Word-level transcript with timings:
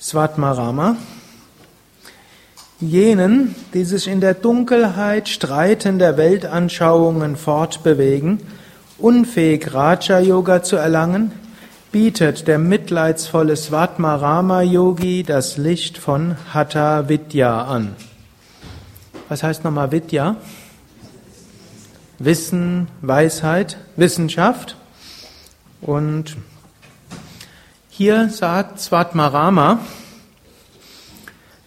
Svatmarama, 0.00 0.94
jenen, 2.80 3.54
die 3.74 3.84
sich 3.84 4.08
in 4.08 4.20
der 4.20 4.34
Dunkelheit 4.34 5.28
streitender 5.28 6.16
Weltanschauungen 6.16 7.36
fortbewegen, 7.36 8.40
unfähig 8.98 9.72
Raja-Yoga 9.74 10.62
zu 10.62 10.76
erlangen, 10.76 11.32
bietet 11.92 12.46
der 12.46 12.58
mitleidsvolle 12.58 13.56
Svatmarama-Yogi 13.56 15.24
das 15.24 15.56
Licht 15.56 15.98
von 15.98 16.36
Hatha 16.52 17.08
Vidya 17.08 17.64
an. 17.64 17.96
Was 19.28 19.42
heißt 19.42 19.64
nochmal 19.64 19.92
Vidya? 19.92 20.36
Wissen, 22.18 22.88
Weisheit, 23.00 23.76
Wissenschaft. 23.96 24.76
Und 25.80 26.36
hier 27.88 28.28
sagt 28.28 28.80
Svatmarama 28.80 29.80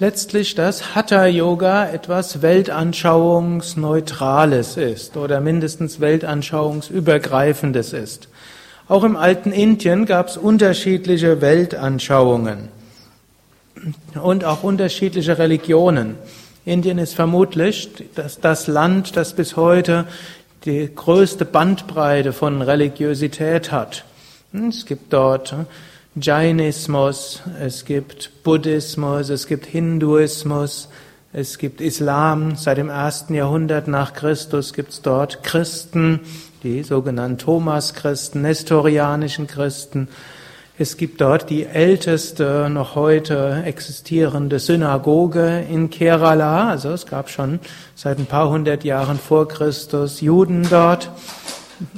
letztlich, 0.04 0.54
dass 0.54 0.94
Hatha 0.96 1.26
Yoga 1.28 1.88
etwas 1.88 2.42
Weltanschauungsneutrales 2.42 4.76
ist 4.76 5.16
oder 5.16 5.40
mindestens 5.40 6.02
Weltanschauungsübergreifendes 6.02 7.94
ist. 7.94 8.28
Auch 8.90 9.06
im 9.06 9.16
alten 9.16 9.54
Indien 9.54 10.06
gab 10.06 10.28
es 10.28 10.36
unterschiedliche 10.36 11.40
Weltanschauungen 11.40 12.68
und 14.22 14.44
auch 14.44 14.64
unterschiedliche 14.64 15.38
Religionen. 15.38 16.16
Indien 16.66 16.98
ist 16.98 17.16
vermutlich 17.16 17.90
das, 18.14 18.42
das 18.42 18.68
Land, 18.68 19.16
das 19.16 19.32
bis 19.32 19.56
heute 19.56 20.04
die 20.66 20.94
größte 20.94 21.46
Bandbreite 21.46 22.34
von 22.34 22.62
Religiosität 22.62 23.72
hat. 23.72 24.04
Es 24.52 24.86
gibt 24.86 25.14
dort 25.14 25.56
Jainismus, 26.16 27.42
es 27.60 27.86
gibt 27.86 28.44
Buddhismus, 28.44 29.30
es 29.30 29.48
gibt 29.48 29.66
Hinduismus, 29.66 30.88
es 31.34 31.58
gibt 31.58 31.82
Islam. 31.82 32.56
Seit 32.56 32.78
dem 32.78 32.90
ersten 32.90 33.34
Jahrhundert 33.34 33.88
nach 33.88 34.14
Christus 34.14 34.74
gibt 34.74 34.92
es 34.92 35.02
dort 35.02 35.42
Christen, 35.42 36.20
die 36.62 36.84
sogenannten 36.84 37.40
Thomas-Christen, 37.40 38.44
nestorianischen 38.44 39.48
Christen. 39.48 40.08
Es 40.78 40.98
gibt 40.98 41.20
dort 41.20 41.50
die 41.50 41.66
älteste 41.66 42.70
noch 42.70 42.94
heute 42.94 43.64
existierende 43.66 44.60
Synagoge 44.60 45.66
in 45.68 45.90
Kerala. 45.90 46.70
Also 46.70 46.92
es 46.92 47.08
gab 47.08 47.32
schon 47.32 47.60
seit 47.96 48.20
ein 48.20 48.28
paar 48.28 48.50
hundert 48.50 48.84
Jahren 48.84 49.18
vor 49.18 49.48
Christus 49.48 50.22
Juden 50.22 50.68
dort. 50.70 51.10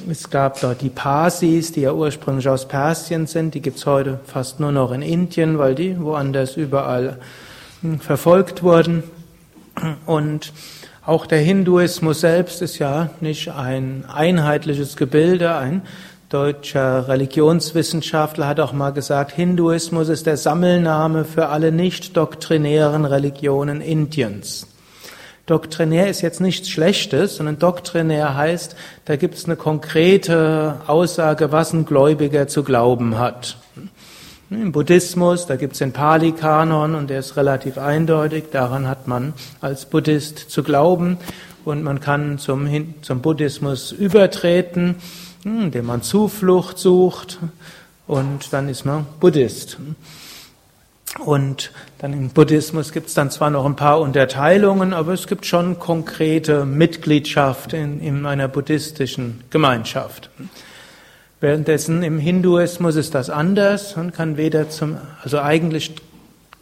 Es 0.10 0.30
gab 0.30 0.60
dort 0.62 0.82
die 0.82 0.90
Parsis, 0.90 1.72
die 1.72 1.82
ja 1.82 1.94
ursprünglich 1.94 2.48
aus 2.48 2.68
Persien 2.68 3.28
sind. 3.28 3.54
Die 3.54 3.62
gibt's 3.62 3.86
heute 3.86 4.20
fast 4.26 4.60
nur 4.60 4.72
noch 4.72 4.92
in 4.92 5.02
Indien, 5.02 5.58
weil 5.58 5.76
die 5.76 6.00
woanders 6.00 6.58
überall 6.58 7.18
hm, 7.82 8.00
verfolgt 8.00 8.64
wurden. 8.64 9.04
Und 10.06 10.54
auch 11.06 11.26
der 11.26 11.40
Hinduismus 11.40 12.22
selbst 12.22 12.62
ist 12.62 12.80
ja 12.80 13.10
nicht 13.22 13.50
ein 13.50 14.06
einheitliches 14.08 14.96
Gebilde, 14.96 15.56
ein 15.56 15.82
deutscher 16.30 17.08
Religionswissenschaftler 17.08 18.48
hat 18.48 18.60
auch 18.60 18.74
mal 18.74 18.92
gesagt, 18.92 19.32
Hinduismus 19.32 20.10
ist 20.10 20.26
der 20.26 20.38
Sammelname 20.38 21.24
für 21.24 21.50
alle 21.50 21.72
nicht 21.72 22.18
doktrinären 22.18 23.06
Religionen 23.06 23.82
Indiens. 23.82 24.68
Doktrinär 25.46 26.10
ist 26.10 26.22
jetzt 26.22 26.42
nichts 26.42 26.70
Schlechtes, 26.70 27.36
sondern 27.36 27.60
doktrinär 27.60 28.36
heißt, 28.36 28.76
da 29.06 29.16
gibt 29.16 29.36
es 29.36 29.46
eine 29.46 29.56
konkrete 29.56 30.82
Aussage, 30.88 31.52
was 31.52 31.72
ein 31.74 31.86
Gläubiger 31.86 32.48
zu 32.48 32.64
glauben 32.64 33.20
hat. 33.20 33.58
Im 34.50 34.72
Buddhismus, 34.72 35.46
da 35.46 35.56
gibt 35.56 35.74
es 35.74 35.80
den 35.80 35.92
Pali-Kanon 35.92 36.96
und 36.96 37.10
der 37.10 37.20
ist 37.20 37.38
relativ 37.38 37.78
eindeutig, 37.78 38.46
daran 38.52 38.88
hat 38.88 39.08
man 39.08 39.34
als 39.62 39.86
Buddhist 39.86 40.40
zu 40.50 40.64
glauben 40.64 41.18
und 41.64 41.84
man 41.84 42.00
kann 42.00 42.38
zum, 42.38 42.68
zum 43.02 43.22
Buddhismus 43.22 43.92
übertreten 43.92 44.96
hm, 45.46 45.66
indem 45.66 45.86
man 45.86 46.02
Zuflucht 46.02 46.80
sucht 46.80 47.38
und 48.08 48.52
dann 48.52 48.68
ist 48.68 48.84
man 48.84 49.06
Buddhist. 49.20 49.78
Und 51.20 51.72
dann 52.00 52.14
im 52.14 52.30
Buddhismus 52.30 52.92
gibt 52.92 53.08
es 53.08 53.14
dann 53.14 53.32
zwar 53.32 53.50
noch 53.50 53.66
ein 53.66 53.76
paar 53.76 54.02
Unterteilungen, 54.02 54.94
aber 54.94 55.14
es 55.14 55.28
gibt 55.28 55.46
schon 55.46 55.80
konkrete 55.80 56.66
Mitgliedschaft 56.66 57.74
in, 57.74 58.02
in 58.02 58.26
einer 58.26 58.48
buddhistischen 58.48 59.42
Gemeinschaft. 59.50 60.30
Währenddessen 61.40 62.04
im 62.04 62.20
Hinduismus 62.20 62.96
ist 62.96 63.16
das 63.16 63.30
anders. 63.30 63.96
Und 63.96 64.14
kann 64.14 64.38
weder 64.38 64.70
zum, 64.70 64.98
also 65.24 65.40
eigentlich 65.40 65.96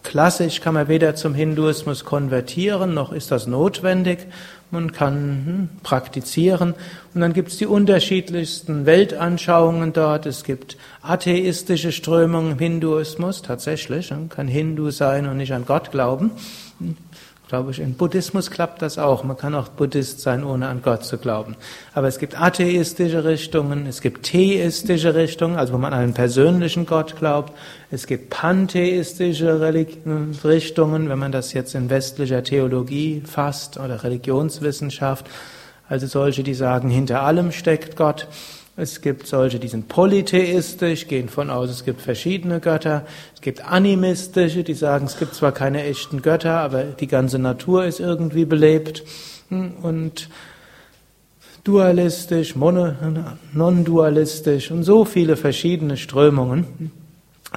klassisch 0.04 0.62
kann 0.62 0.74
man 0.74 0.88
weder 0.88 1.16
zum 1.16 1.34
Hinduismus 1.34 2.06
konvertieren, 2.06 2.94
noch 2.94 3.12
ist 3.12 3.32
das 3.32 3.48
notwendig 3.48 4.28
man 4.74 4.92
kann 4.92 5.44
hm, 5.46 5.70
praktizieren. 5.84 6.74
Und 7.14 7.22
dann 7.22 7.32
gibt 7.32 7.50
es 7.50 7.58
die 7.58 7.66
unterschiedlichsten 7.66 8.86
Weltanschauungen 8.86 9.94
dort. 9.94 10.26
Es 10.26 10.44
gibt 10.44 10.78
atheistische 11.02 11.92
Strömungen 11.92 12.54
im 12.54 12.60
Hinduismus, 12.60 13.42
tatsächlich. 13.42 14.12
Man 14.12 14.30
kann 14.30 14.48
Hindu 14.48 14.92
sein 14.92 15.28
und 15.28 15.38
nicht 15.38 15.54
an 15.54 15.66
Gott 15.66 15.92
glauben 15.92 16.32
glaube 17.54 17.70
ich, 17.70 17.80
in 17.80 17.94
Buddhismus 17.94 18.50
klappt 18.50 18.82
das 18.82 18.98
auch. 18.98 19.24
Man 19.24 19.38
kann 19.38 19.54
auch 19.54 19.68
Buddhist 19.68 20.22
sein, 20.22 20.44
ohne 20.44 20.70
an 20.70 20.82
Gott 20.82 21.06
zu 21.06 21.20
glauben. 21.20 21.56
Aber 21.94 22.08
es 22.08 22.18
gibt 22.18 22.42
atheistische 22.42 23.26
Richtungen, 23.26 23.86
es 23.86 24.02
gibt 24.02 24.24
theistische 24.24 25.14
Richtungen, 25.14 25.58
also 25.58 25.74
wo 25.74 25.78
man 25.78 25.94
an 25.94 26.00
einen 26.00 26.14
persönlichen 26.16 26.88
Gott 26.88 27.16
glaubt. 27.16 27.54
Es 27.92 28.08
gibt 28.08 28.32
pantheistische 28.32 29.62
Richtungen, 29.62 31.10
wenn 31.10 31.20
man 31.20 31.32
das 31.32 31.54
jetzt 31.54 31.76
in 31.76 31.92
westlicher 31.92 32.44
Theologie 32.44 33.22
fasst 33.24 33.78
oder 33.78 34.04
Religionswissenschaft. 34.04 35.30
Also 35.88 36.08
solche, 36.08 36.42
die 36.42 36.56
sagen, 36.56 36.90
hinter 36.90 37.22
allem 37.22 37.52
steckt 37.52 37.96
Gott. 37.96 38.28
Es 38.76 39.02
gibt 39.02 39.28
solche, 39.28 39.60
die 39.60 39.68
sind 39.68 39.88
polytheistisch, 39.88 41.08
gehen 41.08 41.30
von 41.30 41.52
aus, 41.52 41.70
es 41.70 41.86
gibt 41.86 42.02
verschiedene 42.02 42.60
Götter. 42.60 43.06
Es 43.36 43.42
gibt 43.42 43.64
animistische, 43.64 44.64
die 44.64 44.74
sagen, 44.74 45.06
es 45.06 45.20
gibt 45.20 45.36
zwar 45.36 45.52
keine 45.52 45.84
echten 45.84 46.24
Götter, 46.24 46.60
aber 46.60 46.82
die 46.84 47.06
ganze 47.06 47.38
Natur 47.38 47.86
ist 47.86 48.00
irgendwie 48.00 48.46
belebt. 48.46 49.04
Und 49.52 50.28
dualistisch, 51.64 52.56
non-dualistisch 52.56 54.72
und 54.72 54.82
so 54.84 55.06
viele 55.06 55.38
verschiedene 55.38 55.96
Strömungen, 55.96 56.92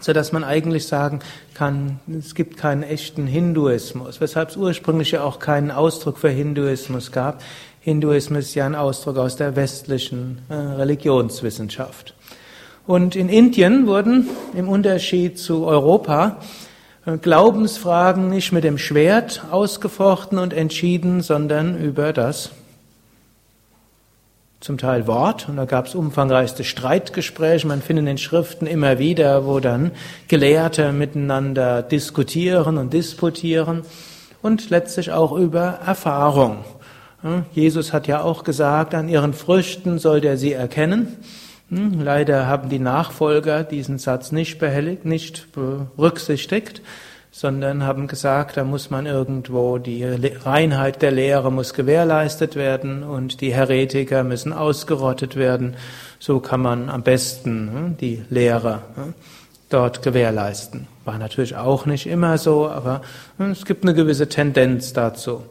so 0.03 0.13
dass 0.13 0.33
man 0.33 0.45
eigentlich 0.45 0.87
sagen 0.87 1.21
kann, 1.55 1.99
es 2.07 2.35
gibt 2.35 2.59
keinen 2.59 2.83
echten 2.83 3.27
Hinduismus, 3.27 4.21
weshalb 4.21 4.51
es 4.51 4.59
ursprünglich 4.59 5.13
ja 5.13 5.23
auch 5.23 5.39
keinen 5.39 5.71
Ausdruck 5.71 6.19
für 6.19 6.29
Hinduismus 6.29 7.11
gab. 7.11 7.41
Hinduismus 7.87 8.47
ist 8.47 8.55
ja 8.57 8.67
ein 8.67 8.75
Ausdruck 8.75 9.17
aus 9.17 9.37
der 9.37 9.55
westlichen 9.55 10.39
äh, 10.49 10.55
Religionswissenschaft. 10.55 12.15
Und 12.85 13.15
in 13.15 13.29
Indien 13.29 13.87
wurden 13.87 14.29
im 14.57 14.69
Unterschied 14.69 15.39
zu 15.39 15.65
Europa 15.65 16.39
äh, 17.07 17.17
Glaubensfragen 17.17 18.29
nicht 18.29 18.51
mit 18.51 18.65
dem 18.65 18.77
Schwert 18.77 19.45
ausgefochten 19.53 20.39
und 20.39 20.53
entschieden, 20.53 21.21
sondern 21.21 21.81
über 21.81 22.13
das 22.13 22.51
zum 24.59 24.79
Teil 24.79 25.07
Wort. 25.07 25.49
Und 25.49 25.57
da 25.57 25.65
gab 25.65 25.87
es 25.87 25.95
umfangreichste 25.95 26.65
Streitgespräche. 26.65 27.69
Man 27.69 27.83
findet 27.83 28.03
in 28.03 28.07
den 28.07 28.19
Schriften 28.19 28.67
immer 28.67 28.99
wieder, 28.99 29.47
wo 29.47 29.61
dann 29.61 29.93
Gelehrte 30.27 30.91
miteinander 30.91 31.83
diskutieren 31.83 32.79
und 32.79 32.93
disputieren 32.93 33.83
und 34.43 34.71
letztlich 34.71 35.13
auch 35.13 35.31
über 35.31 35.79
Erfahrung. 35.87 36.65
Jesus 37.53 37.93
hat 37.93 38.07
ja 38.07 38.23
auch 38.23 38.45
gesagt, 38.45 38.95
an 38.95 39.09
ihren 39.09 39.33
Früchten 39.33 39.99
sollt 39.99 40.25
ihr 40.25 40.37
sie 40.37 40.53
erkennen. 40.53 41.17
Hm, 41.71 42.01
leider 42.01 42.47
haben 42.47 42.69
die 42.69 42.79
Nachfolger 42.79 43.65
diesen 43.65 43.99
Satz 43.99 44.31
nicht 44.31 44.59
behelligt, 44.59 45.05
nicht 45.05 45.49
berücksichtigt, 45.53 46.81
sondern 47.33 47.83
haben 47.83 48.07
gesagt, 48.07 48.57
da 48.57 48.63
muss 48.63 48.91
man 48.91 49.07
irgendwo 49.07 49.79
die 49.79 50.05
Reinheit 50.05 51.03
der 51.03 51.11
Lehre 51.11 51.51
muss 51.51 51.75
gewährleistet 51.75 52.55
werden 52.55 53.03
und 53.03 53.41
die 53.41 53.53
Heretiker 53.53 54.23
müssen 54.23 54.53
ausgerottet 54.53 55.35
werden. 55.35 55.75
So 56.21 56.39
kann 56.39 56.61
man 56.61 56.89
am 56.89 57.03
besten 57.03 57.71
hm, 57.73 57.97
die 57.97 58.23
Lehre 58.31 58.83
hm, 58.95 59.15
dort 59.69 60.03
gewährleisten. 60.03 60.87
War 61.05 61.19
natürlich 61.19 61.57
auch 61.57 61.85
nicht 61.85 62.07
immer 62.07 62.39
so, 62.39 62.69
aber 62.69 63.01
es 63.39 63.65
gibt 63.65 63.83
eine 63.83 63.95
gewisse 63.95 64.29
Tendenz 64.29 64.93
dazu. 64.93 65.43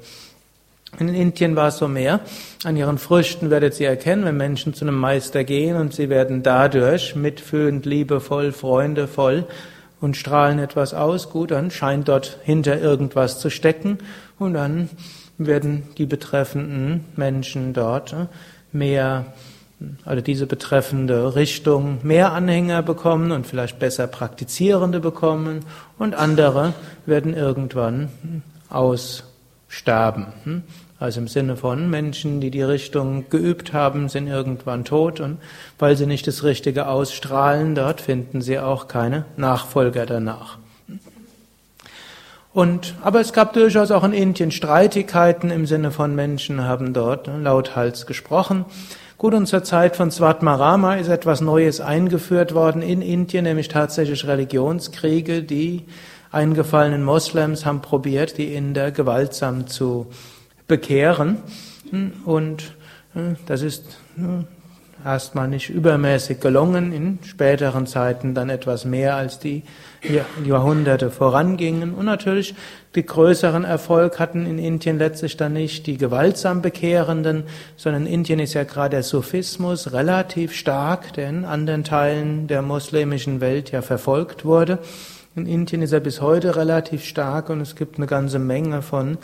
In 0.99 1.13
Indien 1.13 1.55
war 1.55 1.67
es 1.67 1.77
so 1.77 1.87
mehr. 1.87 2.21
An 2.63 2.77
ihren 2.77 2.97
Früchten 2.97 3.49
werdet 3.49 3.79
ihr 3.79 3.89
erkennen, 3.89 4.25
wenn 4.25 4.37
Menschen 4.37 4.73
zu 4.73 4.85
einem 4.85 4.95
Meister 4.95 5.43
gehen 5.43 5.75
und 5.75 5.93
sie 5.93 6.09
werden 6.09 6.41
dadurch 6.41 7.15
mitfühlend, 7.15 7.85
liebevoll, 7.85 8.51
freundevoll 8.53 9.45
und 9.99 10.15
strahlen 10.15 10.59
etwas 10.59 10.93
aus, 10.93 11.29
gut, 11.29 11.51
dann 11.51 11.71
scheint 11.71 12.07
dort 12.07 12.39
hinter 12.43 12.79
irgendwas 12.79 13.39
zu 13.39 13.49
stecken 13.49 13.97
und 14.39 14.53
dann 14.53 14.89
werden 15.37 15.83
die 15.97 16.05
betreffenden 16.05 17.05
Menschen 17.15 17.73
dort 17.73 18.13
äh, 18.13 18.27
mehr, 18.71 19.33
also 20.05 20.21
diese 20.21 20.47
betreffende 20.47 21.35
Richtung 21.35 21.99
mehr 22.03 22.31
Anhänger 22.31 22.81
bekommen 22.83 23.31
und 23.31 23.45
vielleicht 23.47 23.79
besser 23.79 24.07
Praktizierende 24.07 24.99
bekommen 24.99 25.65
und 25.97 26.15
andere 26.15 26.73
werden 27.05 27.33
irgendwann 27.33 28.09
aussterben. 28.69 30.27
Also 30.97 31.19
im 31.19 31.27
Sinne 31.27 31.57
von 31.57 31.89
Menschen, 31.89 32.39
die 32.39 32.51
die 32.51 32.63
Richtung 32.63 33.29
geübt 33.29 33.73
haben, 33.73 34.07
sind 34.07 34.27
irgendwann 34.27 34.85
tot 34.85 35.19
und 35.19 35.39
weil 35.77 35.97
sie 35.97 36.05
nicht 36.05 36.25
das 36.25 36.43
Richtige 36.43 36.87
ausstrahlen, 36.87 37.75
dort 37.75 37.99
finden 37.99 38.41
sie 38.41 38.59
auch 38.59 38.87
keine 38.87 39.25
Nachfolger 39.35 40.05
danach. 40.05 40.57
Und, 42.53 42.95
aber 43.01 43.19
es 43.19 43.33
gab 43.33 43.51
durchaus 43.51 43.91
auch 43.91 44.05
in 44.05 44.13
Indien 44.13 44.49
Streitigkeiten 44.51 45.51
im 45.51 45.65
Sinne 45.65 45.91
von 45.91 46.15
Menschen 46.15 46.63
haben 46.63 46.93
dort 46.93 47.27
lauthals 47.27 48.05
gesprochen. 48.05 48.63
Gut, 49.17 49.33
und 49.33 49.47
zur 49.47 49.65
Zeit 49.65 49.97
von 49.97 50.09
Svatmarama 50.09 50.95
ist 50.95 51.09
etwas 51.09 51.41
Neues 51.41 51.81
eingeführt 51.81 52.53
worden 52.53 52.81
in 52.81 53.01
Indien, 53.01 53.43
nämlich 53.43 53.67
tatsächlich 53.67 54.25
Religionskriege. 54.25 55.43
Die 55.43 55.83
eingefallenen 56.31 57.03
Moslems 57.03 57.65
haben 57.65 57.81
probiert, 57.81 58.37
die 58.37 58.53
Inder 58.53 58.91
gewaltsam 58.91 59.67
zu 59.67 60.07
bekehren. 60.67 61.37
Und 62.25 62.75
äh, 63.15 63.35
das 63.45 63.61
ist 63.61 63.85
äh, 64.17 64.43
erstmal 65.05 65.47
nicht 65.47 65.69
übermäßig 65.69 66.39
gelungen, 66.39 66.91
in 66.91 67.19
späteren 67.23 67.85
Zeiten 67.85 68.33
dann 68.33 68.49
etwas 68.49 68.85
mehr 68.85 69.15
als 69.15 69.37
die 69.37 69.63
Jahrhunderte 70.43 71.11
vorangingen. 71.11 71.93
Und 71.93 72.05
natürlich 72.05 72.55
die 72.95 73.05
größeren 73.05 73.63
Erfolg 73.65 74.19
hatten 74.19 74.47
in 74.47 74.57
Indien 74.57 74.97
letztlich 74.97 75.37
dann 75.37 75.53
nicht 75.53 75.85
die 75.85 75.97
gewaltsam 75.97 76.61
Bekehrenden, 76.61 77.43
sondern 77.77 78.07
in 78.07 78.13
Indien 78.13 78.39
ist 78.39 78.55
ja 78.55 78.63
gerade 78.63 78.91
der 78.91 79.03
Sufismus 79.03 79.93
relativ 79.93 80.53
stark, 80.53 81.13
der 81.13 81.29
in 81.29 81.45
anderen 81.45 81.83
Teilen 81.83 82.47
der 82.47 82.63
muslimischen 82.63 83.41
Welt 83.41 83.71
ja 83.71 83.83
verfolgt 83.83 84.43
wurde. 84.43 84.79
In 85.35 85.45
Indien 85.45 85.81
ist 85.81 85.91
er 85.91 85.99
bis 85.99 86.21
heute 86.21 86.55
relativ 86.55 87.03
stark 87.03 87.49
und 87.49 87.61
es 87.61 87.75
gibt 87.75 87.97
eine 87.97 88.07
ganze 88.07 88.39
Menge 88.39 88.81
von 88.81 89.17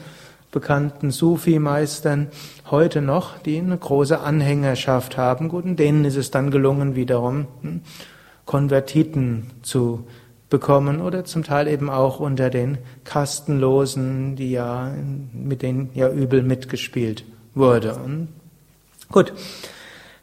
bekannten 0.52 1.12
Sufi-Meistern 1.12 2.28
heute 2.70 3.02
noch, 3.02 3.40
die 3.40 3.58
eine 3.58 3.78
große 3.78 4.20
Anhängerschaft 4.20 5.18
haben. 5.18 5.50
Gut, 5.50 5.64
und 5.64 5.78
denen 5.78 6.06
ist 6.06 6.18
es 6.18 6.30
dann 6.30 6.52
gelungen, 6.52 6.96
wiederum 6.96 7.48
hm, 7.62 7.82
Konvertiten 8.46 9.52
zu 9.62 10.06
bekommen 10.50 11.02
oder 11.02 11.24
zum 11.24 11.44
Teil 11.44 11.68
eben 11.68 11.90
auch 11.90 12.20
unter 12.20 12.50
den 12.50 12.78
Kastenlosen, 13.06 14.36
die 14.36 14.52
ja, 14.52 14.92
mit 15.34 15.62
denen 15.62 15.90
ja 15.94 16.10
übel 16.10 16.44
mitgespielt 16.44 17.24
wurde. 17.56 17.96
Und 17.96 18.28
gut. 19.10 19.34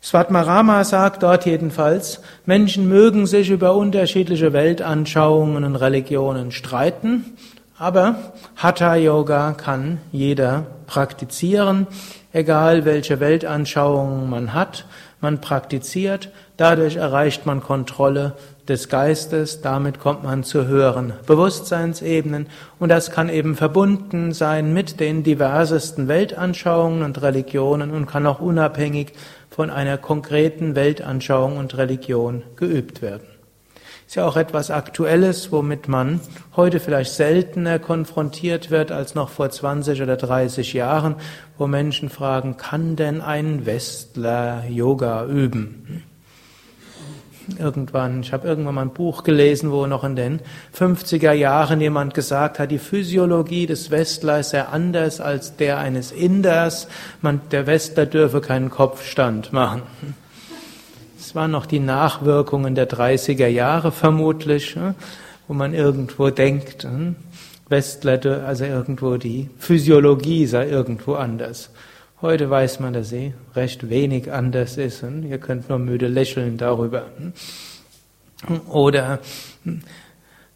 Svatmarama 0.01 0.85
sagt 0.85 1.25
dort 1.25 1.45
jedenfalls, 1.45 2.23
Menschen 2.47 2.89
mögen 2.89 3.27
sich 3.27 3.51
über 3.51 3.75
unterschiedliche 3.75 4.53
Weltanschauungen 4.53 5.65
und 5.65 5.77
Religionen 5.77 6.53
streiten, 6.53 7.25
aber 7.79 8.33
Hatha 8.57 8.97
Yoga 8.97 9.53
kann 9.53 9.99
jeder 10.11 10.67
praktizieren, 10.87 11.87
egal 12.33 12.85
welche 12.85 13.21
Weltanschauungen 13.21 14.29
man 14.29 14.53
hat. 14.53 14.85
Man 15.21 15.41
praktiziert, 15.41 16.31
dadurch 16.57 16.97
erreicht 16.97 17.47
man 17.47 17.61
Kontrolle 17.61 18.35
des 18.69 18.89
Geistes, 18.89 19.63
damit 19.63 19.99
kommt 19.99 20.25
man 20.25 20.45
zu 20.45 20.67
höheren 20.67 21.13
Bewusstseinsebenen 21.27 22.47
und 22.79 22.91
das 22.91 23.11
kann 23.11 23.29
eben 23.29 23.57
verbunden 23.57 24.33
sein 24.33 24.73
mit 24.75 25.01
den 25.01 25.23
diversesten 25.23 26.07
Weltanschauungen 26.07 27.03
und 27.03 27.23
Religionen 27.23 27.91
und 27.91 28.07
kann 28.07 28.27
auch 28.27 28.41
unabhängig 28.41 29.13
von 29.51 29.71
einer 29.71 29.99
konkreten 29.99 30.75
Weltanschauung 30.75 31.57
und 31.57 31.77
Religion 31.77 32.43
geübt 32.57 33.03
werden. 33.03 33.28
Ist 34.09 34.15
ja 34.15 34.27
auch 34.27 34.39
etwas 34.39 34.71
Aktuelles, 34.71 35.53
womit 35.53 35.87
man 35.87 36.21
heute 36.57 36.81
vielleicht 36.81 37.13
seltener 37.13 37.79
konfrontiert 37.79 38.71
wird 38.71 38.91
als 38.91 39.15
noch 39.15 39.29
vor 39.29 39.51
20 39.51 40.01
oder 40.01 40.17
30 40.17 40.73
Jahren, 40.73 41.17
wo 41.59 41.67
Menschen 41.67 42.09
fragen, 42.09 42.57
kann 42.57 42.97
denn 42.97 43.21
ein 43.21 43.67
Westler 43.67 44.65
Yoga 44.67 45.27
üben? 45.27 46.05
Irgendwann, 47.59 48.23
ich 48.23 48.33
habe 48.33 48.49
irgendwann 48.49 48.77
mal 48.77 48.83
ein 48.83 48.95
Buch 48.95 49.25
gelesen, 49.25 49.73
wo 49.73 49.87
noch 49.87 50.05
in 50.05 50.17
den 50.17 50.41
50er 50.75 51.33
Jahren 51.33 51.79
jemand 51.83 52.15
gesagt 52.15 52.59
hat, 52.59 52.71
die 52.71 52.79
Physiologie 52.79 53.67
des 53.67 53.91
Westlers 53.91 54.49
sei 54.51 54.63
anders 54.63 55.21
als 55.21 55.57
der 55.57 55.77
eines 55.77 56.13
Inders, 56.13 56.89
man, 57.21 57.43
der 57.51 57.67
Westler 57.67 58.07
dürfe 58.07 58.41
keinen 58.41 58.71
Kopfstand 58.71 59.53
machen. 59.53 59.83
Es 61.29 61.35
waren 61.35 61.51
noch 61.51 61.67
die 61.67 61.79
Nachwirkungen 61.79 62.75
der 62.75 62.89
30er 62.89 63.49
Jahre 63.49 63.93
vermutlich, 63.93 64.77
hm, 64.77 64.95
wo 65.47 65.53
man 65.53 65.75
irgendwo 65.75 66.31
denkt, 66.31 66.85
hm, 66.85 67.17
Westler, 67.69 68.47
also 68.47 68.65
irgendwo 68.65 69.19
die 69.19 69.51
Physiologie 69.59 70.47
sei 70.47 70.71
irgendwo 70.71 71.17
anders. 71.17 71.69
Heute 72.23 72.49
weiß 72.49 72.81
man, 72.81 72.95
dass 72.95 73.11
sie 73.11 73.35
recht 73.55 73.91
wenig 73.91 74.33
anders 74.33 74.79
ist 74.79 75.03
und 75.03 75.25
ihr 75.25 75.37
könnt 75.37 75.69
nur 75.69 75.79
müde 75.79 76.09
lächeln 76.09 76.57
darüber. 76.57 77.05
Hm. 78.47 78.61
Oder 78.71 79.19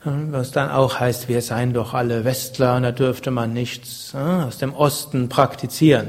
was 0.05 0.53
dann 0.53 0.71
auch 0.71 1.01
heißt, 1.01 1.29
wir 1.29 1.43
seien 1.43 1.75
doch 1.75 1.93
alle 1.93 2.25
Westler 2.25 2.81
da 2.81 2.93
dürfte 2.93 3.31
man 3.31 3.53
nichts 3.53 4.15
aus 4.15 4.57
dem 4.57 4.73
Osten 4.73 5.29
praktizieren. 5.29 6.09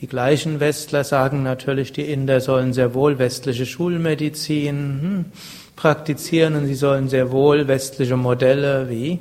Die 0.00 0.06
gleichen 0.06 0.60
Westler 0.60 1.04
sagen 1.04 1.42
natürlich, 1.42 1.92
die 1.92 2.02
Inder 2.02 2.40
sollen 2.40 2.72
sehr 2.72 2.94
wohl 2.94 3.18
westliche 3.18 3.66
Schulmedizin 3.66 4.76
hm, 5.00 5.24
praktizieren 5.76 6.56
und 6.56 6.66
sie 6.66 6.74
sollen 6.74 7.08
sehr 7.08 7.30
wohl 7.30 7.68
westliche 7.68 8.16
Modelle 8.16 8.88
wie 8.90 9.20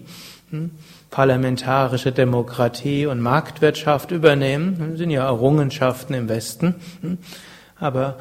hm, 0.49 0.71
parlamentarische 1.09 2.11
Demokratie 2.11 3.05
und 3.05 3.21
Marktwirtschaft 3.21 4.11
übernehmen. 4.11 4.89
Das 4.91 4.97
sind 4.97 5.11
ja 5.11 5.25
Errungenschaften 5.25 6.15
im 6.15 6.27
Westen. 6.27 6.75
Hm. 7.01 7.17
Aber 7.79 8.17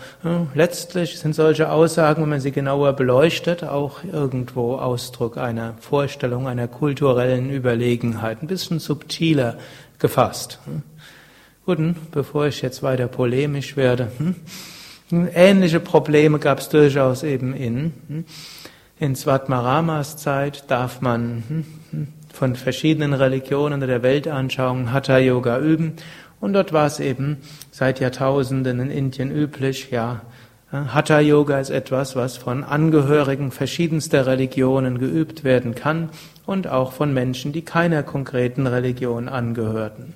letztlich 0.54 1.18
sind 1.20 1.34
solche 1.34 1.70
Aussagen, 1.70 2.22
wenn 2.22 2.30
man 2.30 2.40
sie 2.40 2.50
genauer 2.50 2.94
beleuchtet, 2.94 3.62
auch 3.62 4.02
irgendwo 4.02 4.74
Ausdruck 4.74 5.38
einer 5.38 5.74
Vorstellung, 5.78 6.48
einer 6.48 6.66
kulturellen 6.66 7.48
Überlegenheit, 7.48 8.42
ein 8.42 8.48
bisschen 8.48 8.80
subtiler 8.80 9.56
gefasst. 10.00 10.58
Gut, 11.64 11.78
bevor 12.10 12.46
ich 12.46 12.60
jetzt 12.60 12.82
weiter 12.82 13.06
polemisch 13.06 13.76
werde, 13.76 14.10
hm? 14.18 15.28
ähnliche 15.32 15.78
Probleme 15.78 16.40
gab 16.40 16.58
es 16.58 16.68
durchaus 16.68 17.22
eben 17.22 17.54
in, 17.54 17.92
hm? 18.08 18.24
in 18.98 19.14
Svatmaramas 19.14 20.16
Zeit 20.16 20.64
darf 20.68 21.00
man 21.00 21.44
hm, 21.46 21.64
hm? 21.92 22.08
von 22.34 22.56
verschiedenen 22.56 23.12
Religionen 23.12 23.78
oder 23.78 23.86
der 23.86 24.02
Weltanschauung 24.02 24.90
Hatha 24.90 25.18
Yoga 25.18 25.60
üben 25.60 25.92
und 26.40 26.54
dort 26.54 26.72
war 26.72 26.86
es 26.86 26.98
eben 26.98 27.36
seit 27.70 28.00
Jahrtausenden 28.00 28.80
in 28.80 28.90
Indien 28.90 29.30
üblich, 29.30 29.92
ja, 29.92 30.22
Hatha 30.72 31.20
Yoga 31.20 31.60
ist 31.60 31.70
etwas, 31.70 32.16
was 32.16 32.38
von 32.38 32.64
Angehörigen 32.64 33.52
verschiedenster 33.52 34.26
Religionen 34.26 34.98
geübt 34.98 35.44
werden 35.44 35.76
kann 35.76 36.08
und 36.44 36.66
auch 36.66 36.92
von 36.92 37.14
Menschen, 37.14 37.52
die 37.52 37.62
keiner 37.62 38.02
konkreten 38.02 38.66
Religion 38.66 39.28
angehörten. 39.28 40.14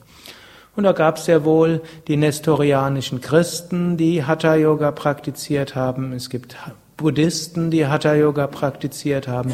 Und 0.76 0.84
da 0.84 0.92
gab 0.92 1.16
es 1.16 1.24
sehr 1.24 1.44
wohl 1.44 1.80
die 2.06 2.18
nestorianischen 2.18 3.22
Christen, 3.22 3.96
die 3.96 4.24
Hatha 4.24 4.54
Yoga 4.54 4.92
praktiziert 4.92 5.74
haben. 5.74 6.12
Es 6.12 6.28
gibt 6.28 6.56
Buddhisten, 6.98 7.70
die 7.70 7.86
Hatha 7.86 8.14
Yoga 8.14 8.46
praktiziert 8.46 9.26
haben. 9.26 9.52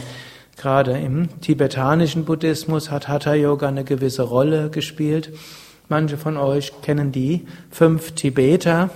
Gerade 0.57 0.99
im 0.99 1.41
tibetanischen 1.41 2.25
Buddhismus 2.25 2.91
hat 2.91 3.07
Hatha 3.07 3.35
Yoga 3.35 3.69
eine 3.69 3.85
gewisse 3.85 4.23
Rolle 4.23 4.69
gespielt. 4.69 5.33
Manche 5.89 6.17
von 6.17 6.37
euch 6.37 6.73
kennen 6.83 7.13
die 7.13 7.47
fünf 7.71 8.13
Tibeter, 8.13 8.91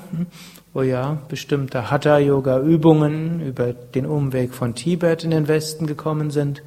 wo 0.73 0.83
ja 0.83 1.19
bestimmte 1.29 1.91
Hatha 1.91 2.19
Yoga 2.19 2.59
Übungen 2.61 3.41
über 3.41 3.73
den 3.73 4.05
Umweg 4.05 4.53
von 4.53 4.75
Tibet 4.75 5.23
in 5.23 5.31
den 5.31 5.47
Westen 5.47 5.87
gekommen 5.87 6.31
sind. 6.31 6.63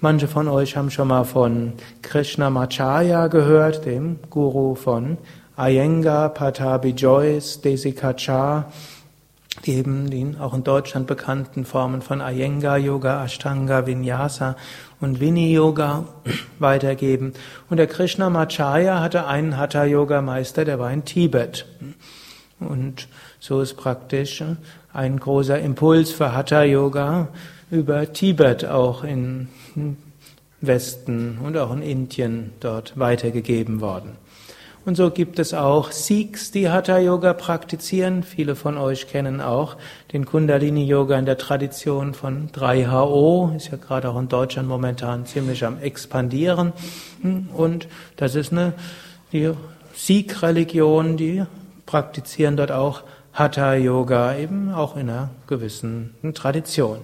Manche 0.00 0.28
von 0.28 0.46
euch 0.46 0.76
haben 0.76 0.90
schon 0.90 1.08
mal 1.08 1.24
von 1.24 1.72
Krishnamacharya 2.02 3.26
gehört, 3.26 3.84
dem 3.84 4.20
Guru 4.30 4.76
von 4.76 5.18
Iyengar, 5.56 6.28
Patabi 6.28 6.90
Joyce, 6.90 7.60
Desikachar 7.60 8.70
die 9.64 9.74
eben 9.74 10.08
die 10.10 10.36
auch 10.38 10.54
in 10.54 10.64
Deutschland 10.64 11.06
bekannten 11.06 11.64
Formen 11.64 12.02
von 12.02 12.20
Iyengar 12.20 12.78
Yoga, 12.78 13.24
Ashtanga, 13.24 13.86
Vinyasa 13.86 14.56
und 15.00 15.20
Vini 15.20 15.52
Yoga 15.52 16.04
weitergeben. 16.58 17.32
Und 17.68 17.78
der 17.78 17.86
Krishnamacharya 17.86 19.00
hatte 19.00 19.26
einen 19.26 19.56
Hatha 19.56 19.84
Yoga 19.84 20.22
Meister, 20.22 20.64
der 20.64 20.78
war 20.78 20.92
in 20.92 21.04
Tibet. 21.04 21.66
Und 22.60 23.08
so 23.40 23.60
ist 23.60 23.76
praktisch 23.76 24.42
ein 24.92 25.18
großer 25.18 25.58
Impuls 25.58 26.10
für 26.10 26.34
Hatha 26.34 26.62
Yoga 26.62 27.28
über 27.70 28.12
Tibet 28.12 28.64
auch 28.64 29.04
in 29.04 29.48
Westen 30.60 31.38
und 31.42 31.56
auch 31.56 31.72
in 31.72 31.82
Indien 31.82 32.52
dort 32.60 32.98
weitergegeben 32.98 33.80
worden. 33.80 34.16
Und 34.84 34.94
so 34.94 35.10
gibt 35.10 35.38
es 35.38 35.52
auch 35.52 35.92
Sikhs, 35.92 36.50
die 36.50 36.70
Hatha 36.70 36.98
Yoga 36.98 37.34
praktizieren. 37.34 38.22
Viele 38.22 38.56
von 38.56 38.78
euch 38.78 39.06
kennen 39.06 39.42
auch 39.42 39.76
den 40.14 40.24
Kundalini 40.24 40.86
Yoga 40.86 41.18
in 41.18 41.26
der 41.26 41.36
Tradition 41.36 42.14
von 42.14 42.48
3HO, 42.52 43.54
ist 43.54 43.70
ja 43.70 43.76
gerade 43.76 44.08
auch 44.08 44.18
in 44.18 44.28
Deutschland 44.28 44.66
momentan 44.66 45.26
ziemlich 45.26 45.62
am 45.66 45.78
expandieren. 45.78 46.72
Und 47.54 47.86
das 48.16 48.34
ist 48.34 48.50
eine 48.50 48.72
die 49.32 49.52
Sikh-Religion, 49.94 51.18
die 51.18 51.44
praktizieren 51.84 52.56
dort 52.56 52.72
auch 52.72 53.02
Hatha 53.34 53.74
Yoga, 53.74 54.36
eben 54.36 54.72
auch 54.72 54.96
in 54.96 55.10
einer 55.10 55.28
gewissen 55.46 56.14
Tradition. 56.32 56.98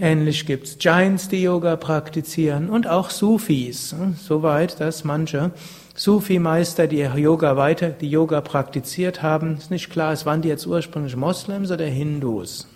Ähnlich 0.00 0.46
gibt's 0.46 0.78
Giants, 0.78 1.28
die 1.28 1.42
Yoga 1.42 1.76
praktizieren 1.76 2.70
und 2.70 2.86
auch 2.86 3.10
Sufis, 3.10 3.94
soweit, 4.16 4.80
dass 4.80 5.04
manche 5.04 5.50
Sufi-Meister, 5.94 6.86
die 6.86 7.00
Yoga 7.00 7.58
weiter, 7.58 7.90
die 7.90 8.08
Yoga 8.08 8.40
praktiziert 8.40 9.22
haben, 9.22 9.58
ist 9.58 9.70
nicht 9.70 9.90
klar, 9.90 10.14
es 10.14 10.24
waren 10.24 10.40
die 10.40 10.48
jetzt 10.48 10.66
ursprünglich 10.66 11.14
Moslems 11.14 11.70
oder 11.70 11.84
Hindus. 11.84 12.66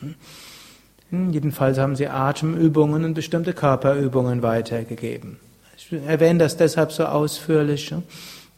Hm, 1.11 1.31
jedenfalls 1.31 1.79
haben 1.79 1.97
sie 1.97 2.09
Atemübungen 2.09 3.05
und 3.05 3.15
bestimmte 3.15 3.55
Körperübungen 3.55 4.43
weitergegeben. 4.43 5.39
Ich 5.79 5.91
erwähne 5.93 6.41
das 6.41 6.59
deshalb 6.59 6.93
so 6.93 7.07
ausführlich, 7.07 7.95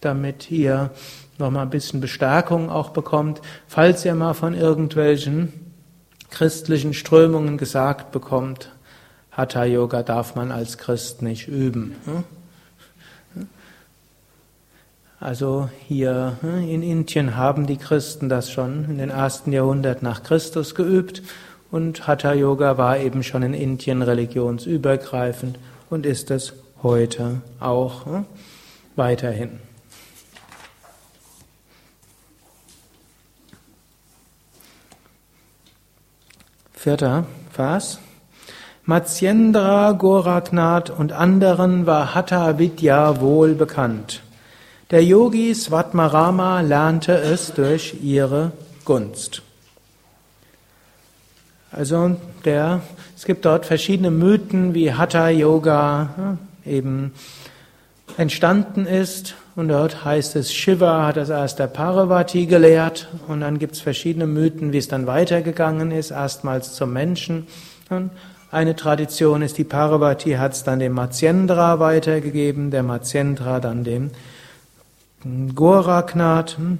damit 0.01 0.51
ihr 0.51 0.91
nochmal 1.39 1.63
ein 1.63 1.71
bisschen 1.71 2.01
Bestärkung 2.01 2.71
auch 2.71 2.91
bekommt, 2.91 3.41
falls 3.69 4.05
ihr 4.05 4.15
mal 4.17 4.35
von 4.35 4.55
irgendwelchen 4.55 5.68
christlichen 6.31 6.95
Strömungen 6.95 7.59
gesagt 7.59 8.13
bekommt, 8.13 8.71
Hatha 9.31 9.65
Yoga 9.65 10.03
darf 10.03 10.35
man 10.35 10.51
als 10.51 10.79
Christ 10.79 11.23
nicht 11.23 11.49
üben. 11.49 11.95
Hm? 12.05 12.25
Also 15.21 15.69
hier 15.87 16.37
hm, 16.41 16.69
in 16.69 16.83
Indien 16.83 17.37
haben 17.37 17.67
die 17.67 17.77
Christen 17.77 18.29
das 18.29 18.51
schon 18.51 18.85
in 18.85 18.99
den 18.99 19.11
ersten 19.11 19.53
Jahrhundert 19.53 20.03
nach 20.03 20.23
Christus 20.23 20.75
geübt 20.75 21.23
und 21.71 22.07
Hatha 22.07 22.33
Yoga 22.35 22.79
war 22.79 22.99
eben 22.99 23.23
schon 23.23 23.43
in 23.43 23.55
Indien 23.55 24.03
religionsübergreifend 24.03 25.59
und 25.91 26.07
ist 26.07 26.31
es 26.31 26.53
heute 26.83 27.43
auch 27.59 28.07
hm, 28.07 28.25
weiterhin. 28.95 29.68
Vierter 36.79 37.27
Vers. 37.51 37.99
Matsyendra, 38.85 39.91
Goraknath 39.91 40.91
und 40.91 41.11
anderen 41.11 41.87
war 41.87 42.15
Hatha 42.15 42.57
Vidya 42.61 43.21
wohl 43.21 43.57
bekannt. 43.57 44.23
Der 44.93 45.03
Yogi 45.03 45.53
Svatmarama 45.53 46.61
lernte 46.61 47.19
es 47.19 47.53
durch 47.53 47.97
ihre 48.01 48.53
Gunst. 48.85 49.43
Also 51.73 52.17
der, 52.45 52.83
es 53.17 53.25
gibt 53.25 53.45
dort 53.45 53.67
verschiedene 53.67 54.13
Mythen, 54.13 54.73
wie 54.73 54.95
Hatha 54.95 55.31
Yoga 55.31 56.11
hm, 56.15 56.39
eben 56.65 57.13
entstanden 58.17 58.87
ist. 58.87 59.35
Und 59.59 59.67
dort 59.67 60.05
heißt 60.05 60.37
es, 60.37 60.55
Shiva 60.55 61.05
hat 61.05 61.17
das 61.17 61.31
erst 61.31 61.59
der 61.59 61.67
Parvati 61.67 62.47
gelehrt. 62.47 63.09
Und 63.27 63.41
dann 63.41 63.59
gibt 63.59 63.75
es 63.75 63.81
verschiedene 63.81 64.29
Mythen, 64.29 64.73
wie 64.73 64.79
es 64.79 64.87
dann 64.87 65.09
weitergegangen 65.09 65.91
ist. 65.91 66.13
Erstmals 66.13 66.75
zum 66.75 66.93
Menschen. 66.93 67.49
Und 67.91 68.13
eine 68.53 68.77
Tradition 68.77 69.43
ist, 69.43 69.59
die 69.59 69.65
Parvati 69.65 70.35
hat 70.35 70.53
es 70.53 70.63
dann 70.63 70.79
dem 70.79 70.93
Matsyendra 70.93 71.81
weitergegeben, 71.81 72.71
der 72.71 72.85
Matsyendra 72.85 73.59
dann 73.59 73.83
dem 73.83 74.13
Goraknath, 75.57 76.57
hm, 76.57 76.79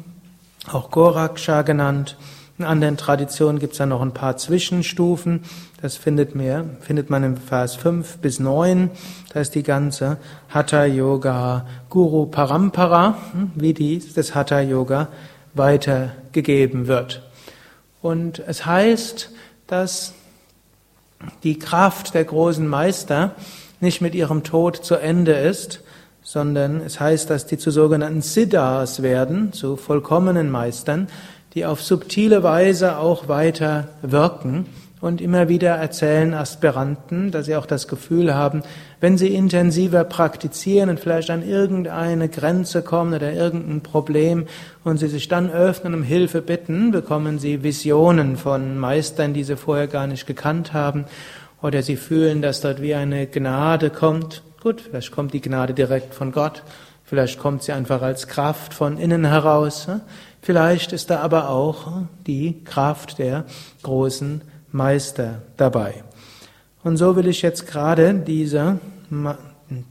auch 0.71 0.93
Goraksha 0.93 1.63
genannt. 1.63 2.17
In 2.59 2.65
anderen 2.65 2.97
Traditionen 2.97 3.61
gibt 3.61 3.75
es 3.75 3.79
dann 3.79 3.91
noch 3.91 4.03
ein 4.03 4.13
paar 4.13 4.37
Zwischenstufen. 4.37 5.45
Das 5.81 5.97
findet, 5.97 6.35
mehr, 6.35 6.65
findet 6.81 7.09
man 7.09 7.23
im 7.23 7.37
Vers 7.37 7.77
5 7.77 8.19
bis 8.19 8.41
9. 8.41 8.91
Da 9.33 9.41
ist 9.41 9.55
die 9.55 9.63
ganze 9.63 10.17
Hatha 10.49 10.85
Yoga 10.85 11.67
Guru 11.89 12.27
Parampara, 12.27 13.17
hm, 13.33 13.53
wie 13.55 13.75
die 13.75 14.03
das 14.13 14.35
Hatha 14.35 14.61
Yoga 14.61 15.07
weitergegeben 15.55 16.89
wird. 16.89 17.23
Und 18.03 18.43
es 18.45 18.67
heißt, 18.67 19.31
dass 19.69 20.15
die 21.45 21.61
Kraft 21.61 22.15
der 22.15 22.25
großen 22.25 22.67
Meister 22.67 23.37
nicht 23.79 24.01
mit 24.01 24.17
ihrem 24.17 24.43
Tod 24.43 24.85
zu 24.85 24.97
Ende 24.97 25.33
ist, 25.33 25.85
sondern 26.23 26.81
es 26.81 26.99
heißt, 26.99 27.31
dass 27.31 27.47
die 27.47 27.57
zu 27.57 27.71
sogenannten 27.71 28.21
Siddhas 28.21 29.03
werden, 29.03 29.53
zu 29.53 29.77
vollkommenen 29.77 30.51
Meistern, 30.51 31.09
die 31.55 31.65
auf 31.65 31.83
subtile 31.83 32.43
Weise 32.43 32.99
auch 32.99 33.29
weiter 33.29 33.89
wirken 34.03 34.67
und 35.01 35.21
immer 35.21 35.49
wieder 35.49 35.71
erzählen 35.71 36.35
Aspiranten, 36.35 37.31
dass 37.31 37.47
sie 37.47 37.57
auch 37.57 37.67
das 37.67 37.87
Gefühl 37.87 38.35
haben, 38.35 38.63
wenn 39.01 39.17
sie 39.17 39.29
intensiver 39.29 40.05
praktizieren 40.05 40.91
und 40.91 40.99
vielleicht 41.01 41.31
an 41.31 41.49
irgendeine 41.49 42.29
Grenze 42.29 42.83
kommen 42.83 43.15
oder 43.15 43.33
irgendein 43.33 43.83
Problem 43.83 44.47
und 44.85 44.99
sie 44.99 45.09
sich 45.09 45.29
dann 45.29 45.51
öffnen, 45.51 45.95
um 45.95 46.03
Hilfe 46.03 46.43
bitten, 46.43 46.91
bekommen 46.91 47.39
sie 47.39 47.63
Visionen 47.63 48.37
von 48.37 48.79
Meistern, 48.79 49.35
die 49.35 49.45
sie 49.45 49.57
vorher 49.57 49.87
gar 49.87 50.07
nicht 50.07 50.27
gekannt 50.27 50.73
haben, 50.73 51.05
oder 51.63 51.83
sie 51.83 51.97
fühlen, 51.97 52.43
dass 52.43 52.61
dort 52.61 52.83
wie 52.83 52.95
eine 52.95 53.27
Gnade 53.27 53.91
kommt. 53.91 54.43
Gut, 54.63 54.81
vielleicht 54.81 55.13
kommt 55.13 55.33
die 55.33 55.41
Gnade 55.41 55.75
direkt 55.75 56.15
von 56.15 56.33
Gott, 56.33 56.63
vielleicht 57.05 57.39
kommt 57.39 57.63
sie 57.63 57.73
einfach 57.73 58.03
als 58.03 58.27
Kraft 58.27 58.75
von 58.75 58.99
innen 58.99 59.25
heraus, 59.25 59.89
vielleicht 60.49 60.95
ist 60.95 61.11
da 61.11 61.21
aber 61.21 61.51
auch 61.51 61.93
die 62.27 62.65
Kraft 62.65 63.19
der 63.19 63.45
großen 63.83 64.41
Meister 64.73 65.43
dabei. 65.59 66.03
Und 66.83 66.97
so 66.97 67.17
will 67.17 67.29
ich 67.29 67.43
jetzt 67.43 67.67
gerade 67.67 68.15
diese 68.15 68.79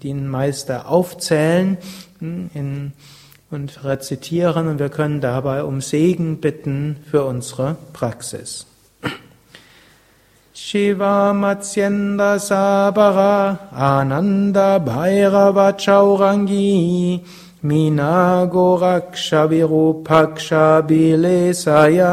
den 0.01 0.27
Meister 0.27 0.89
aufzählen 0.89 1.77
hm, 2.17 2.49
in, 2.55 2.93
und 3.51 3.83
rezitieren 3.83 4.67
und 4.67 4.79
wir 4.79 4.89
können 4.89 5.21
dabei 5.21 5.63
um 5.63 5.79
Segen 5.79 6.41
bitten 6.41 6.97
für 7.05 7.23
unsere 7.25 7.77
Praxis. 7.93 8.65
Shiva 10.55 11.33
Matsyenda 11.33 12.39
Sabara 12.39 13.59
Ananda 13.71 14.79
Bhairava 14.79 15.73
Chaurangi 15.77 17.23
Mina 17.63 18.47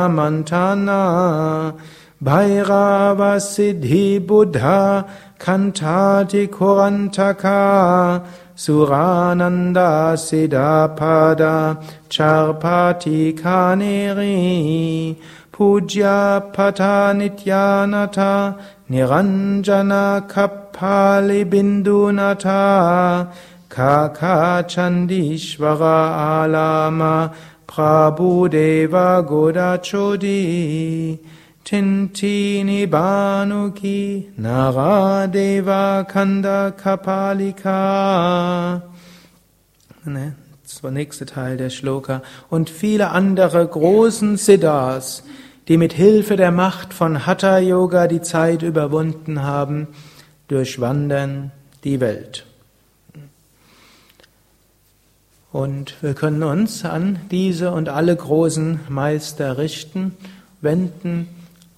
Mantana 0.08 1.74
Bhairava 2.22 3.36
Siddhi 3.36 4.26
Buddha 4.26 5.04
Kantati 5.38 6.48
Kurantaka 6.48 8.24
Surananda 8.56 10.16
Siddhapada 10.16 11.76
Charpati 12.08 13.34
Kaneri 13.38 15.14
Puja 15.52 16.42
Pata 16.54 17.12
Nityanata 17.14 18.58
Niranjana 18.88 20.26
Kapali 20.26 21.44
Bindunata 21.44 23.30
Kaka 23.74 24.62
Chandishvara 24.68 26.44
Alama 26.44 27.34
Prabhudeva 27.66 29.26
Godachodi 29.26 31.18
Tintini 31.64 32.86
Banuki 32.86 34.32
Naradeva 34.38 36.08
Kanda 36.08 36.70
Kapalika. 36.70 38.80
Ne? 40.04 40.36
Das 40.62 40.84
war 40.84 40.92
der 40.92 40.92
nächste 40.92 41.26
Teil 41.26 41.56
der 41.56 41.70
Shloka. 41.70 42.22
Und 42.48 42.70
viele 42.70 43.10
andere 43.10 43.66
großen 43.66 44.36
Siddhas, 44.36 45.24
die 45.66 45.78
mit 45.78 45.92
Hilfe 45.92 46.36
der 46.36 46.52
Macht 46.52 46.94
von 46.94 47.26
Hatha 47.26 47.58
Yoga 47.58 48.06
die 48.06 48.22
Zeit 48.22 48.62
überwunden 48.62 49.42
haben, 49.42 49.88
durchwandern 50.46 51.50
die 51.82 51.98
Welt. 51.98 52.46
Und 55.54 56.02
wir 56.02 56.14
können 56.14 56.42
uns 56.42 56.84
an 56.84 57.20
diese 57.30 57.70
und 57.70 57.88
alle 57.88 58.16
großen 58.16 58.80
Meister 58.88 59.56
richten. 59.56 60.16
wenden 60.60 61.28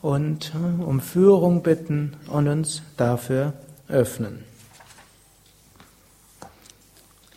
und 0.00 0.54
äh, 0.54 0.83
um 0.83 1.02
Führung 1.02 1.62
bitten 1.62 2.16
und 2.28 2.49
uns 2.49 2.80
dafür 2.97 3.52
öffnen. 3.87 4.45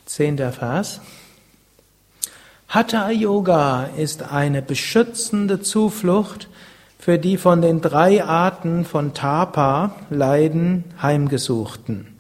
Zehnter 0.06 0.54
Vers. 0.54 1.02
Hatha 2.70 3.12
Yoga 3.12 3.90
ist 3.98 4.32
eine 4.32 4.62
beschützende 4.62 5.60
Zuflucht 5.60 6.48
für 7.00 7.20
die 7.20 7.36
von 7.36 7.62
den 7.62 7.82
drei 7.82 8.24
Arten 8.24 8.86
von 8.86 9.14
Tapa, 9.14 9.94
Leiden, 10.10 10.86
Heimgesuchten. 11.02 12.19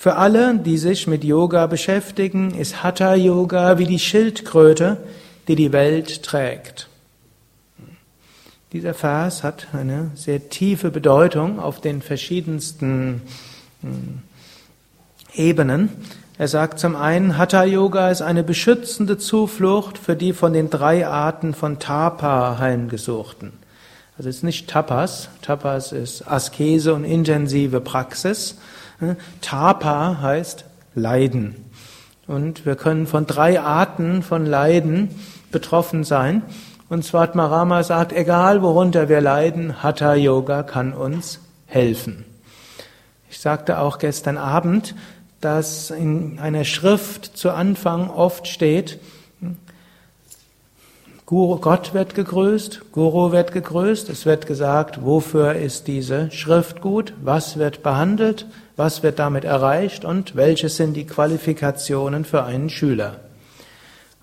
Für 0.00 0.16
alle, 0.16 0.56
die 0.56 0.78
sich 0.78 1.06
mit 1.06 1.24
Yoga 1.24 1.66
beschäftigen, 1.66 2.54
ist 2.54 2.82
Hatha 2.82 3.14
Yoga 3.14 3.76
wie 3.76 3.84
die 3.84 3.98
Schildkröte, 3.98 4.96
die 5.46 5.56
die 5.56 5.72
Welt 5.72 6.22
trägt. 6.22 6.88
Dieser 8.72 8.94
Vers 8.94 9.42
hat 9.42 9.66
eine 9.74 10.10
sehr 10.14 10.48
tiefe 10.48 10.90
Bedeutung 10.90 11.60
auf 11.60 11.82
den 11.82 12.00
verschiedensten 12.00 13.20
hm, 13.82 14.22
Ebenen. 15.34 15.90
Er 16.38 16.48
sagt 16.48 16.78
zum 16.78 16.96
einen, 16.96 17.36
Hatha 17.36 17.64
Yoga 17.64 18.10
ist 18.10 18.22
eine 18.22 18.42
beschützende 18.42 19.18
Zuflucht 19.18 19.98
für 19.98 20.16
die 20.16 20.32
von 20.32 20.54
den 20.54 20.70
drei 20.70 21.06
Arten 21.06 21.52
von 21.52 21.78
Tapa 21.78 22.56
heimgesuchten. 22.58 23.52
Also 24.16 24.30
es 24.30 24.36
ist 24.36 24.44
nicht 24.44 24.70
Tapas. 24.70 25.28
Tapas 25.42 25.92
ist 25.92 26.26
Askese 26.26 26.94
und 26.94 27.04
intensive 27.04 27.82
Praxis. 27.82 28.56
Tapa 29.40 30.18
heißt 30.20 30.64
Leiden. 30.94 31.56
Und 32.26 32.66
wir 32.66 32.76
können 32.76 33.06
von 33.06 33.26
drei 33.26 33.60
Arten 33.60 34.22
von 34.22 34.46
Leiden 34.46 35.10
betroffen 35.50 36.04
sein. 36.04 36.42
Und 36.88 37.04
Svatmarama 37.04 37.82
sagt, 37.82 38.12
egal 38.12 38.62
worunter 38.62 39.08
wir 39.08 39.20
leiden, 39.20 39.82
Hatha 39.82 40.14
Yoga 40.14 40.62
kann 40.62 40.92
uns 40.92 41.40
helfen. 41.66 42.24
Ich 43.30 43.38
sagte 43.38 43.78
auch 43.78 43.98
gestern 43.98 44.38
Abend, 44.38 44.94
dass 45.40 45.90
in 45.90 46.38
einer 46.38 46.64
Schrift 46.64 47.36
zu 47.36 47.50
Anfang 47.50 48.10
oft 48.10 48.48
steht, 48.48 48.98
Guru, 51.26 51.58
Gott 51.60 51.94
wird 51.94 52.16
gegrüßt, 52.16 52.90
Guru 52.90 53.30
wird 53.30 53.52
gegrüßt, 53.52 54.08
es 54.08 54.26
wird 54.26 54.48
gesagt, 54.48 55.04
wofür 55.04 55.54
ist 55.54 55.86
diese 55.86 56.28
Schrift 56.32 56.80
gut, 56.80 57.14
was 57.22 57.56
wird 57.56 57.84
behandelt, 57.84 58.46
was 58.80 59.02
wird 59.02 59.18
damit 59.18 59.44
erreicht 59.44 60.06
und 60.06 60.36
welche 60.36 60.70
sind 60.70 60.94
die 60.94 61.04
Qualifikationen 61.04 62.24
für 62.24 62.44
einen 62.44 62.70
Schüler. 62.70 63.16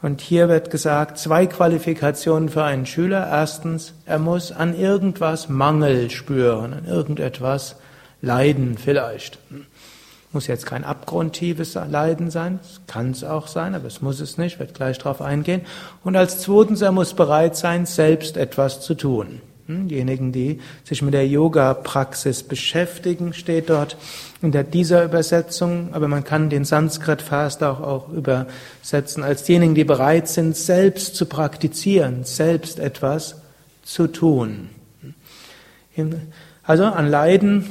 Und 0.01 0.19
hier 0.19 0.49
wird 0.49 0.71
gesagt, 0.71 1.19
zwei 1.19 1.45
Qualifikationen 1.45 2.49
für 2.49 2.63
einen 2.63 2.87
Schüler. 2.87 3.27
Erstens, 3.29 3.93
er 4.07 4.17
muss 4.17 4.51
an 4.51 4.75
irgendwas 4.75 5.47
Mangel 5.47 6.09
spüren, 6.09 6.73
an 6.73 6.85
irgendetwas 6.85 7.75
leiden 8.19 8.79
vielleicht. 8.79 9.37
Muss 10.31 10.47
jetzt 10.47 10.65
kein 10.65 10.83
abgrundtiefes 10.83 11.75
Leiden 11.75 12.31
sein, 12.31 12.59
kann 12.87 13.11
es 13.11 13.23
auch 13.23 13.45
sein, 13.45 13.75
aber 13.75 13.85
es 13.85 14.01
muss 14.01 14.19
es 14.19 14.39
nicht, 14.39 14.57
wird 14.57 14.73
gleich 14.73 14.97
darauf 14.97 15.21
eingehen. 15.21 15.61
Und 16.03 16.15
als 16.15 16.39
zweitens, 16.39 16.81
er 16.81 16.91
muss 16.91 17.13
bereit 17.13 17.55
sein, 17.55 17.85
selbst 17.85 18.37
etwas 18.37 18.81
zu 18.81 18.95
tun. 18.95 19.39
Diejenigen, 19.69 20.31
die 20.31 20.61
sich 20.85 21.01
mit 21.01 21.13
der 21.13 21.27
Yoga-Praxis 21.27 22.43
beschäftigen, 22.43 23.33
steht 23.33 23.69
dort 23.69 23.97
unter 24.41 24.63
dieser 24.63 25.03
Übersetzung, 25.03 25.89
aber 25.91 26.07
man 26.07 26.23
kann 26.23 26.49
den 26.49 26.63
Sanskrit-Vers 26.63 27.61
auch, 27.61 27.81
auch 27.81 28.09
übersetzen 28.09 29.23
als 29.23 29.43
diejenigen, 29.43 29.75
die 29.75 29.83
bereit 29.83 30.29
sind, 30.29 30.55
selbst 30.55 31.17
zu 31.17 31.25
praktizieren, 31.25 32.23
selbst 32.23 32.79
etwas 32.79 33.41
zu 33.83 34.07
tun. 34.07 34.69
Also 36.63 36.85
an 36.85 37.09
Leiden, 37.09 37.65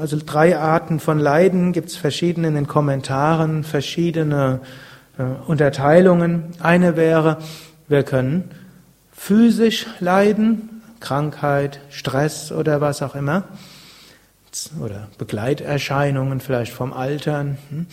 also 0.00 0.18
drei 0.24 0.56
Arten 0.56 1.00
von 1.00 1.18
Leiden 1.18 1.72
gibt 1.72 1.88
es 1.90 1.96
verschiedene 1.96 2.48
in 2.48 2.54
den 2.54 2.66
Kommentaren, 2.66 3.62
verschiedene 3.62 4.60
äh, 5.18 5.24
Unterteilungen. 5.46 6.44
Eine 6.60 6.96
wäre, 6.96 7.38
wir 7.88 8.04
können 8.04 8.50
physisch 9.12 9.86
leiden, 10.00 10.71
Krankheit, 11.02 11.80
Stress 11.90 12.50
oder 12.50 12.80
was 12.80 13.02
auch 13.02 13.14
immer, 13.14 13.44
oder 14.80 15.08
Begleiterscheinungen 15.18 16.40
vielleicht 16.40 16.72
vom 16.72 16.92
Altern. 16.92 17.58
Hm. 17.68 17.86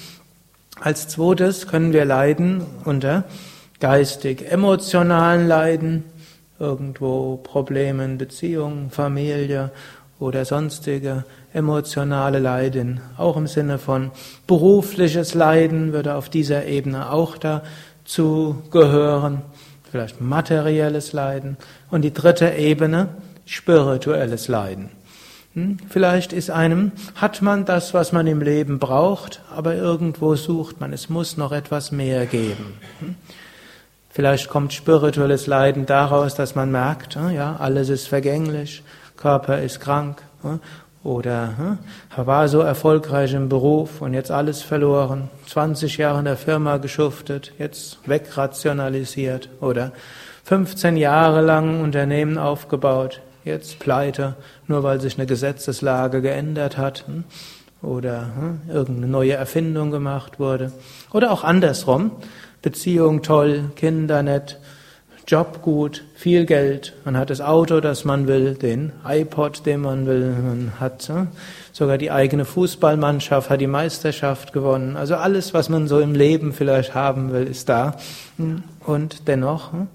Als 0.80 1.10
zweites 1.10 1.68
können 1.68 1.92
wir 1.92 2.06
leiden 2.06 2.64
unter 2.86 3.26
geistig-emotionalen 3.80 5.48
Leiden, 5.48 6.04
irgendwo 6.60 7.38
Problemen, 7.38 8.18
Beziehungen, 8.18 8.92
Familie 8.92 9.72
oder 10.20 10.46
sonstige 10.46 11.24
emotionale 11.54 12.40
Leiden, 12.40 13.02
auch 13.18 13.38
im 13.38 13.48
Sinne 13.48 13.78
von 13.78 14.12
berufliches 14.48 15.34
Leiden 15.34 15.94
würde 15.94 16.16
auf 16.16 16.30
dieser 16.30 16.66
Ebene 16.66 17.12
auch 17.12 17.38
dazu 17.38 18.62
gehören 18.70 19.42
vielleicht 19.90 20.22
materielles 20.22 21.14
Leiden 21.14 21.58
und 21.90 22.02
die 22.02 22.14
dritte 22.14 22.50
Ebene 22.52 23.10
spirituelles 23.46 24.48
Leiden. 24.48 24.90
Hm? 25.54 25.78
Vielleicht 25.90 26.34
ist 26.34 26.52
einem, 26.52 26.92
hat 27.16 27.42
man 27.42 27.66
das, 27.66 27.94
was 27.94 28.12
man 28.12 28.28
im 28.28 28.42
Leben 28.42 28.80
braucht, 28.80 29.42
aber 29.56 29.76
irgendwo 29.76 30.36
sucht 30.36 30.80
man, 30.80 30.94
es 30.94 31.10
muss 31.10 31.38
noch 31.38 31.52
etwas 31.52 31.92
mehr 31.92 32.26
geben. 32.26 32.78
Hm? 33.00 33.16
Vielleicht 34.12 34.50
kommt 34.50 34.74
spirituelles 34.74 35.48
Leiden 35.48 35.86
daraus, 35.86 36.36
dass 36.36 36.56
man 36.56 36.72
merkt, 36.72 37.16
ah, 37.18 37.32
ja, 37.32 37.56
alles 37.58 37.90
ist 37.90 38.08
vergänglich, 38.08 38.84
Körper 39.18 39.62
ist 39.62 39.80
krank, 39.80 40.22
hm? 40.42 40.60
Oder 41.04 41.58
hm, 41.58 42.26
war 42.26 42.48
so 42.50 42.60
erfolgreich 42.60 43.34
im 43.34 43.48
Beruf 43.48 44.02
und 44.02 44.14
jetzt 44.14 44.32
alles 44.32 44.62
verloren, 44.62 45.30
20 45.48 45.98
Jahre 45.98 46.20
in 46.20 46.26
der 46.26 46.36
Firma 46.36 46.78
geschuftet, 46.78 47.54
jetzt 47.58 48.00
wegrationalisiert. 48.06 49.50
Oder 49.62 49.94
15 50.44 50.98
Jahre 50.98 51.42
lang 51.42 51.82
Unternehmen 51.82 52.38
aufgebaut, 52.38 53.22
jetzt 53.46 53.80
pleite, 53.80 54.36
nur 54.68 54.84
weil 54.84 55.00
sich 55.00 55.18
eine 55.18 55.26
Gesetzeslage 55.26 56.22
geändert 56.22 56.78
hat. 56.78 57.06
Hm? 57.08 57.24
Oder 57.82 58.32
hm, 58.36 58.62
irgendeine 58.68 59.08
neue 59.08 59.34
Erfindung 59.34 59.92
gemacht 59.92 60.38
wurde. 60.38 60.74
Oder 61.14 61.32
auch 61.32 61.46
andersrum, 61.46 62.12
Beziehung 62.62 63.22
toll, 63.22 63.72
Kinder 63.78 64.22
nett, 64.22 64.60
Job 65.30 65.62
gut, 65.62 66.04
viel 66.16 66.48
Geld, 66.48 66.94
man 67.06 67.16
hat 67.16 67.30
das 67.30 67.40
Auto, 67.40 67.82
das 67.82 68.04
man 68.04 68.26
will, 68.26 68.56
den 68.56 68.92
iPod, 69.08 69.64
den 69.64 69.82
man 69.82 70.08
will, 70.08 70.32
man 70.32 70.74
hat 70.80 71.08
äh, 71.08 71.28
sogar 71.72 72.00
die 72.00 72.10
eigene 72.10 72.46
Fußballmannschaft, 72.46 73.52
hat 73.52 73.62
die 73.62 73.68
Meisterschaft 73.68 74.54
gewonnen. 74.54 74.98
Also 74.98 75.18
alles, 75.18 75.54
was 75.54 75.70
man 75.70 75.88
so 75.88 76.00
im 76.00 76.16
Leben 76.16 76.52
vielleicht 76.52 76.96
haben 76.96 77.32
will, 77.32 77.46
ist 77.46 77.70
da. 77.70 77.94
Und 78.88 79.28
dennoch, 79.28 79.72
hm, 79.72 79.88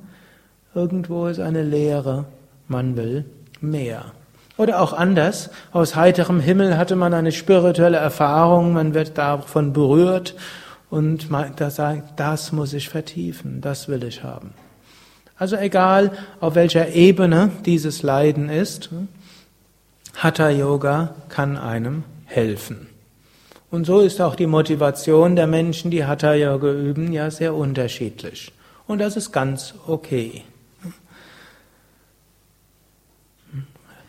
irgendwo 0.72 1.26
ist 1.26 1.40
eine 1.40 1.64
Leere, 1.64 2.26
man 2.68 2.96
will 2.96 3.24
mehr. 3.60 4.04
Oder 4.56 4.80
auch 4.80 4.92
anders, 4.92 5.50
aus 5.72 5.96
heiterem 5.96 6.38
Himmel 6.38 6.78
hatte 6.78 6.94
man 6.94 7.12
eine 7.12 7.32
spirituelle 7.32 7.96
Erfahrung, 7.96 8.72
man 8.72 8.94
wird 8.94 9.18
davon 9.18 9.72
berührt 9.72 10.36
und 10.90 11.26
das 11.56 11.74
sagt, 11.74 12.20
das 12.20 12.52
muss 12.52 12.72
ich 12.72 12.88
vertiefen, 12.88 13.60
das 13.60 13.88
will 13.88 14.04
ich 14.04 14.22
haben. 14.22 14.52
Also 15.36 15.56
egal, 15.56 16.12
auf 16.40 16.54
welcher 16.54 16.90
Ebene 16.94 17.50
dieses 17.64 18.02
Leiden 18.02 18.48
ist, 18.48 18.90
Hatha 20.16 20.48
Yoga 20.48 21.14
kann 21.28 21.56
einem 21.56 22.04
helfen. 22.26 22.86
Und 23.70 23.84
so 23.84 24.00
ist 24.00 24.20
auch 24.20 24.36
die 24.36 24.46
Motivation 24.46 25.34
der 25.34 25.48
Menschen, 25.48 25.90
die 25.90 26.04
Hatha 26.04 26.34
Yoga 26.34 26.72
üben, 26.72 27.12
ja 27.12 27.30
sehr 27.30 27.54
unterschiedlich. 27.54 28.52
Und 28.86 29.00
das 29.00 29.16
ist 29.16 29.32
ganz 29.32 29.74
okay. 29.88 30.44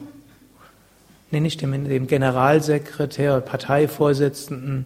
nee, 1.31 1.41
nicht 1.41 1.61
dem, 1.61 1.89
dem 1.89 2.07
Generalsekretär, 2.07 3.41
Parteivorsitzenden 3.41 4.85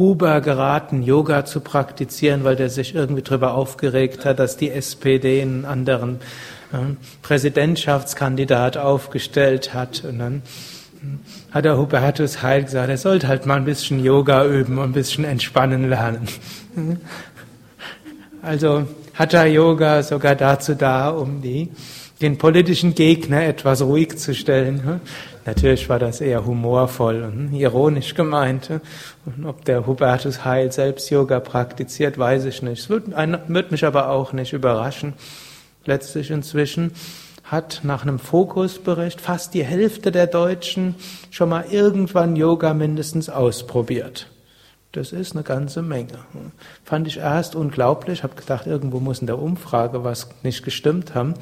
Huber 0.00 0.40
geraten, 0.40 1.02
Yoga 1.02 1.44
zu 1.44 1.60
praktizieren, 1.60 2.42
weil 2.42 2.56
der 2.56 2.70
sich 2.70 2.94
irgendwie 2.94 3.20
darüber 3.20 3.52
aufgeregt 3.52 4.24
hat, 4.24 4.38
dass 4.38 4.56
die 4.56 4.70
SPD 4.70 5.42
einen 5.42 5.66
anderen 5.66 6.20
äh, 6.72 6.78
Präsidentschaftskandidat 7.20 8.78
aufgestellt 8.78 9.74
hat. 9.74 10.02
Und 10.04 10.18
dann 10.18 10.42
hm, 11.00 11.20
hat 11.50 11.66
der 11.66 11.76
Hubertus 11.76 12.42
Heil 12.42 12.64
gesagt, 12.64 12.88
er 12.88 12.96
sollte 12.96 13.28
halt 13.28 13.44
mal 13.44 13.56
ein 13.56 13.66
bisschen 13.66 14.02
Yoga 14.02 14.46
üben 14.46 14.78
und 14.78 14.84
ein 14.84 14.92
bisschen 14.92 15.24
entspannen 15.24 15.88
lernen. 15.88 16.26
Also 18.42 18.86
Hatha 19.12 19.44
Yoga 19.44 20.02
sogar 20.02 20.34
dazu 20.34 20.74
da, 20.74 21.10
um 21.10 21.42
die, 21.42 21.68
den 22.22 22.38
politischen 22.38 22.94
Gegner 22.94 23.44
etwas 23.44 23.82
ruhig 23.82 24.16
zu 24.16 24.34
stellen. 24.34 25.02
Natürlich 25.46 25.88
war 25.88 25.98
das 25.98 26.20
eher 26.20 26.44
humorvoll 26.44 27.22
und 27.22 27.52
ironisch 27.54 28.14
gemeint. 28.14 28.70
Und 29.24 29.46
ob 29.46 29.64
der 29.64 29.86
Hubertus 29.86 30.44
Heil 30.44 30.70
selbst 30.70 31.10
Yoga 31.10 31.40
praktiziert, 31.40 32.18
weiß 32.18 32.44
ich 32.44 32.62
nicht. 32.62 32.80
Es 32.80 32.90
würde, 32.90 33.12
würde 33.48 33.70
mich 33.70 33.84
aber 33.84 34.10
auch 34.10 34.32
nicht 34.32 34.52
überraschen. 34.52 35.14
Letztlich 35.86 36.30
inzwischen 36.30 36.92
hat 37.44 37.80
nach 37.82 38.02
einem 38.02 38.18
Fokusbericht 38.18 39.20
fast 39.20 39.54
die 39.54 39.64
Hälfte 39.64 40.12
der 40.12 40.26
Deutschen 40.26 40.94
schon 41.30 41.48
mal 41.48 41.64
irgendwann 41.70 42.36
Yoga 42.36 42.74
mindestens 42.74 43.28
ausprobiert. 43.28 44.28
Das 44.92 45.12
ist 45.12 45.34
eine 45.34 45.42
ganze 45.42 45.82
Menge. 45.82 46.18
Fand 46.84 47.06
ich 47.06 47.18
erst 47.18 47.54
unglaublich, 47.54 48.22
habe 48.22 48.34
gedacht, 48.34 48.66
irgendwo 48.66 49.00
muss 49.00 49.20
in 49.20 49.26
der 49.26 49.38
Umfrage 49.38 50.04
was 50.04 50.28
nicht 50.42 50.64
gestimmt 50.64 51.14
haben. 51.14 51.34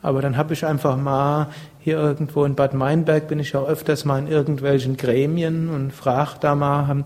Aber 0.00 0.22
dann 0.22 0.36
habe 0.36 0.54
ich 0.54 0.64
einfach 0.64 0.96
mal 0.96 1.48
hier 1.80 1.96
irgendwo 1.96 2.44
in 2.44 2.54
Bad 2.54 2.74
Meinberg 2.74 3.28
bin 3.28 3.38
ich 3.38 3.54
auch 3.56 3.68
öfters 3.68 4.04
mal 4.04 4.18
in 4.18 4.28
irgendwelchen 4.28 4.96
Gremien 4.96 5.68
und 5.68 5.92
frage 5.92 6.38
da 6.40 6.54
mal, 6.54 6.86
haben, 6.86 7.04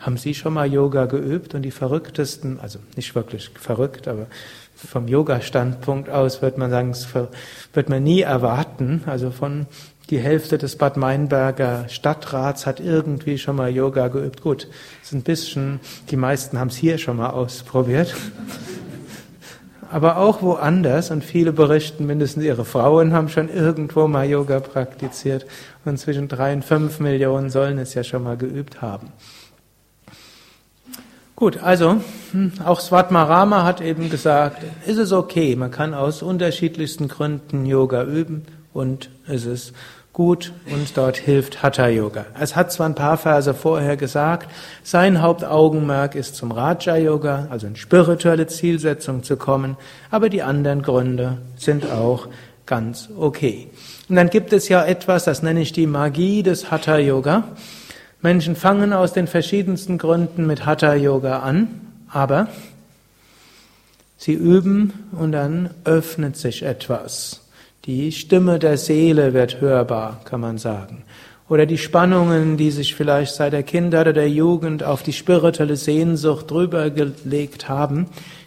haben 0.00 0.16
Sie 0.16 0.34
schon 0.34 0.54
mal 0.54 0.72
Yoga 0.72 1.06
geübt? 1.06 1.54
Und 1.54 1.62
die 1.62 1.70
verrücktesten, 1.70 2.60
also 2.60 2.78
nicht 2.96 3.14
wirklich 3.14 3.50
verrückt, 3.50 4.08
aber 4.08 4.26
vom 4.74 5.08
Yoga-Standpunkt 5.08 6.10
aus 6.10 6.42
wird 6.42 6.58
man 6.58 6.70
sagen, 6.70 6.90
das 6.90 7.08
wird 7.72 7.88
man 7.88 8.02
nie 8.02 8.22
erwarten. 8.22 9.02
Also 9.06 9.30
von 9.30 9.66
die 10.10 10.18
Hälfte 10.18 10.58
des 10.58 10.76
Bad 10.76 10.96
Meinberger 10.96 11.88
Stadtrats 11.88 12.66
hat 12.66 12.80
irgendwie 12.80 13.38
schon 13.38 13.56
mal 13.56 13.70
Yoga 13.70 14.08
geübt. 14.08 14.42
Gut, 14.42 14.68
ist 15.02 15.12
ein 15.12 15.22
bisschen, 15.22 15.80
die 16.10 16.16
meisten 16.16 16.58
haben 16.58 16.68
es 16.68 16.76
hier 16.76 16.98
schon 16.98 17.16
mal 17.16 17.30
ausprobiert 17.30 18.14
aber 19.92 20.16
auch 20.16 20.40
woanders 20.40 21.10
und 21.10 21.22
viele 21.22 21.52
berichten, 21.52 22.06
mindestens 22.06 22.44
ihre 22.44 22.64
Frauen 22.64 23.12
haben 23.12 23.28
schon 23.28 23.48
irgendwo 23.48 24.08
mal 24.08 24.28
Yoga 24.28 24.60
praktiziert 24.60 25.46
und 25.84 25.98
zwischen 25.98 26.28
drei 26.28 26.54
und 26.54 26.64
fünf 26.64 26.98
Millionen 26.98 27.50
sollen 27.50 27.78
es 27.78 27.92
ja 27.92 28.02
schon 28.02 28.22
mal 28.22 28.36
geübt 28.38 28.80
haben. 28.80 29.12
Gut, 31.36 31.62
also 31.62 32.00
hm, 32.30 32.52
auch 32.64 32.80
Svatmarama 32.80 33.64
hat 33.64 33.80
eben 33.80 34.08
gesagt, 34.08 34.64
ist 34.86 34.98
es 34.98 35.12
okay, 35.12 35.56
man 35.56 35.70
kann 35.70 35.92
aus 35.92 36.22
unterschiedlichsten 36.22 37.08
Gründen 37.08 37.66
Yoga 37.66 38.04
üben 38.04 38.44
und 38.72 39.10
es 39.26 39.44
ist 39.44 39.74
gut 40.12 40.52
und 40.70 40.94
dort 40.96 41.16
hilft 41.16 41.62
Hatha 41.62 41.88
Yoga. 41.88 42.26
Es 42.38 42.54
hat 42.54 42.70
zwar 42.70 42.86
ein 42.86 42.94
paar 42.94 43.16
Verse 43.16 43.54
vorher 43.54 43.96
gesagt, 43.96 44.50
sein 44.82 45.22
Hauptaugenmerk 45.22 46.14
ist 46.14 46.36
zum 46.36 46.52
Raja 46.52 46.96
Yoga, 46.96 47.46
also 47.50 47.66
in 47.66 47.76
spirituelle 47.76 48.46
Zielsetzung 48.46 49.22
zu 49.22 49.36
kommen, 49.36 49.76
aber 50.10 50.28
die 50.28 50.42
anderen 50.42 50.82
Gründe 50.82 51.38
sind 51.56 51.90
auch 51.90 52.28
ganz 52.66 53.08
okay. 53.18 53.68
Und 54.08 54.16
dann 54.16 54.28
gibt 54.28 54.52
es 54.52 54.68
ja 54.68 54.84
etwas, 54.84 55.24
das 55.24 55.42
nenne 55.42 55.62
ich 55.62 55.72
die 55.72 55.86
Magie 55.86 56.42
des 56.42 56.70
Hatha 56.70 56.98
Yoga. 56.98 57.44
Menschen 58.20 58.54
fangen 58.54 58.92
aus 58.92 59.14
den 59.14 59.26
verschiedensten 59.26 59.96
Gründen 59.96 60.46
mit 60.46 60.66
Hatha 60.66 60.94
Yoga 60.94 61.38
an, 61.38 61.68
aber 62.08 62.48
sie 64.18 64.34
üben 64.34 64.92
und 65.12 65.32
dann 65.32 65.70
öffnet 65.84 66.36
sich 66.36 66.62
etwas. 66.62 67.41
Die 67.86 68.12
Stimme 68.12 68.60
der 68.60 68.78
Seele 68.78 69.34
wird 69.34 69.60
hörbar, 69.60 70.20
kann 70.24 70.40
man 70.40 70.56
sagen. 70.56 71.02
Oder 71.48 71.66
die 71.66 71.78
Spannungen, 71.78 72.56
die 72.56 72.70
sich 72.70 72.94
vielleicht 72.94 73.34
seit 73.34 73.52
der 73.52 73.64
Kindheit 73.64 74.02
oder 74.02 74.12
der 74.12 74.30
Jugend 74.30 74.84
auf 74.84 75.02
die 75.02 75.12
spirituelle 75.12 75.76
Sehnsucht 75.76 76.48
drüber 76.48 76.90
gelegt 76.90 77.68
haben, 77.68 78.06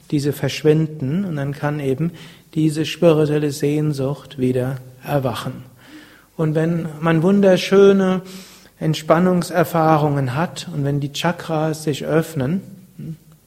diese 0.09 0.31
verschwinden 0.31 1.25
und 1.25 1.35
dann 1.35 1.51
kann 1.51 1.81
eben 1.81 2.11
diese 2.53 2.85
spirituelle 2.85 3.51
Sehnsucht 3.51 4.39
wieder 4.39 4.77
erwachen. 5.05 5.65
Und 6.37 6.55
wenn 6.55 6.87
man 7.01 7.21
wunderschöne 7.21 8.21
Entspannungserfahrungen 8.79 10.33
hat 10.33 10.67
und 10.73 10.85
wenn 10.85 11.01
die 11.01 11.11
Chakras 11.11 11.83
sich 11.83 12.05
öffnen, 12.05 12.61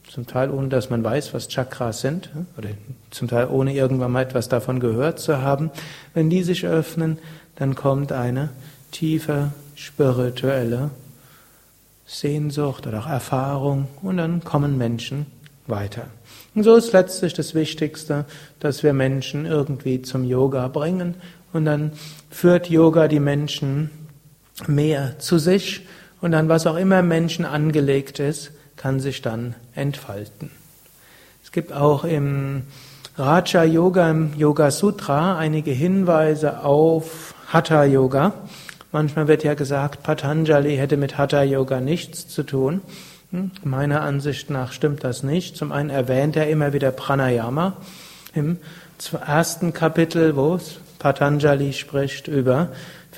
zum 0.08 0.26
Teil 0.26 0.50
ohne 0.50 0.68
dass 0.68 0.90
man 0.90 1.04
weiß, 1.04 1.34
was 1.34 1.48
Chakras 1.48 2.00
sind, 2.00 2.30
oder 2.56 2.70
zum 3.10 3.28
Teil 3.28 3.48
ohne 3.48 3.74
irgendwann 3.74 4.12
mal 4.12 4.22
etwas 4.22 4.48
davon 4.48 4.80
gehört 4.80 5.18
zu 5.18 5.42
haben. 5.42 5.70
Wenn 6.14 6.30
die 6.30 6.42
sich 6.42 6.66
öffnen, 6.66 7.18
dann 7.56 7.74
kommt 7.74 8.12
eine 8.12 8.50
tiefe 8.90 9.52
spirituelle 9.74 10.90
Sehnsucht 12.06 12.86
oder 12.86 13.00
auch 13.00 13.06
Erfahrung 13.06 13.86
und 14.02 14.16
dann 14.16 14.42
kommen 14.42 14.78
Menschen 14.78 15.26
weiter. 15.66 16.06
Und 16.54 16.64
so 16.64 16.74
ist 16.74 16.92
letztlich 16.92 17.34
das 17.34 17.54
Wichtigste, 17.54 18.24
dass 18.58 18.82
wir 18.82 18.92
Menschen 18.92 19.44
irgendwie 19.44 20.02
zum 20.02 20.24
Yoga 20.24 20.68
bringen 20.68 21.14
und 21.52 21.66
dann 21.66 21.92
führt 22.30 22.70
Yoga 22.70 23.08
die 23.08 23.20
Menschen 23.20 23.90
mehr 24.66 25.18
zu 25.18 25.38
sich 25.38 25.86
und 26.20 26.32
dann 26.32 26.48
was 26.48 26.66
auch 26.66 26.76
immer 26.76 27.02
Menschen 27.02 27.44
angelegt 27.44 28.18
ist, 28.18 28.52
kann 28.76 29.00
sich 29.00 29.22
dann 29.22 29.54
entfalten. 29.78 30.50
Es 31.42 31.52
gibt 31.52 31.72
auch 31.72 32.04
im 32.04 32.64
Raja 33.16 33.64
Yoga, 33.64 34.10
im 34.10 34.34
Yoga 34.36 34.70
Sutra, 34.70 35.38
einige 35.38 35.70
Hinweise 35.70 36.62
auf 36.62 37.34
Hatha 37.52 37.84
Yoga. 37.84 38.32
Manchmal 38.92 39.28
wird 39.28 39.44
ja 39.44 39.54
gesagt, 39.54 40.02
Patanjali 40.02 40.76
hätte 40.76 40.96
mit 40.96 41.18
Hatha 41.18 41.42
Yoga 41.42 41.80
nichts 41.80 42.28
zu 42.28 42.42
tun. 42.42 42.80
Hm, 43.30 43.50
meiner 43.64 44.02
Ansicht 44.02 44.50
nach 44.50 44.72
stimmt 44.72 45.04
das 45.04 45.22
nicht. 45.22 45.56
Zum 45.56 45.72
einen 45.72 45.90
erwähnt 45.90 46.36
er 46.36 46.48
immer 46.48 46.72
wieder 46.72 46.90
Pranayama 46.90 47.76
im 48.34 48.58
ersten 49.26 49.72
Kapitel, 49.72 50.36
wo 50.36 50.58
Patanjali 50.98 51.72
spricht 51.72 52.28
über 52.28 52.68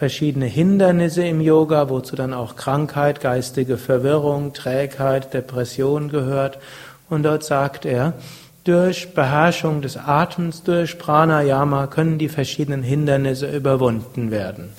verschiedene 0.00 0.46
Hindernisse 0.46 1.26
im 1.26 1.42
Yoga, 1.42 1.90
wozu 1.90 2.16
dann 2.16 2.32
auch 2.32 2.56
Krankheit, 2.56 3.20
geistige 3.20 3.76
Verwirrung, 3.76 4.54
Trägheit, 4.54 5.34
Depression 5.34 6.08
gehört. 6.08 6.58
Und 7.10 7.24
dort 7.24 7.44
sagt 7.44 7.84
er, 7.84 8.14
durch 8.64 9.12
Beherrschung 9.12 9.82
des 9.82 9.98
Atems, 9.98 10.62
durch 10.62 10.98
Pranayama 10.98 11.86
können 11.86 12.16
die 12.16 12.30
verschiedenen 12.30 12.82
Hindernisse 12.82 13.54
überwunden 13.54 14.30
werden. 14.30 14.70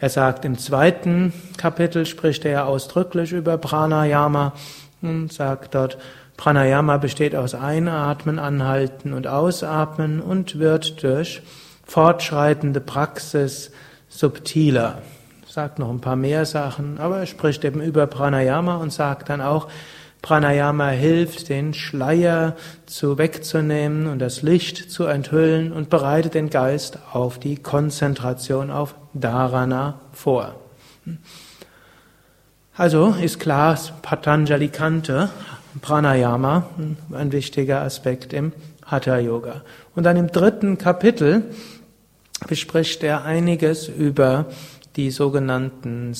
Er 0.00 0.10
sagt 0.10 0.44
im 0.44 0.58
zweiten 0.58 1.32
Kapitel, 1.56 2.04
spricht 2.04 2.44
er 2.44 2.66
ausdrücklich 2.66 3.30
über 3.30 3.58
Pranayama 3.58 4.54
und 5.02 5.32
sagt 5.32 5.76
dort, 5.76 5.98
Pranayama 6.36 6.96
besteht 6.96 7.36
aus 7.36 7.54
Einatmen, 7.54 8.40
Anhalten 8.40 9.12
und 9.12 9.28
Ausatmen 9.28 10.20
und 10.20 10.58
wird 10.58 11.04
durch 11.04 11.42
fortschreitende 11.92 12.80
Praxis 12.80 13.70
subtiler. 14.08 15.02
Sagt 15.46 15.78
noch 15.78 15.90
ein 15.90 16.00
paar 16.00 16.16
mehr 16.16 16.46
Sachen, 16.46 16.98
aber 16.98 17.18
er 17.18 17.26
spricht 17.26 17.66
eben 17.66 17.82
über 17.82 18.06
Pranayama 18.06 18.76
und 18.76 18.90
sagt 18.90 19.28
dann 19.28 19.42
auch, 19.42 19.68
Pranayama 20.22 20.88
hilft, 20.88 21.50
den 21.50 21.74
Schleier 21.74 22.56
zu 22.86 23.18
wegzunehmen 23.18 24.06
und 24.06 24.20
das 24.20 24.40
Licht 24.40 24.90
zu 24.90 25.04
enthüllen 25.04 25.70
und 25.70 25.90
bereitet 25.90 26.32
den 26.32 26.48
Geist 26.48 26.98
auf 27.12 27.38
die 27.38 27.56
Konzentration 27.56 28.70
auf 28.70 28.94
Dharana 29.12 30.00
vor. 30.14 30.54
Also 32.74 33.14
ist 33.20 33.38
klar, 33.38 33.78
Patanjali 34.00 34.68
kannte 34.68 35.28
Pranayama, 35.82 36.70
ein 37.12 37.32
wichtiger 37.32 37.82
Aspekt 37.82 38.32
im 38.32 38.52
Hatha 38.86 39.18
Yoga. 39.18 39.62
Und 39.94 40.04
dann 40.04 40.16
im 40.16 40.28
dritten 40.28 40.78
Kapitel 40.78 41.44
bespricht 42.48 43.02
er 43.02 43.24
einiges 43.24 43.88
über 43.88 44.46
die 44.96 45.10
sogenannten 45.10 46.14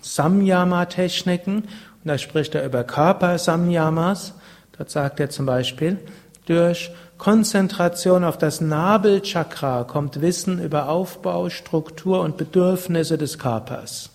Samyama-Techniken. 0.00 1.56
Und 1.62 1.68
da 2.04 2.18
spricht 2.18 2.54
er 2.54 2.64
über 2.64 2.84
Körper-Samyamas. 2.84 4.34
Dort 4.76 4.90
sagt 4.90 5.20
er 5.20 5.30
zum 5.30 5.46
Beispiel, 5.46 5.98
durch 6.46 6.90
Konzentration 7.18 8.24
auf 8.24 8.38
das 8.38 8.60
Nabelchakra 8.60 9.84
kommt 9.84 10.22
Wissen 10.22 10.58
über 10.62 10.88
Aufbau, 10.88 11.50
Struktur 11.50 12.22
und 12.22 12.38
Bedürfnisse 12.38 13.18
des 13.18 13.38
Körpers. 13.38 14.10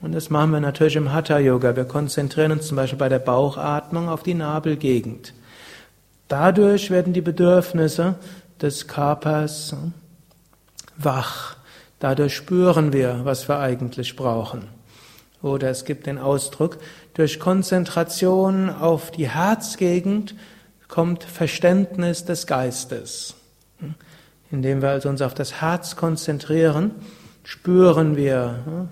Und 0.00 0.12
das 0.12 0.30
machen 0.30 0.50
wir 0.50 0.60
natürlich 0.60 0.96
im 0.96 1.12
Hatha 1.12 1.38
Yoga. 1.38 1.76
Wir 1.76 1.84
konzentrieren 1.84 2.52
uns 2.52 2.66
zum 2.66 2.76
Beispiel 2.76 2.98
bei 2.98 3.08
der 3.08 3.18
Bauchatmung 3.18 4.08
auf 4.08 4.22
die 4.22 4.34
Nabelgegend. 4.34 5.34
Dadurch 6.28 6.90
werden 6.90 7.12
die 7.12 7.20
Bedürfnisse 7.20 8.16
des 8.60 8.88
Körpers 8.88 9.76
wach. 10.96 11.56
Dadurch 11.98 12.34
spüren 12.34 12.92
wir, 12.92 13.20
was 13.24 13.48
wir 13.48 13.58
eigentlich 13.58 14.16
brauchen. 14.16 14.68
Oder 15.42 15.70
es 15.70 15.84
gibt 15.84 16.06
den 16.06 16.18
Ausdruck, 16.18 16.78
durch 17.14 17.38
Konzentration 17.38 18.70
auf 18.70 19.10
die 19.10 19.28
Herzgegend 19.28 20.34
kommt 20.88 21.24
Verständnis 21.24 22.24
des 22.24 22.46
Geistes. 22.46 23.34
Indem 24.50 24.82
wir 24.82 24.90
also 24.90 25.08
uns 25.08 25.22
auf 25.22 25.34
das 25.34 25.60
Herz 25.60 25.96
konzentrieren, 25.96 26.92
spüren 27.42 28.16
wir 28.16 28.88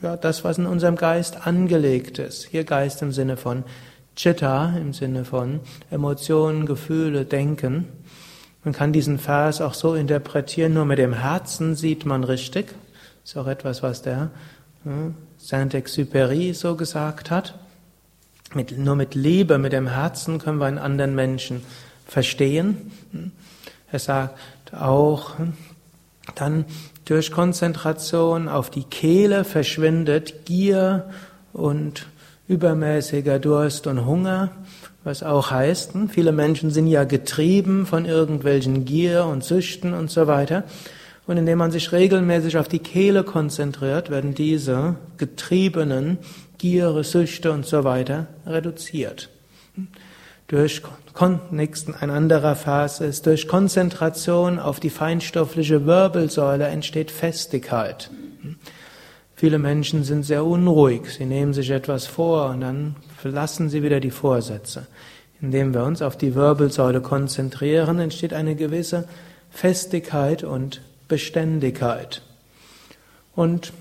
ja, 0.00 0.16
das, 0.16 0.44
was 0.44 0.58
in 0.58 0.66
unserem 0.66 0.96
Geist 0.96 1.46
angelegt 1.46 2.18
ist. 2.18 2.46
Hier 2.46 2.64
Geist 2.64 3.02
im 3.02 3.12
Sinne 3.12 3.36
von 3.36 3.64
Chitta, 4.16 4.74
im 4.76 4.92
Sinne 4.92 5.24
von 5.24 5.60
Emotionen, 5.90 6.66
Gefühle, 6.66 7.24
Denken. 7.24 7.88
Man 8.64 8.74
kann 8.74 8.92
diesen 8.92 9.18
Vers 9.18 9.60
auch 9.60 9.74
so 9.74 9.94
interpretieren, 9.94 10.74
nur 10.74 10.84
mit 10.84 10.98
dem 10.98 11.14
Herzen 11.14 11.74
sieht 11.74 12.06
man 12.06 12.22
richtig. 12.22 12.74
Ist 13.24 13.36
auch 13.36 13.46
etwas, 13.48 13.82
was 13.82 14.02
der 14.02 14.30
ja, 14.84 14.92
Saint-Exupéry 15.38 16.54
so 16.54 16.76
gesagt 16.76 17.30
hat. 17.30 17.58
Mit, 18.54 18.78
nur 18.78 18.96
mit 18.96 19.14
Liebe, 19.14 19.58
mit 19.58 19.72
dem 19.72 19.88
Herzen 19.88 20.38
können 20.38 20.58
wir 20.58 20.66
einen 20.66 20.78
anderen 20.78 21.14
Menschen 21.14 21.62
verstehen. 22.06 22.92
Er 23.90 23.98
sagt 23.98 24.38
auch, 24.72 25.32
dann 26.34 26.64
durch 27.04 27.32
Konzentration 27.32 28.48
auf 28.48 28.70
die 28.70 28.84
Kehle 28.84 29.44
verschwindet 29.44 30.44
Gier 30.44 31.10
und 31.52 32.06
übermäßiger 32.48 33.38
Durst 33.38 33.86
und 33.86 34.04
Hunger, 34.04 34.50
was 35.04 35.22
auch 35.22 35.50
heißt, 35.50 35.94
hm, 35.94 36.08
viele 36.08 36.32
Menschen 36.32 36.70
sind 36.70 36.86
ja 36.86 37.04
getrieben 37.04 37.86
von 37.86 38.04
irgendwelchen 38.04 38.84
Gier 38.84 39.24
und 39.26 39.44
Süchten 39.44 39.94
und 39.94 40.10
so 40.10 40.26
weiter. 40.26 40.64
Und 41.26 41.36
indem 41.36 41.58
man 41.58 41.70
sich 41.70 41.92
regelmäßig 41.92 42.58
auf 42.58 42.68
die 42.68 42.80
Kehle 42.80 43.22
konzentriert, 43.22 44.10
werden 44.10 44.34
diese 44.34 44.96
getriebenen 45.18 46.18
Giere, 46.58 47.04
Süchte 47.04 47.52
und 47.52 47.64
so 47.66 47.84
weiter 47.84 48.26
reduziert. 48.46 49.28
Durch 50.48 50.82
nächsten, 51.50 51.94
ein 51.94 52.10
anderer 52.10 52.56
Vers 52.56 53.00
ist, 53.00 53.26
durch 53.26 53.48
Konzentration 53.48 54.58
auf 54.58 54.80
die 54.80 54.90
feinstoffliche 54.90 55.86
Wirbelsäule 55.86 56.66
entsteht 56.66 57.10
Festigkeit. 57.10 58.10
Viele 59.34 59.58
Menschen 59.58 60.04
sind 60.04 60.24
sehr 60.24 60.44
unruhig, 60.44 61.10
sie 61.10 61.24
nehmen 61.24 61.52
sich 61.52 61.70
etwas 61.70 62.06
vor 62.06 62.50
und 62.50 62.60
dann 62.60 62.96
verlassen 63.16 63.68
sie 63.68 63.82
wieder 63.82 63.98
die 63.98 64.10
Vorsätze. 64.10 64.86
Indem 65.42 65.74
wir 65.74 65.82
uns 65.82 66.00
auf 66.00 66.16
die 66.16 66.34
Wirbelsäule 66.34 67.00
konzentrieren, 67.00 67.98
entsteht 67.98 68.32
eine 68.32 68.54
gewisse 68.54 69.08
Festigkeit 69.50 70.44
und 70.44 70.80
Beständigkeit. 71.08 72.22
Und 73.34 73.72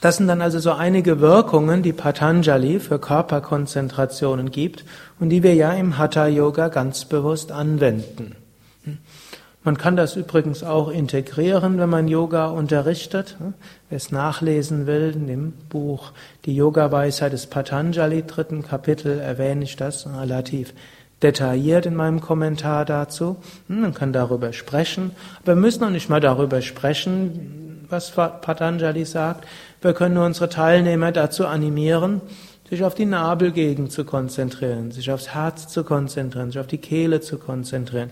das 0.00 0.16
sind 0.16 0.26
dann 0.26 0.40
also 0.40 0.58
so 0.58 0.72
einige 0.72 1.20
Wirkungen, 1.20 1.82
die 1.82 1.92
Patanjali 1.92 2.80
für 2.80 2.98
Körperkonzentrationen 2.98 4.50
gibt 4.50 4.84
und 5.20 5.28
die 5.28 5.42
wir 5.42 5.54
ja 5.54 5.72
im 5.72 5.98
Hatha 5.98 6.26
Yoga 6.26 6.68
ganz 6.68 7.04
bewusst 7.04 7.52
anwenden. 7.52 8.34
Man 9.64 9.78
kann 9.78 9.94
das 9.94 10.16
übrigens 10.16 10.64
auch 10.64 10.88
integrieren, 10.88 11.78
wenn 11.78 11.88
man 11.88 12.08
Yoga 12.08 12.48
unterrichtet. 12.48 13.36
Wer 13.88 13.96
es 13.96 14.10
nachlesen 14.10 14.86
will, 14.86 15.12
in 15.14 15.28
dem 15.28 15.52
Buch 15.68 16.10
Die 16.46 16.56
Yoga-Weisheit 16.56 17.32
des 17.32 17.46
Patanjali, 17.46 18.24
dritten 18.26 18.64
Kapitel, 18.64 19.20
erwähne 19.20 19.62
ich 19.62 19.76
das 19.76 20.08
relativ 20.08 20.74
detailliert 21.22 21.86
in 21.86 21.94
meinem 21.94 22.20
Kommentar 22.20 22.84
dazu. 22.84 23.36
Hm, 23.68 23.82
man 23.82 23.94
kann 23.94 24.12
darüber 24.12 24.52
sprechen, 24.52 25.12
aber 25.42 25.54
wir 25.54 25.60
müssen 25.60 25.82
noch 25.82 25.90
nicht 25.90 26.10
mal 26.10 26.20
darüber 26.20 26.60
sprechen, 26.60 27.86
was 27.88 28.10
Patanjali 28.10 29.04
sagt. 29.04 29.46
Wir 29.80 29.92
können 29.92 30.14
nur 30.14 30.26
unsere 30.26 30.48
Teilnehmer 30.48 31.12
dazu 31.12 31.46
animieren, 31.46 32.20
sich 32.68 32.82
auf 32.82 32.94
die 32.94 33.04
Nabelgegend 33.04 33.92
zu 33.92 34.04
konzentrieren, 34.04 34.90
sich 34.90 35.12
aufs 35.12 35.34
Herz 35.34 35.68
zu 35.68 35.84
konzentrieren, 35.84 36.50
sich 36.50 36.58
auf 36.58 36.66
die 36.66 36.78
Kehle 36.78 37.20
zu 37.20 37.38
konzentrieren, 37.38 38.10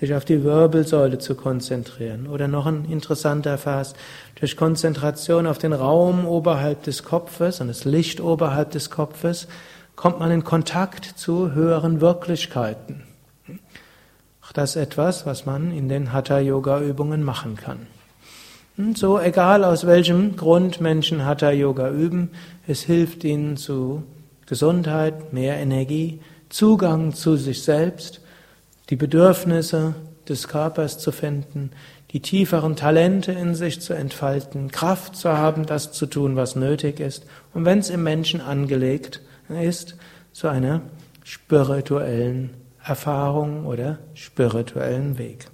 sich 0.00 0.14
auf 0.14 0.24
die 0.24 0.42
Wirbelsäule 0.42 1.18
zu 1.18 1.34
konzentrieren. 1.34 2.26
Oder 2.26 2.48
noch 2.48 2.66
ein 2.66 2.86
interessanter 2.86 3.58
Vers, 3.58 3.94
durch 4.36 4.56
Konzentration 4.56 5.46
auf 5.46 5.58
den 5.58 5.74
Raum 5.74 6.26
oberhalb 6.26 6.82
des 6.84 7.04
Kopfes 7.04 7.60
und 7.60 7.68
das 7.68 7.84
Licht 7.84 8.20
oberhalb 8.20 8.70
des 8.70 8.90
Kopfes 8.90 9.46
kommt 9.96 10.18
man 10.18 10.30
in 10.30 10.44
Kontakt 10.44 11.04
zu 11.04 11.52
höheren 11.52 12.00
Wirklichkeiten. 12.00 13.02
Auch 14.42 14.52
das 14.52 14.70
ist 14.70 14.82
etwas, 14.82 15.26
was 15.26 15.44
man 15.44 15.70
in 15.72 15.90
den 15.90 16.14
Hatha-Yoga-Übungen 16.14 17.22
machen 17.22 17.56
kann. 17.56 17.86
Und 18.78 18.96
so, 18.96 19.20
egal 19.20 19.62
aus 19.62 19.86
welchem 19.86 20.36
Grund 20.36 20.80
Menschen 20.80 21.26
Hatha-Yoga 21.26 21.90
üben, 21.90 22.30
es 22.66 22.80
hilft 22.80 23.24
ihnen 23.24 23.58
zu 23.58 24.04
Gesundheit, 24.46 25.34
mehr 25.34 25.58
Energie, 25.58 26.20
Zugang 26.48 27.12
zu 27.12 27.36
sich 27.36 27.62
selbst, 27.62 28.19
die 28.90 28.96
Bedürfnisse 28.96 29.94
des 30.28 30.48
Körpers 30.48 30.98
zu 30.98 31.12
finden, 31.12 31.70
die 32.12 32.20
tieferen 32.20 32.74
Talente 32.76 33.32
in 33.32 33.54
sich 33.54 33.80
zu 33.80 33.94
entfalten, 33.94 34.70
Kraft 34.70 35.14
zu 35.14 35.30
haben, 35.30 35.64
das 35.64 35.92
zu 35.92 36.06
tun, 36.06 36.34
was 36.34 36.56
nötig 36.56 36.98
ist. 36.98 37.24
Und 37.54 37.64
wenn 37.64 37.78
es 37.78 37.88
im 37.88 38.02
Menschen 38.02 38.40
angelegt 38.40 39.20
ist 39.48 39.96
zu 40.32 40.48
einer 40.48 40.82
spirituellen 41.24 42.50
Erfahrung 42.84 43.66
oder 43.66 43.98
spirituellen 44.14 45.18
Weg. 45.18 45.46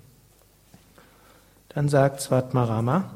Dann 1.71 1.89
sagt 1.89 2.23
Svatmarama, 2.23 3.11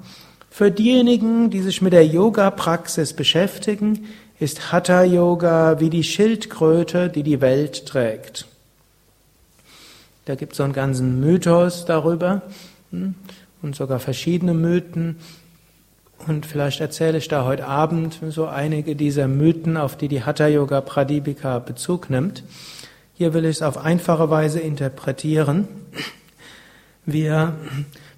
für 0.51 0.71
diejenigen, 0.71 1.49
die 1.49 1.63
sich 1.63 1.81
mit 1.81 1.93
der 1.93 2.07
Yoga-Praxis 2.07 3.15
beschäftigen, 3.15 4.07
ist 4.39 4.73
Hatha-Yoga 4.73 5.81
wie 5.81 5.91
die 5.91 6.05
Schildkröte, 6.05 7.09
die 7.09 7.23
die 7.23 7.41
Welt 7.41 7.87
trägt. 7.87 8.50
Da 10.25 10.35
gibt 10.35 10.53
es 10.53 10.59
so 10.59 10.65
einen 10.65 10.73
ganzen 10.73 11.21
Mythos 11.21 11.85
darüber 11.85 12.43
hm, 12.91 13.15
und 13.63 13.75
sogar 13.75 13.99
verschiedene 13.99 14.55
Mythen. 14.55 15.17
Und 16.27 16.45
vielleicht 16.45 16.81
erzähle 16.81 17.19
ich 17.19 17.29
da 17.29 17.45
heute 17.45 17.67
Abend 17.67 18.21
so 18.29 18.47
einige 18.47 18.95
dieser 18.95 19.27
Mythen, 19.27 19.77
auf 19.77 19.97
die 19.97 20.09
die 20.09 20.23
Hatha 20.23 20.47
Yoga 20.47 20.83
Pradipika 20.83 21.59
Bezug 21.59 22.11
nimmt. 22.11 22.45
Hier 23.15 23.33
will 23.33 23.45
ich 23.45 23.57
es 23.57 23.63
auf 23.63 23.79
einfache 23.79 24.29
Weise 24.31 24.61
interpretieren. 24.61 25.69
Wir 27.07 27.55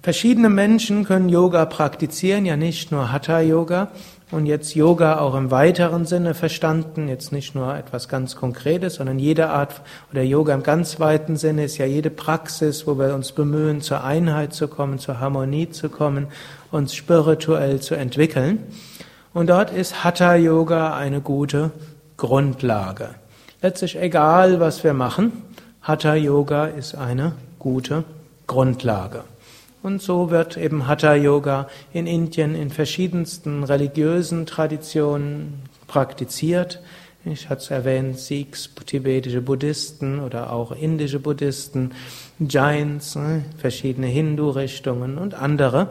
verschiedene 0.01 0.49
Menschen 0.49 1.05
können 1.05 1.29
Yoga 1.29 1.65
praktizieren, 1.65 2.45
ja 2.45 2.57
nicht 2.57 2.91
nur 2.91 3.11
Hatha 3.11 3.39
Yoga 3.39 3.91
und 4.33 4.47
jetzt 4.47 4.73
Yoga 4.73 5.19
auch 5.19 5.35
im 5.35 5.51
weiteren 5.51 6.05
Sinne 6.05 6.33
verstanden, 6.33 7.07
jetzt 7.07 7.31
nicht 7.31 7.53
nur 7.53 7.75
etwas 7.75 8.09
ganz 8.09 8.35
Konkretes, 8.35 8.95
sondern 8.95 9.19
jede 9.19 9.49
Art 9.49 9.81
oder 10.11 10.23
Yoga 10.23 10.55
im 10.55 10.63
ganz 10.63 10.99
weiten 10.99 11.37
Sinne 11.37 11.65
ist 11.65 11.77
ja 11.77 11.85
jede 11.85 12.09
Praxis, 12.09 12.87
wo 12.87 12.97
wir 12.97 13.13
uns 13.13 13.31
bemühen, 13.31 13.81
zur 13.81 14.03
Einheit 14.03 14.53
zu 14.53 14.67
kommen, 14.67 14.97
zur 14.97 15.19
Harmonie 15.19 15.69
zu 15.69 15.87
kommen, 15.87 16.27
uns 16.71 16.95
spirituell 16.95 17.79
zu 17.79 17.93
entwickeln. 17.93 18.59
Und 19.35 19.51
dort 19.51 19.71
ist 19.71 20.03
Hatha 20.03 20.35
Yoga 20.35 20.97
eine 20.97 21.21
gute 21.21 21.71
Grundlage. 22.17 23.09
Letztlich 23.61 23.99
egal, 23.99 24.59
was 24.59 24.83
wir 24.83 24.93
machen, 24.93 25.43
Hatha 25.83 26.15
Yoga 26.15 26.65
ist 26.65 26.95
eine 26.95 27.33
gute 27.59 28.03
Grundlage. 28.47 29.23
Und 29.83 30.01
so 30.01 30.31
wird 30.31 30.55
eben 30.55 30.87
Hatha 30.87 31.13
Yoga 31.13 31.67
in 31.91 32.07
Indien 32.07 32.55
in 32.55 32.69
verschiedensten 32.69 33.65
religiösen 33.65 34.45
Traditionen 34.45 35.61
praktiziert. 35.87 36.81
Ich 37.25 37.49
hatte 37.49 37.63
es 37.63 37.69
erwähnt, 37.69 38.17
Sikhs, 38.17 38.69
tibetische 38.85 39.41
Buddhisten 39.41 40.21
oder 40.21 40.53
auch 40.53 40.71
indische 40.71 41.19
Buddhisten, 41.19 41.91
Jains, 42.39 43.15
ne, 43.15 43.43
verschiedene 43.57 44.07
Hindu-Richtungen 44.07 45.17
und 45.17 45.33
andere 45.33 45.89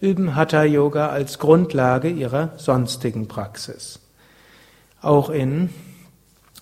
üben 0.00 0.36
Hatha 0.36 0.62
Yoga 0.62 1.08
als 1.08 1.40
Grundlage 1.40 2.10
ihrer 2.10 2.50
sonstigen 2.58 3.26
Praxis. 3.26 3.98
Auch 5.00 5.30
in 5.30 5.70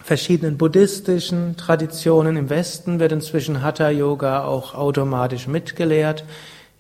verschiedenen 0.02 0.56
buddhistischen 0.56 1.58
Traditionen 1.58 2.38
im 2.38 2.48
Westen 2.48 3.00
wird 3.00 3.12
inzwischen 3.12 3.62
Hatha 3.62 3.90
Yoga 3.90 4.44
auch 4.44 4.74
automatisch 4.74 5.46
mitgelehrt. 5.46 6.24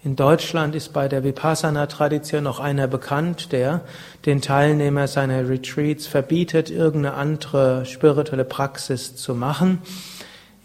In 0.02 0.16
Deutschland 0.16 0.74
ist 0.74 0.94
bei 0.94 1.08
der 1.08 1.24
Vipassana-Tradition 1.24 2.42
noch 2.42 2.58
einer 2.58 2.86
bekannt, 2.86 3.52
der 3.52 3.82
den 4.24 4.40
Teilnehmer 4.40 5.06
seiner 5.06 5.46
Retreats 5.46 6.06
verbietet, 6.06 6.70
irgendeine 6.70 7.16
andere 7.16 7.84
spirituelle 7.84 8.46
Praxis 8.46 9.14
zu 9.14 9.34
machen. 9.34 9.82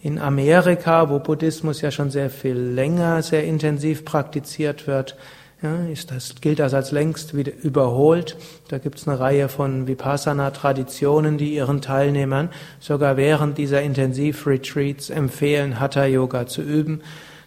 In 0.01 0.19
Amerika, 0.19 1.09
wo 1.09 1.19
Buddhismus 1.19 1.81
ja 1.81 1.91
schon 1.91 2.11
sehr 2.11 2.29
viel 2.29 2.55
länger, 2.55 3.21
sehr 3.23 3.43
intensiv 3.43 4.05
praktiziert 4.05 4.87
wird, 4.87 5.17
ja, 5.61 5.83
ist 5.91 6.11
das, 6.11 6.35
gilt 6.39 6.59
das 6.59 6.73
als 6.73 6.91
längst 6.91 7.35
wieder 7.35 7.51
überholt. 7.61 8.37
Da 8.69 8.77
gibt 8.77 8.99
es 8.99 9.07
eine 9.07 9.19
Reihe 9.19 9.49
von 9.49 9.85
Vipassana-Traditionen, 9.85 11.37
die 11.37 11.55
ihren 11.55 11.81
Teilnehmern 11.81 12.51
sogar 12.79 13.17
während 13.17 13.57
dieser 13.57 13.81
Intensiv-Retreats 13.81 15.09
empfehlen, 15.09 15.81
Hatha-Yoga 15.81 16.47
zu 16.47 16.61
üben. 16.61 17.01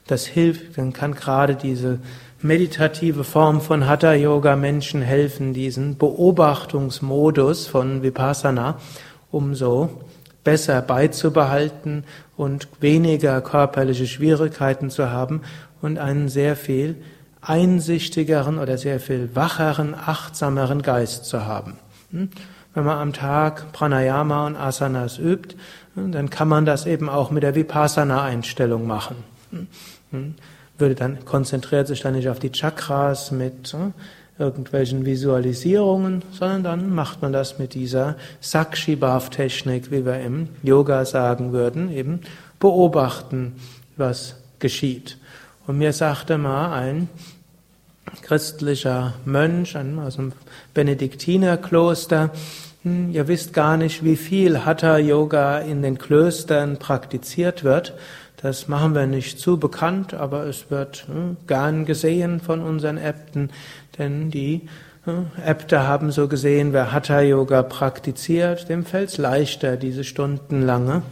Das 0.08 0.26
hilft, 0.26 0.78
dann 0.78 0.92
kann 0.92 1.14
gerade 1.14 1.54
diese 1.54 2.00
meditative 2.40 3.24
Form 3.24 3.60
von 3.60 3.86
Hatha 3.86 4.14
Yoga 4.14 4.56
Menschen 4.56 5.02
helfen, 5.02 5.52
diesen 5.52 5.98
Beobachtungsmodus 5.98 7.66
von 7.66 8.02
Vipassana 8.02 8.78
umso 9.30 9.90
besser 10.44 10.80
beizubehalten 10.80 12.04
und 12.36 12.68
weniger 12.80 13.40
körperliche 13.42 14.06
Schwierigkeiten 14.06 14.88
zu 14.88 15.10
haben 15.10 15.42
und 15.82 15.98
einen 15.98 16.28
sehr 16.28 16.56
viel 16.56 16.96
einsichtigeren 17.42 18.58
oder 18.58 18.78
sehr 18.78 19.00
viel 19.00 19.34
wacheren, 19.34 19.94
achtsameren 19.94 20.80
Geist 20.80 21.26
zu 21.26 21.44
haben. 21.44 21.74
Hm? 22.12 22.30
Wenn 22.72 22.84
man 22.84 22.98
am 22.98 23.12
Tag 23.12 23.72
Pranayama 23.72 24.46
und 24.46 24.56
Asanas 24.56 25.18
übt, 25.18 25.56
hm, 25.94 26.12
dann 26.12 26.30
kann 26.30 26.48
man 26.48 26.64
das 26.64 26.86
eben 26.86 27.08
auch 27.08 27.30
mit 27.30 27.42
der 27.42 27.54
Vipassana-Einstellung 27.54 28.86
machen. 28.86 29.16
Hm? 30.10 30.34
Würde 30.78 30.94
dann, 30.94 31.24
konzentriert 31.24 31.88
sich 31.88 32.00
dann 32.00 32.14
nicht 32.14 32.28
auf 32.28 32.38
die 32.38 32.52
Chakras 32.52 33.30
mit 33.30 33.74
irgendwelchen 34.38 35.04
Visualisierungen, 35.04 36.22
sondern 36.30 36.62
dann 36.62 36.94
macht 36.94 37.22
man 37.22 37.32
das 37.32 37.58
mit 37.58 37.74
dieser 37.74 38.16
Sakshi-Bhav-Technik, 38.40 39.90
wie 39.90 40.06
wir 40.06 40.20
im 40.20 40.48
Yoga 40.62 41.04
sagen 41.04 41.52
würden, 41.52 41.90
eben 41.90 42.20
beobachten, 42.60 43.54
was 43.96 44.36
geschieht. 44.60 45.18
Und 45.66 45.78
mir 45.78 45.92
sagte 45.92 46.38
mal 46.38 46.72
ein 46.72 47.08
christlicher 48.22 49.14
Mönch 49.24 49.76
aus 49.76 50.16
dem 50.16 50.32
Benediktinerkloster, 50.72 52.30
hm, 52.84 53.12
ihr 53.12 53.26
wisst 53.26 53.52
gar 53.52 53.76
nicht, 53.76 54.04
wie 54.04 54.16
viel 54.16 54.64
Hatha-Yoga 54.64 55.58
in 55.58 55.82
den 55.82 55.98
Klöstern 55.98 56.78
praktiziert 56.78 57.64
wird. 57.64 57.94
Das 58.40 58.68
machen 58.68 58.94
wir 58.94 59.06
nicht 59.06 59.40
zu 59.40 59.58
bekannt, 59.58 60.14
aber 60.14 60.46
es 60.46 60.70
wird 60.70 61.06
hm, 61.08 61.36
gern 61.46 61.84
gesehen 61.84 62.40
von 62.40 62.60
unseren 62.60 62.96
Äbten, 62.96 63.50
denn 63.98 64.30
die 64.30 64.68
hm, 65.04 65.26
Äbte 65.44 65.86
haben 65.86 66.12
so 66.12 66.28
gesehen, 66.28 66.72
wer 66.72 66.92
Hatha-Yoga 66.92 67.64
praktiziert, 67.64 68.68
dem 68.68 68.84
fällt 68.84 69.10
es 69.10 69.18
leichter, 69.18 69.76
diese 69.76 70.04
stundenlange 70.04 71.02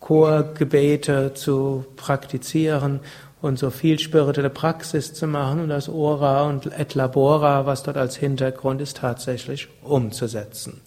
Chorgebete 0.00 1.34
zu 1.34 1.84
praktizieren 1.96 3.00
und 3.42 3.58
so 3.58 3.70
viel 3.70 3.98
spirituelle 3.98 4.50
Praxis 4.50 5.12
zu 5.12 5.26
machen 5.26 5.60
und 5.60 5.68
das 5.68 5.88
Ora 5.88 6.48
und 6.48 6.66
Et 6.78 6.94
Labora, 6.94 7.66
was 7.66 7.82
dort 7.82 7.96
als 7.96 8.16
Hintergrund 8.16 8.80
ist, 8.80 8.96
tatsächlich 8.96 9.68
umzusetzen. 9.82 10.80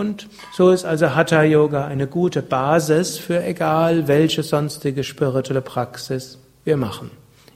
Und 0.00 0.30
so 0.54 0.70
ist 0.70 0.86
also 0.86 1.14
Hatha 1.14 1.42
Yoga 1.42 1.84
eine 1.84 2.06
gute 2.06 2.40
Basis 2.40 3.18
für 3.18 3.44
egal 3.44 4.08
welche 4.08 4.42
sonstige 4.42 5.04
spirituelle 5.04 5.60
Praxis 5.60 6.38
wir 6.64 6.78
machen. 6.78 7.10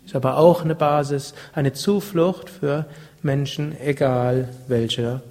Ist 0.05 0.15
aber 0.15 0.37
auch 0.37 0.61
eine 0.61 0.75
Basis, 0.75 1.33
eine 1.55 1.73
Zuflucht 1.73 2.51
für 2.51 2.85
Menschen, 3.23 3.75
egal 3.81 4.51
welche 4.69 5.23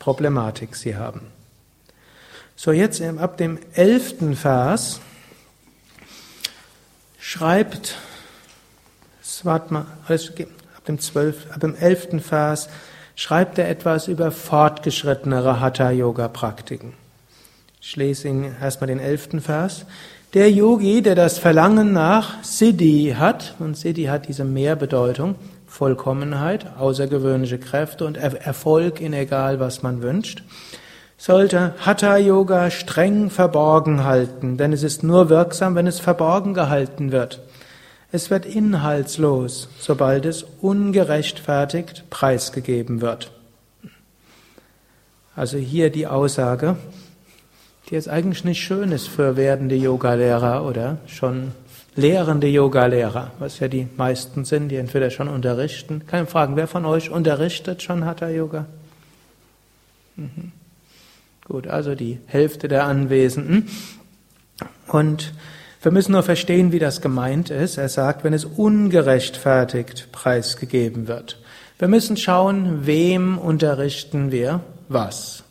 Problematik 0.00 0.74
sie 0.74 0.96
haben. 0.96 1.20
So, 2.56 2.72
jetzt 2.72 3.00
ab 3.00 3.36
dem 3.36 3.60
elften 3.74 4.34
Vers 4.34 5.00
schreibt 7.20 7.94
dem 10.88 10.98
zwölf, 10.98 11.48
ab 11.52 11.60
dem 11.60 11.76
elften 11.76 12.18
Vers 12.18 12.68
schreibt 13.16 13.58
er 13.58 13.68
etwas 13.68 14.06
über 14.06 14.30
fortgeschrittenere 14.30 15.58
Hatha-Yoga-Praktiken. 15.58 16.92
Ich 17.80 17.96
lese 17.96 18.28
Ihnen 18.28 18.54
erstmal 18.60 18.88
den 18.88 19.00
elften 19.00 19.40
Vers. 19.40 19.86
Der 20.34 20.50
Yogi, 20.50 21.02
der 21.02 21.14
das 21.14 21.38
Verlangen 21.38 21.92
nach 21.92 22.42
Siddhi 22.44 23.16
hat, 23.18 23.54
und 23.58 23.76
Siddhi 23.76 24.04
hat 24.04 24.28
diese 24.28 24.44
Mehrbedeutung, 24.44 25.36
Vollkommenheit, 25.66 26.66
außergewöhnliche 26.78 27.58
Kräfte 27.58 28.04
und 28.04 28.16
Erfolg 28.16 29.00
in 29.00 29.12
egal, 29.14 29.60
was 29.60 29.82
man 29.82 30.02
wünscht, 30.02 30.42
sollte 31.16 31.74
Hatha 31.78 32.18
Yoga 32.18 32.70
streng 32.70 33.30
verborgen 33.30 34.04
halten, 34.04 34.58
denn 34.58 34.72
es 34.72 34.82
ist 34.82 35.02
nur 35.02 35.30
wirksam, 35.30 35.74
wenn 35.74 35.86
es 35.86 36.00
verborgen 36.00 36.52
gehalten 36.52 37.12
wird. 37.12 37.40
Es 38.12 38.30
wird 38.30 38.46
inhaltslos, 38.46 39.68
sobald 39.78 40.24
es 40.26 40.44
ungerechtfertigt 40.60 42.04
preisgegeben 42.08 43.00
wird. 43.00 43.32
Also 45.34 45.58
hier 45.58 45.90
die 45.90 46.06
Aussage, 46.06 46.76
die 47.88 47.94
jetzt 47.94 48.08
eigentlich 48.08 48.44
nicht 48.44 48.62
schön 48.62 48.92
ist 48.92 49.08
für 49.08 49.36
werdende 49.36 49.76
Yogalehrer 49.76 50.64
oder 50.64 50.98
schon 51.06 51.52
lehrende 51.94 52.46
Yogalehrer, 52.46 53.32
was 53.38 53.58
ja 53.58 53.68
die 53.68 53.88
meisten 53.96 54.44
sind, 54.44 54.68
die 54.68 54.76
entweder 54.76 55.10
schon 55.10 55.28
unterrichten. 55.28 56.06
Kann 56.06 56.24
ich 56.24 56.30
fragen, 56.30 56.56
wer 56.56 56.68
von 56.68 56.84
euch 56.84 57.10
unterrichtet 57.10 57.82
schon 57.82 58.04
Hatha 58.04 58.28
Yoga? 58.28 58.66
Mhm. 60.16 60.52
Gut, 61.44 61.66
also 61.66 61.94
die 61.94 62.18
Hälfte 62.26 62.68
der 62.68 62.84
Anwesenden. 62.84 63.68
Und 64.88 65.32
wir 65.86 65.92
müssen 65.92 66.10
nur 66.10 66.24
verstehen, 66.24 66.72
wie 66.72 66.80
das 66.80 67.00
gemeint 67.00 67.48
ist. 67.48 67.78
Er 67.78 67.88
sagt, 67.88 68.24
wenn 68.24 68.32
es 68.32 68.44
ungerechtfertigt 68.44 70.08
preisgegeben 70.10 71.06
wird. 71.06 71.38
Wir 71.78 71.86
müssen 71.86 72.16
schauen, 72.16 72.86
wem 72.86 73.38
unterrichten 73.38 74.32
wir 74.32 74.62
was. 74.88 75.44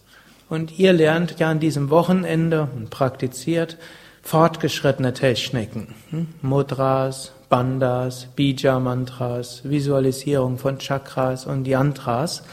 Und 0.49 0.77
ihr 0.77 0.91
lernt 0.91 1.39
ja 1.39 1.49
an 1.49 1.61
diesem 1.61 1.89
Wochenende 1.89 2.67
und 2.75 2.89
praktiziert 2.89 3.77
fortgeschrittene 4.23 5.13
Techniken. 5.13 5.95
Hm? 6.09 6.27
Mudras, 6.41 7.31
Bandas, 7.47 8.27
Bija-Mantras, 8.35 9.61
Visualisierung 9.63 10.57
von 10.57 10.79
Chakras 10.79 11.45
und 11.45 11.65
Yantras. 11.65 12.43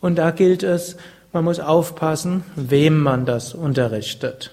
Und 0.00 0.16
da 0.16 0.30
gilt 0.30 0.62
es, 0.62 0.96
man 1.34 1.44
muss 1.44 1.60
aufpassen, 1.60 2.44
wem 2.56 2.98
man 2.98 3.26
das 3.26 3.52
unterrichtet. 3.52 4.52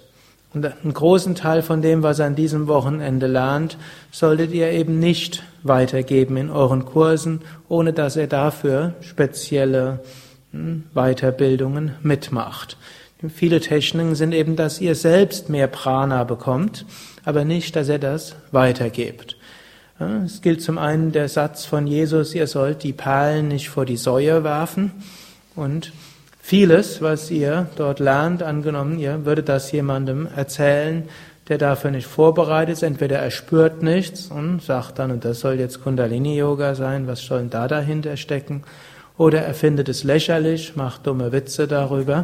Und 0.57 0.65
einen 0.65 0.93
großen 0.93 1.35
Teil 1.35 1.61
von 1.61 1.83
dem, 1.83 2.01
was 2.01 2.17
ihr 2.17 2.25
an 2.25 2.35
diesem 2.35 2.67
Wochenende 2.67 3.27
lernt, 3.27 3.77
solltet 4.09 4.51
ihr 4.53 4.71
eben 4.71 4.97
nicht 4.97 5.43
weitergeben 5.61 6.35
in 6.35 6.49
euren 6.49 6.83
Kursen, 6.83 7.41
ohne 7.69 7.93
dass 7.93 8.15
ihr 8.15 8.25
dafür 8.25 8.95
spezielle 9.01 9.99
hm, 10.51 10.85
Weiterbildungen 10.95 11.91
mitmacht. 12.01 12.75
Viele 13.29 13.59
Techniken 13.59 14.15
sind 14.15 14.33
eben, 14.33 14.55
dass 14.55 14.81
ihr 14.81 14.95
selbst 14.95 15.47
mehr 15.47 15.67
Prana 15.67 16.23
bekommt, 16.23 16.87
aber 17.23 17.45
nicht, 17.45 17.75
dass 17.75 17.87
ihr 17.87 17.99
das 17.99 18.35
weitergebt. 18.51 19.37
Es 20.25 20.41
gilt 20.41 20.63
zum 20.63 20.79
einen 20.79 21.11
der 21.11 21.29
Satz 21.29 21.65
von 21.65 21.85
Jesus, 21.85 22.33
ihr 22.33 22.47
sollt 22.47 22.81
die 22.81 22.93
Perlen 22.93 23.47
nicht 23.47 23.69
vor 23.69 23.85
die 23.85 23.97
Säue 23.97 24.43
werfen 24.43 24.91
und 25.55 25.91
Vieles, 26.47 27.01
was 27.01 27.29
ihr 27.29 27.67
dort 27.75 27.99
lernt, 27.99 28.41
angenommen, 28.41 28.99
ihr 28.99 29.25
würdet 29.25 29.49
das 29.49 29.69
jemandem 29.73 30.29
erzählen, 30.33 31.03
der 31.49 31.57
dafür 31.57 31.91
nicht 31.91 32.07
vorbereitet 32.07 32.71
ist, 32.71 32.83
entweder 32.83 33.17
er 33.17 33.31
spürt 33.31 33.83
nichts 33.83 34.27
und 34.27 34.61
sagt 34.61 34.97
dann, 34.97 35.11
und 35.11 35.25
das 35.25 35.41
soll 35.41 35.59
jetzt 35.59 35.83
Kundalini-Yoga 35.83 36.75
sein, 36.75 37.05
was 37.05 37.19
soll 37.19 37.39
denn 37.39 37.49
da 37.49 37.67
dahinter 37.67 38.15
stecken? 38.15 38.63
Oder 39.17 39.41
er 39.41 39.53
findet 39.53 39.89
es 39.89 40.05
lächerlich, 40.05 40.77
macht 40.77 41.05
dumme 41.05 41.33
Witze 41.33 41.67
darüber. 41.67 42.23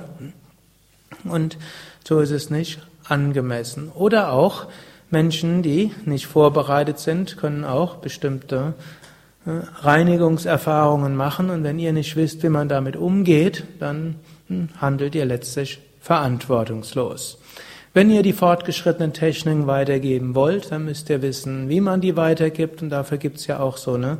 Und 1.25 1.57
so 2.07 2.21
ist 2.21 2.31
es 2.31 2.49
nicht 2.49 2.79
angemessen. 3.03 3.91
Oder 3.93 4.31
auch 4.31 4.67
Menschen, 5.09 5.63
die 5.63 5.91
nicht 6.05 6.27
vorbereitet 6.27 6.97
sind, 6.97 7.35
können 7.35 7.65
auch 7.65 7.97
bestimmte 7.97 8.73
Reinigungserfahrungen 9.45 11.15
machen 11.15 11.49
und 11.49 11.63
wenn 11.63 11.79
ihr 11.79 11.91
nicht 11.91 12.15
wisst, 12.15 12.43
wie 12.43 12.49
man 12.49 12.69
damit 12.69 12.95
umgeht, 12.95 13.65
dann 13.79 14.15
hm, 14.47 14.69
handelt 14.79 15.15
ihr 15.15 15.25
letztlich 15.25 15.79
verantwortungslos. 15.99 17.39
Wenn 17.93 18.09
ihr 18.09 18.23
die 18.23 18.33
fortgeschrittenen 18.33 19.13
Techniken 19.13 19.67
weitergeben 19.67 20.33
wollt, 20.33 20.71
dann 20.71 20.85
müsst 20.85 21.09
ihr 21.09 21.21
wissen, 21.21 21.69
wie 21.69 21.81
man 21.81 22.01
die 22.01 22.15
weitergibt 22.15 22.81
und 22.81 22.89
dafür 22.89 23.17
gibt's 23.17 23.45
ja 23.45 23.59
auch 23.59 23.77
so 23.77 23.93
eine 23.93 24.17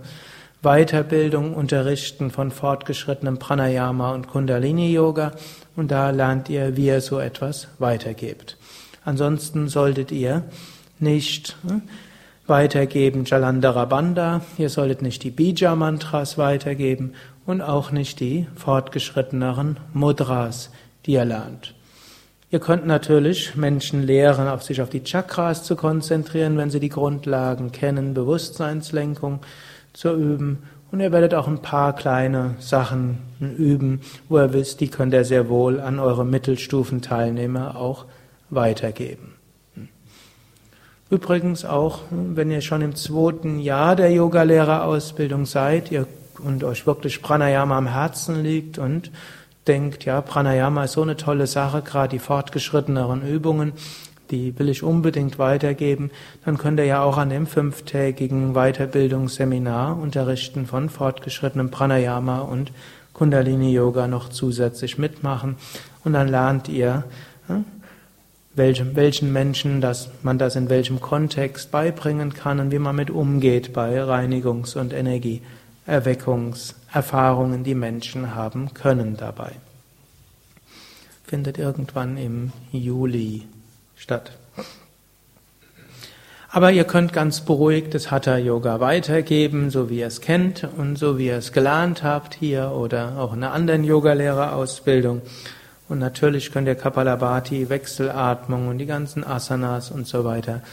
Weiterbildung, 0.61 1.53
Unterrichten 1.53 2.30
von 2.30 2.51
fortgeschrittenem 2.51 3.39
Pranayama 3.39 4.13
und 4.13 4.28
Kundalini-Yoga 4.28 5.32
und 5.76 5.91
da 5.91 6.11
lernt 6.11 6.49
ihr, 6.49 6.78
wie 6.78 6.88
ihr 6.88 7.01
so 7.01 7.19
etwas 7.19 7.67
weitergebt. 7.80 8.57
Ansonsten 9.03 9.67
solltet 9.67 10.11
ihr 10.11 10.43
nicht 10.99 11.57
hm, 11.67 11.82
weitergeben 12.47 13.25
Jalandhara 13.25 13.85
Bandha. 13.85 14.41
Ihr 14.57 14.69
solltet 14.69 15.01
nicht 15.01 15.23
die 15.23 15.31
Bija-Mantras 15.31 16.37
weitergeben 16.37 17.13
und 17.45 17.61
auch 17.61 17.91
nicht 17.91 18.19
die 18.19 18.47
fortgeschritteneren 18.55 19.77
Mudras, 19.93 20.69
die 21.05 21.13
ihr 21.13 21.25
lernt. 21.25 21.73
Ihr 22.51 22.59
könnt 22.59 22.85
natürlich 22.85 23.55
Menschen 23.55 24.03
lehren, 24.03 24.47
auf 24.47 24.61
sich 24.61 24.81
auf 24.81 24.89
die 24.89 25.03
Chakras 25.03 25.63
zu 25.63 25.75
konzentrieren, 25.75 26.55
wenn 26.57 26.69
sie 26.69 26.79
die 26.79 26.89
Grundlagen 26.89 27.71
kennen, 27.71 28.13
Bewusstseinslenkung 28.13 29.39
zu 29.93 30.13
üben. 30.13 30.59
Und 30.91 30.99
ihr 30.99 31.11
werdet 31.11 31.33
auch 31.33 31.47
ein 31.47 31.63
paar 31.63 31.95
kleine 31.95 32.53
Sachen 32.59 33.17
üben, 33.39 34.01
wo 34.29 34.37
ihr 34.37 34.53
wisst, 34.53 34.81
die 34.81 34.89
könnt 34.89 35.15
ihr 35.15 35.25
sehr 35.25 35.49
wohl 35.49 35.79
an 35.79 35.97
eure 35.97 36.25
Mittelstufenteilnehmer 36.25 37.75
auch 37.75 38.05
weitergeben. 38.51 39.32
Übrigens 41.14 41.64
auch, 41.64 41.99
wenn 42.09 42.49
ihr 42.49 42.61
schon 42.61 42.82
im 42.82 42.95
zweiten 42.95 43.59
Jahr 43.59 43.95
der 43.95 44.11
Yogalehrerausbildung 44.11 45.45
seid 45.45 45.91
ihr, 45.91 46.07
und 46.39 46.64
euch 46.64 46.88
wirklich 46.88 47.22
Pranayama 47.22 47.78
am 47.78 47.86
Herzen 47.86 48.41
liegt 48.41 48.80
und 48.80 49.11
denkt, 49.68 50.05
ja, 50.05 50.22
Pranayama 50.22 50.86
ist 50.86 50.93
so 50.93 51.03
eine 51.03 51.16
tolle 51.16 51.45
Sache, 51.45 51.84
gerade 51.84 52.09
die 52.09 52.18
fortgeschritteneren 52.18 53.22
Übungen, 53.22 53.74
die 54.32 54.57
will 54.57 54.70
ich 54.70 54.82
unbedingt 54.82 55.38
weitergeben, 55.38 56.09
dann 56.45 56.57
könnt 56.57 56.80
ihr 56.80 56.86
ja 56.86 57.03
auch 57.03 57.20
an 57.20 57.30
dem 57.30 57.45
fünftägigen 57.45 58.53
Weiterbildungsseminar 58.53 59.95
unterrichten 59.95 60.66
von 60.66 60.89
fortgeschrittenem 60.89 61.70
Pranayama 61.70 62.39
und 62.39 62.72
Kundalini 63.14 63.72
Yoga 63.72 64.07
noch 64.07 64.30
zusätzlich 64.30 64.97
mitmachen. 64.97 65.57
Und 66.03 66.14
dann 66.14 66.28
lernt 66.28 66.70
ihr, 66.70 67.03
welchem, 68.55 68.95
welchen 68.95 69.33
Menschen 69.33 69.81
das, 69.81 70.09
man 70.21 70.37
das 70.37 70.55
in 70.55 70.69
welchem 70.69 71.01
Kontext 71.01 71.71
beibringen 71.71 72.33
kann 72.33 72.59
und 72.59 72.71
wie 72.71 72.79
man 72.79 72.95
mit 72.95 73.09
umgeht 73.09 73.73
bei 73.73 74.01
Reinigungs- 74.01 74.77
und 74.77 74.93
Energieerweckungserfahrungen, 74.93 77.63
die 77.63 77.75
Menschen 77.75 78.35
haben 78.35 78.73
können 78.73 79.17
dabei. 79.17 79.53
Findet 81.25 81.57
irgendwann 81.57 82.17
im 82.17 82.51
Juli 82.71 83.47
statt. 83.95 84.33
Aber 86.49 86.71
ihr 86.71 86.83
könnt 86.83 87.13
ganz 87.13 87.41
beruhigt 87.41 87.95
das 87.95 88.11
Hatha 88.11 88.37
Yoga 88.37 88.79
weitergeben, 88.79 89.71
so 89.71 89.89
wie 89.89 90.01
ihr 90.01 90.07
es 90.07 90.21
kennt 90.21 90.67
und 90.77 90.99
so 90.99 91.17
wie 91.17 91.25
ihr 91.25 91.37
es 91.37 91.51
gelernt 91.51 92.03
habt 92.03 92.35
hier 92.35 92.73
oder 92.75 93.17
auch 93.17 93.33
in 93.33 93.43
einer 93.43 93.53
anderen 93.53 93.83
Yogalehrerausbildung. 93.83 95.23
Und 95.93 95.99
natürlich 95.99 96.51
könnt 96.51 96.67
ihr 96.67 96.73
Kapalabhati, 96.73 97.69
Wechselatmung 97.69 98.67
und 98.67 98.79
die 98.79 98.87
ganzen 98.87 99.23
Asanas 99.23 99.91
und 99.91 100.07
so 100.07 100.25
weiter 100.25 100.63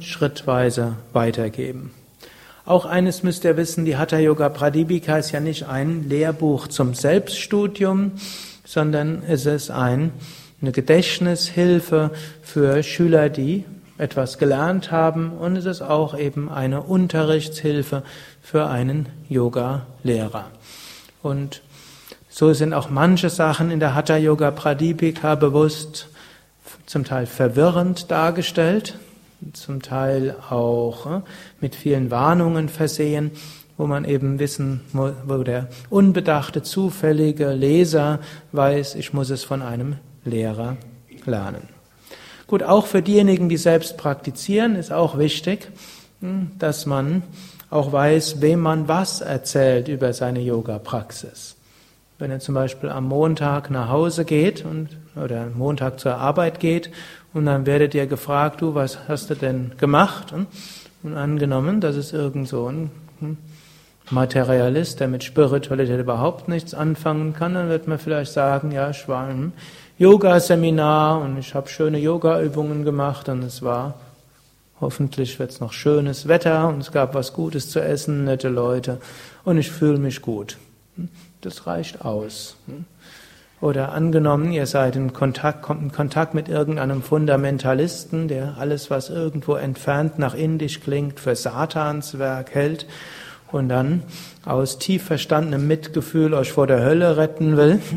schrittweise 0.00 0.96
weitergeben. 1.12 1.92
Auch 2.64 2.84
eines 2.84 3.22
müsst 3.22 3.44
ihr 3.44 3.56
wissen, 3.56 3.84
die 3.84 3.96
Hatha 3.96 4.18
Yoga 4.18 4.48
Pradipika 4.48 5.18
ist 5.18 5.30
ja 5.30 5.38
nicht 5.38 5.68
ein 5.68 6.08
Lehrbuch 6.08 6.66
zum 6.66 6.94
Selbststudium, 6.94 8.14
sondern 8.64 9.22
es 9.28 9.46
ist 9.46 9.70
ein, 9.70 10.10
eine 10.60 10.72
Gedächtnishilfe 10.72 12.10
für 12.42 12.82
Schüler, 12.82 13.28
die 13.28 13.64
etwas 13.98 14.36
gelernt 14.36 14.90
haben 14.90 15.30
und 15.30 15.54
es 15.54 15.66
ist 15.66 15.82
auch 15.82 16.18
eben 16.18 16.50
eine 16.50 16.82
Unterrichtshilfe 16.82 18.02
für 18.42 18.66
einen 18.66 19.10
Yoga-Lehrer. 19.28 20.46
Und 21.22 21.62
so 22.38 22.52
sind 22.52 22.74
auch 22.74 22.90
manche 22.90 23.30
Sachen 23.30 23.70
in 23.70 23.80
der 23.80 23.94
Hatha 23.94 24.18
Yoga 24.18 24.50
Pradipika 24.50 25.36
bewusst 25.36 26.10
zum 26.84 27.02
Teil 27.02 27.24
verwirrend 27.24 28.10
dargestellt, 28.10 28.98
zum 29.54 29.80
Teil 29.80 30.36
auch 30.50 31.06
äh, 31.06 31.20
mit 31.62 31.74
vielen 31.74 32.10
Warnungen 32.10 32.68
versehen, 32.68 33.30
wo 33.78 33.86
man 33.86 34.04
eben 34.04 34.38
wissen, 34.38 34.82
wo 34.92 35.42
der 35.44 35.68
unbedachte, 35.88 36.62
zufällige 36.62 37.52
Leser 37.52 38.20
weiß, 38.52 38.96
ich 38.96 39.14
muss 39.14 39.30
es 39.30 39.42
von 39.42 39.62
einem 39.62 39.96
Lehrer 40.26 40.76
lernen. 41.24 41.70
Gut, 42.48 42.62
auch 42.62 42.84
für 42.84 43.00
diejenigen, 43.00 43.48
die 43.48 43.56
selbst 43.56 43.96
praktizieren, 43.96 44.76
ist 44.76 44.92
auch 44.92 45.16
wichtig, 45.16 45.70
hm, 46.20 46.50
dass 46.58 46.84
man 46.84 47.22
auch 47.70 47.92
weiß, 47.92 48.42
wem 48.42 48.60
man 48.60 48.88
was 48.88 49.22
erzählt 49.22 49.88
über 49.88 50.12
seine 50.12 50.40
Yoga-Praxis. 50.40 51.55
Wenn 52.18 52.30
er 52.30 52.40
zum 52.40 52.54
Beispiel 52.54 52.88
am 52.88 53.06
Montag 53.08 53.70
nach 53.70 53.88
Hause 53.88 54.24
geht 54.24 54.64
und, 54.64 54.88
oder 55.16 55.42
am 55.42 55.58
Montag 55.58 56.00
zur 56.00 56.16
Arbeit 56.16 56.60
geht 56.60 56.90
und 57.34 57.46
dann 57.46 57.66
werdet 57.66 57.94
ihr 57.94 58.06
gefragt, 58.06 58.62
du, 58.62 58.74
was 58.74 59.08
hast 59.08 59.30
du 59.30 59.34
denn 59.34 59.72
gemacht? 59.76 60.32
Und 61.02 61.16
angenommen, 61.16 61.80
das 61.80 61.96
ist 61.96 62.12
irgend 62.12 62.48
so 62.48 62.68
ein 62.70 62.90
hm, 63.20 63.36
Materialist, 64.10 65.00
der 65.00 65.08
mit 65.08 65.24
Spiritualität 65.24 66.00
überhaupt 66.00 66.48
nichts 66.48 66.72
anfangen 66.72 67.34
kann, 67.34 67.54
dann 67.54 67.68
wird 67.68 67.86
man 67.86 67.98
vielleicht 67.98 68.32
sagen, 68.32 68.72
ja, 68.72 68.90
ich 68.90 69.06
war 69.08 69.30
im 69.30 69.52
Yoga-Seminar 69.98 71.20
und 71.20 71.38
ich 71.38 71.54
habe 71.54 71.68
schöne 71.68 71.98
Yoga-Übungen 71.98 72.84
gemacht 72.84 73.28
und 73.28 73.42
es 73.42 73.62
war 73.62 73.94
Hoffentlich 74.80 75.38
wird 75.38 75.50
es 75.50 75.60
noch 75.60 75.72
schönes 75.72 76.28
Wetter 76.28 76.68
und 76.68 76.80
es 76.80 76.92
gab 76.92 77.14
was 77.14 77.32
Gutes 77.32 77.70
zu 77.70 77.80
essen, 77.80 78.24
nette 78.24 78.48
Leute 78.48 79.00
und 79.44 79.56
ich 79.56 79.70
fühle 79.70 79.98
mich 79.98 80.20
gut. 80.20 80.58
Das 81.40 81.66
reicht 81.66 82.04
aus. 82.04 82.56
Oder 83.60 83.92
angenommen, 83.92 84.52
ihr 84.52 84.66
seid 84.66 84.96
in 84.96 85.12
Kontakt, 85.12 85.62
kommt 85.62 85.82
in 85.82 85.92
Kontakt 85.92 86.34
mit 86.34 86.48
irgendeinem 86.48 87.02
Fundamentalisten, 87.02 88.28
der 88.28 88.56
alles, 88.58 88.90
was 88.90 89.08
irgendwo 89.08 89.54
entfernt 89.54 90.18
nach 90.18 90.34
indisch 90.34 90.80
klingt, 90.80 91.20
für 91.20 91.34
Satans 91.34 92.18
Werk 92.18 92.54
hält 92.54 92.86
und 93.50 93.68
dann 93.68 94.02
aus 94.44 94.78
tief 94.78 95.04
verstandenem 95.04 95.66
Mitgefühl 95.66 96.34
euch 96.34 96.52
vor 96.52 96.66
der 96.66 96.82
Hölle 96.84 97.16
retten 97.16 97.56
will. 97.56 97.80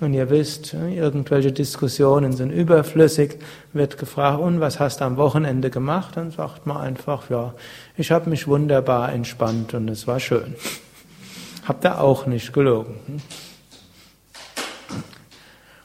Und 0.00 0.14
ihr 0.14 0.30
wisst, 0.30 0.74
irgendwelche 0.74 1.50
Diskussionen 1.50 2.32
sind 2.32 2.52
überflüssig, 2.52 3.40
wird 3.72 3.98
gefragt, 3.98 4.40
und 4.40 4.60
was 4.60 4.78
hast 4.78 5.00
du 5.00 5.04
am 5.04 5.16
Wochenende 5.16 5.70
gemacht? 5.70 6.16
Dann 6.16 6.30
sagt 6.30 6.68
man 6.68 6.76
einfach, 6.76 7.28
ja, 7.30 7.52
ich 7.96 8.12
habe 8.12 8.30
mich 8.30 8.46
wunderbar 8.46 9.12
entspannt 9.12 9.74
und 9.74 9.90
es 9.90 10.06
war 10.06 10.20
schön. 10.20 10.54
Habt 11.68 11.84
ihr 11.84 12.00
auch 12.00 12.24
nicht 12.24 12.54
gelogen. 12.54 12.94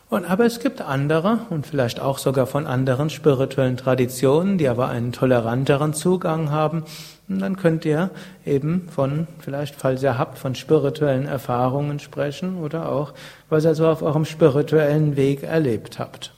Und, 0.10 0.24
aber 0.24 0.46
es 0.46 0.62
gibt 0.62 0.80
andere 0.80 1.40
und 1.50 1.68
vielleicht 1.68 2.00
auch 2.00 2.20
sogar 2.20 2.48
von 2.48 2.68
anderen 2.68 3.10
spirituellen 3.10 3.76
Traditionen, 3.76 4.58
die 4.58 4.70
aber 4.70 4.88
einen 4.88 5.12
toleranteren 5.12 5.94
Zugang 5.94 6.52
haben. 6.52 6.86
Und 7.28 7.40
dann 7.40 7.58
könnt 7.58 7.84
ihr 7.84 8.12
eben 8.46 8.88
von, 8.96 9.28
vielleicht 9.40 9.76
falls 9.76 10.02
ihr 10.04 10.18
habt, 10.18 10.38
von 10.38 10.56
spirituellen 10.56 11.26
Erfahrungen 11.26 12.00
sprechen 12.00 12.60
oder 12.60 12.90
auch, 12.90 13.14
was 13.50 13.66
ihr 13.66 13.76
so 13.76 13.86
auf 13.88 14.04
eurem 14.04 14.24
spirituellen 14.24 15.18
Weg 15.18 15.44
erlebt 15.44 16.00
habt. 16.00 16.32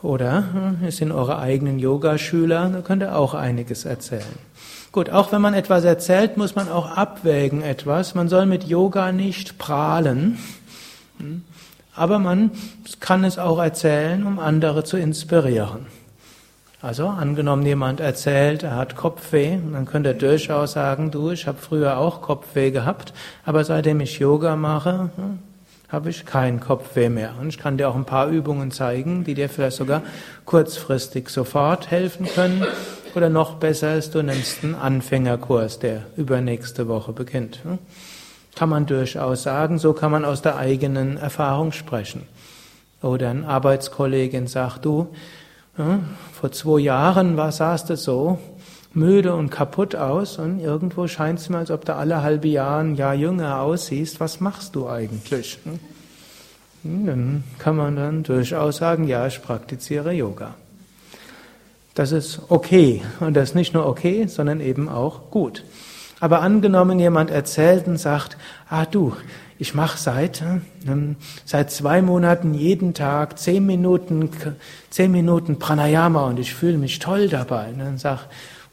Oder 0.00 0.76
es 0.86 0.96
sind 0.96 1.12
eure 1.12 1.38
eigenen 1.38 1.78
Yogaschüler, 1.78 2.70
da 2.70 2.80
könnt 2.80 3.02
ihr 3.02 3.14
auch 3.14 3.34
einiges 3.34 3.84
erzählen. 3.84 4.53
Gut, 4.94 5.10
auch 5.10 5.32
wenn 5.32 5.42
man 5.42 5.54
etwas 5.54 5.82
erzählt, 5.82 6.36
muss 6.36 6.54
man 6.54 6.68
auch 6.68 6.96
abwägen 6.96 7.62
etwas. 7.62 8.14
Man 8.14 8.28
soll 8.28 8.46
mit 8.46 8.62
Yoga 8.62 9.10
nicht 9.10 9.58
prahlen, 9.58 10.38
aber 11.96 12.20
man 12.20 12.52
kann 13.00 13.24
es 13.24 13.36
auch 13.36 13.58
erzählen, 13.58 14.24
um 14.24 14.38
andere 14.38 14.84
zu 14.84 14.96
inspirieren. 14.96 15.86
Also 16.80 17.08
angenommen, 17.08 17.66
jemand 17.66 17.98
erzählt, 17.98 18.62
er 18.62 18.76
hat 18.76 18.94
Kopfweh, 18.94 19.58
dann 19.72 19.84
könnte 19.84 20.10
er 20.10 20.14
durchaus 20.14 20.74
sagen, 20.74 21.10
du, 21.10 21.32
ich 21.32 21.48
habe 21.48 21.58
früher 21.58 21.98
auch 21.98 22.22
Kopfweh 22.22 22.70
gehabt, 22.70 23.12
aber 23.44 23.64
seitdem 23.64 23.98
ich 23.98 24.20
Yoga 24.20 24.54
mache, 24.54 25.10
hm, 25.16 25.40
habe 25.88 26.10
ich 26.10 26.24
keinen 26.24 26.60
Kopfweh 26.60 27.08
mehr. 27.08 27.32
Und 27.40 27.48
ich 27.48 27.58
kann 27.58 27.78
dir 27.78 27.88
auch 27.88 27.96
ein 27.96 28.04
paar 28.04 28.28
Übungen 28.28 28.70
zeigen, 28.70 29.24
die 29.24 29.34
dir 29.34 29.48
vielleicht 29.48 29.76
sogar 29.76 30.02
kurzfristig 30.44 31.30
sofort 31.30 31.90
helfen 31.90 32.28
können. 32.32 32.64
Oder 33.14 33.28
noch 33.28 33.54
besser 33.54 33.96
ist, 33.96 34.14
du 34.14 34.22
nimmst 34.22 34.64
einen 34.64 34.74
Anfängerkurs, 34.74 35.78
der 35.78 36.02
übernächste 36.16 36.88
Woche 36.88 37.12
beginnt. 37.12 37.60
Kann 38.56 38.68
man 38.68 38.86
durchaus 38.86 39.44
sagen, 39.44 39.78
so 39.78 39.92
kann 39.92 40.10
man 40.10 40.24
aus 40.24 40.42
der 40.42 40.56
eigenen 40.56 41.16
Erfahrung 41.16 41.72
sprechen. 41.72 42.22
Oder 43.02 43.30
ein 43.30 43.44
Arbeitskollegin 43.44 44.46
sagt, 44.46 44.84
du, 44.84 45.08
vor 46.32 46.52
zwei 46.52 46.80
Jahren 46.80 47.36
war, 47.36 47.52
sahst 47.52 47.90
du 47.90 47.96
so 47.96 48.38
müde 48.94 49.34
und 49.34 49.50
kaputt 49.50 49.96
aus 49.96 50.38
und 50.38 50.60
irgendwo 50.60 51.08
scheint 51.08 51.40
es 51.40 51.48
mir, 51.48 51.58
als 51.58 51.70
ob 51.70 51.84
du 51.84 51.94
alle 51.94 52.22
halbe 52.22 52.48
Jahre 52.48 52.80
ein 52.80 52.94
Jahr 52.94 53.14
jünger 53.14 53.60
aussiehst. 53.60 54.20
Was 54.20 54.40
machst 54.40 54.74
du 54.76 54.88
eigentlich? 54.88 55.58
Dann 56.82 57.44
kann 57.58 57.76
man 57.76 57.96
dann 57.96 58.22
durchaus 58.22 58.76
sagen, 58.76 59.06
ja, 59.08 59.26
ich 59.26 59.42
praktiziere 59.42 60.12
Yoga. 60.12 60.54
Das 61.94 62.10
ist 62.10 62.40
okay. 62.48 63.02
Und 63.20 63.34
das 63.34 63.50
ist 63.50 63.54
nicht 63.54 63.72
nur 63.72 63.86
okay, 63.86 64.26
sondern 64.26 64.60
eben 64.60 64.88
auch 64.88 65.30
gut. 65.30 65.64
Aber 66.20 66.40
angenommen, 66.40 66.98
jemand 66.98 67.30
erzählt 67.30 67.86
und 67.86 67.98
sagt, 67.98 68.36
ah 68.68 68.84
du, 68.84 69.14
ich 69.58 69.74
mache 69.74 69.98
seit, 69.98 70.42
ähm, 70.86 71.16
seit 71.44 71.70
zwei 71.70 72.02
Monaten 72.02 72.54
jeden 72.54 72.94
Tag 72.94 73.38
zehn 73.38 73.64
Minuten, 73.64 74.30
zehn 74.90 75.12
Minuten 75.12 75.58
Pranayama 75.58 76.26
und 76.26 76.40
ich 76.40 76.54
fühle 76.54 76.78
mich 76.78 76.98
toll 76.98 77.28
dabei. 77.28 77.68
Und 77.68 77.78
dann, 77.78 77.98
sag, 77.98 78.26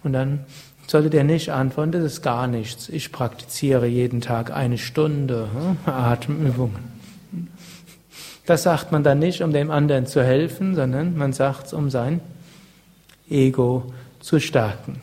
und 0.03 0.13
dann 0.13 0.45
sollte 0.87 1.11
der 1.11 1.23
nicht 1.23 1.51
antworten, 1.51 1.91
das 1.91 2.03
ist 2.03 2.21
gar 2.23 2.47
nichts. 2.47 2.89
Ich 2.89 3.11
praktiziere 3.11 3.85
jeden 3.85 4.21
Tag 4.21 4.51
eine 4.51 4.77
Stunde 4.77 5.47
hm, 5.53 5.93
Atemübungen. 5.93 6.91
Das 8.47 8.63
sagt 8.63 8.91
man 8.91 9.03
dann 9.03 9.19
nicht, 9.19 9.41
um 9.41 9.53
dem 9.53 9.69
anderen 9.69 10.07
zu 10.07 10.23
helfen, 10.23 10.73
sondern 10.73 11.15
man 11.15 11.31
sagt 11.31 11.67
es, 11.67 11.73
um 11.73 11.91
sein 11.91 12.21
Ego 13.31 13.91
zu 14.19 14.39
stärken. 14.39 15.01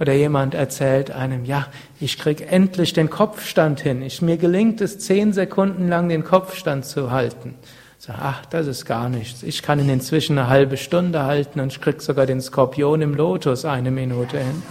Oder 0.00 0.12
jemand 0.12 0.54
erzählt 0.54 1.10
einem, 1.10 1.44
ja, 1.44 1.66
ich 2.00 2.18
krieg 2.18 2.52
endlich 2.52 2.92
den 2.92 3.10
Kopfstand 3.10 3.80
hin. 3.80 4.02
Ich, 4.02 4.22
mir 4.22 4.36
gelingt 4.36 4.80
es, 4.80 4.98
zehn 5.00 5.32
Sekunden 5.32 5.88
lang 5.88 6.08
den 6.08 6.22
Kopfstand 6.24 6.84
zu 6.84 7.10
halten. 7.10 7.54
Sag, 7.98 8.16
ach, 8.20 8.46
das 8.46 8.68
ist 8.68 8.84
gar 8.84 9.08
nichts. 9.08 9.42
Ich 9.42 9.62
kann 9.62 9.80
ihn 9.80 9.88
inzwischen 9.88 10.38
eine 10.38 10.48
halbe 10.48 10.76
Stunde 10.76 11.24
halten 11.24 11.58
und 11.58 11.72
ich 11.72 11.80
krieg 11.80 12.00
sogar 12.00 12.26
den 12.26 12.40
Skorpion 12.40 13.02
im 13.02 13.14
Lotus 13.14 13.64
eine 13.64 13.90
Minute 13.90 14.38
hin. 14.38 14.62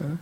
Mhm. 0.00 0.18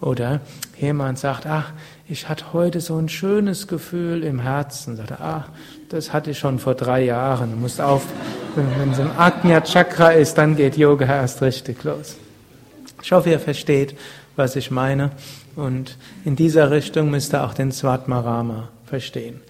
Oder 0.00 0.40
jemand 0.78 1.18
sagt, 1.18 1.46
ach, 1.46 1.72
ich 2.08 2.28
hatte 2.28 2.52
heute 2.52 2.80
so 2.80 2.98
ein 2.98 3.08
schönes 3.08 3.68
Gefühl 3.68 4.22
im 4.22 4.40
Herzen. 4.40 4.96
Sagt 4.96 5.12
ach, 5.20 5.48
das 5.92 6.12
hatte 6.14 6.30
ich 6.30 6.38
schon 6.38 6.58
vor 6.58 6.74
drei 6.74 7.04
Jahren. 7.04 7.50
Du 7.50 7.56
musst 7.58 7.80
auf, 7.80 8.06
wenn 8.56 8.90
es 8.90 8.98
im 8.98 9.10
Agnya 9.18 9.60
Chakra 9.60 10.12
ist, 10.12 10.38
dann 10.38 10.56
geht 10.56 10.78
Yoga 10.78 11.04
erst 11.04 11.42
richtig 11.42 11.84
los. 11.84 12.16
Ich 13.02 13.12
hoffe, 13.12 13.28
ihr 13.28 13.38
versteht, 13.38 13.96
was 14.34 14.56
ich 14.56 14.70
meine. 14.70 15.10
Und 15.54 15.98
in 16.24 16.34
dieser 16.34 16.70
Richtung 16.70 17.10
müsst 17.10 17.34
ihr 17.34 17.44
auch 17.44 17.52
den 17.52 17.72
Svatmarama 17.72 18.68
verstehen. 18.86 19.40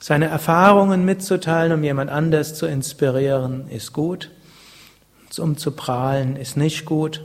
Seine 0.00 0.26
Erfahrungen 0.26 1.04
mitzuteilen, 1.04 1.72
um 1.72 1.84
jemand 1.84 2.10
anders 2.10 2.56
zu 2.56 2.66
inspirieren, 2.66 3.68
ist 3.68 3.92
gut. 3.92 4.30
Um 5.38 5.56
zu 5.56 5.70
prahlen, 5.70 6.34
ist 6.34 6.56
nicht 6.56 6.84
gut. 6.84 7.22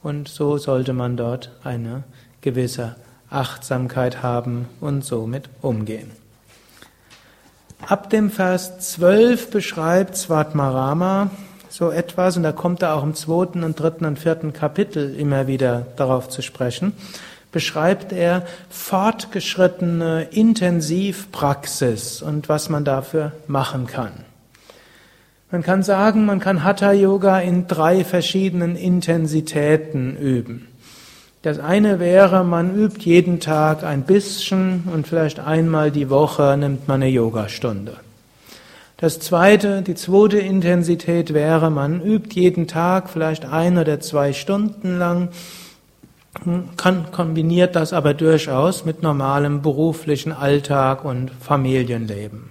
Und 0.00 0.28
so 0.28 0.58
sollte 0.58 0.92
man 0.92 1.16
dort 1.16 1.50
eine 1.64 2.04
gewisse 2.40 2.94
Achtsamkeit 3.30 4.22
haben 4.22 4.68
und 4.80 5.04
somit 5.04 5.48
umgehen. 5.60 6.21
Ab 7.88 8.10
dem 8.10 8.30
Vers 8.30 8.78
12 8.78 9.50
beschreibt 9.50 10.16
Svatmarama 10.16 11.30
so 11.68 11.90
etwas, 11.90 12.36
und 12.36 12.44
da 12.44 12.52
kommt 12.52 12.82
er 12.82 12.94
auch 12.94 13.02
im 13.02 13.14
zweiten 13.14 13.64
und 13.64 13.78
dritten 13.78 14.04
und 14.04 14.18
vierten 14.18 14.52
Kapitel 14.52 15.14
immer 15.16 15.46
wieder 15.46 15.86
darauf 15.96 16.28
zu 16.28 16.42
sprechen, 16.42 16.92
beschreibt 17.50 18.12
er 18.12 18.46
fortgeschrittene 18.70 20.28
Intensivpraxis 20.30 22.22
und 22.22 22.48
was 22.48 22.68
man 22.68 22.84
dafür 22.84 23.32
machen 23.46 23.86
kann. 23.86 24.12
Man 25.50 25.62
kann 25.62 25.82
sagen, 25.82 26.24
man 26.24 26.40
kann 26.40 26.64
Hatha 26.64 26.92
Yoga 26.92 27.40
in 27.40 27.66
drei 27.66 28.04
verschiedenen 28.04 28.76
Intensitäten 28.76 30.16
üben. 30.16 30.68
Das 31.42 31.58
eine 31.58 31.98
wäre, 31.98 32.44
man 32.44 32.72
übt 32.76 33.00
jeden 33.00 33.40
Tag 33.40 33.82
ein 33.82 34.02
bisschen 34.02 34.84
und 34.92 35.08
vielleicht 35.08 35.40
einmal 35.40 35.90
die 35.90 36.08
Woche 36.08 36.56
nimmt 36.56 36.86
man 36.86 37.02
eine 37.02 37.10
Yogastunde. 37.10 37.96
Das 38.98 39.18
zweite, 39.18 39.82
die 39.82 39.96
zweite 39.96 40.38
Intensität 40.38 41.34
wäre, 41.34 41.70
man 41.70 42.00
übt 42.00 42.40
jeden 42.40 42.68
Tag 42.68 43.10
vielleicht 43.10 43.44
ein 43.44 43.76
oder 43.76 43.98
zwei 43.98 44.32
Stunden 44.32 45.00
lang, 45.00 45.30
kann, 46.76 47.10
kombiniert 47.10 47.74
das 47.74 47.92
aber 47.92 48.14
durchaus 48.14 48.84
mit 48.84 49.02
normalem 49.02 49.62
beruflichen 49.62 50.30
Alltag 50.32 51.04
und 51.04 51.32
Familienleben. 51.32 52.50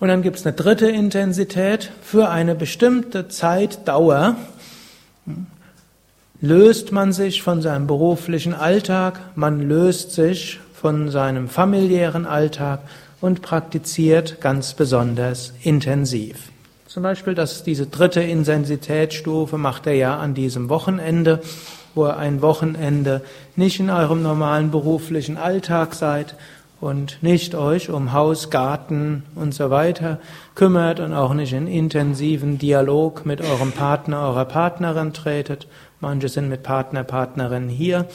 Und 0.00 0.08
dann 0.08 0.22
gibt 0.22 0.36
es 0.38 0.46
eine 0.46 0.56
dritte 0.56 0.88
Intensität 0.88 1.92
für 2.00 2.30
eine 2.30 2.54
bestimmte 2.54 3.28
Zeitdauer 3.28 4.36
löst 6.40 6.92
man 6.92 7.12
sich 7.12 7.42
von 7.42 7.62
seinem 7.62 7.86
beruflichen 7.86 8.54
Alltag, 8.54 9.20
man 9.34 9.60
löst 9.68 10.12
sich 10.12 10.60
von 10.72 11.10
seinem 11.10 11.48
familiären 11.48 12.26
Alltag 12.26 12.80
und 13.20 13.42
praktiziert 13.42 14.40
ganz 14.40 14.74
besonders 14.74 15.52
intensiv. 15.62 16.36
Zum 16.86 17.02
Beispiel, 17.02 17.34
dass 17.34 17.64
diese 17.64 17.86
dritte 17.86 18.20
Intensitätsstufe 18.20 19.58
macht 19.58 19.86
er 19.86 19.94
ja 19.94 20.18
an 20.18 20.34
diesem 20.34 20.68
Wochenende, 20.68 21.40
wo 21.94 22.04
er 22.04 22.16
ein 22.16 22.42
Wochenende 22.42 23.22
nicht 23.56 23.80
in 23.80 23.90
eurem 23.90 24.22
normalen 24.22 24.70
beruflichen 24.70 25.36
Alltag 25.36 25.94
seid 25.94 26.36
und 26.80 27.22
nicht 27.22 27.56
euch 27.56 27.90
um 27.90 28.12
Haus, 28.12 28.50
Garten 28.50 29.24
und 29.34 29.52
so 29.52 29.70
weiter 29.70 30.18
kümmert 30.54 31.00
und 31.00 31.12
auch 31.12 31.34
nicht 31.34 31.52
in 31.52 31.66
intensiven 31.66 32.58
Dialog 32.58 33.26
mit 33.26 33.40
eurem 33.40 33.72
Partner, 33.72 34.22
eurer 34.22 34.44
Partnerin 34.44 35.12
tretet, 35.12 35.66
Manche 36.00 36.28
sind 36.28 36.48
mit 36.48 36.62
Partner, 36.62 37.04
Partnerin 37.04 37.68
hier. 37.68 38.06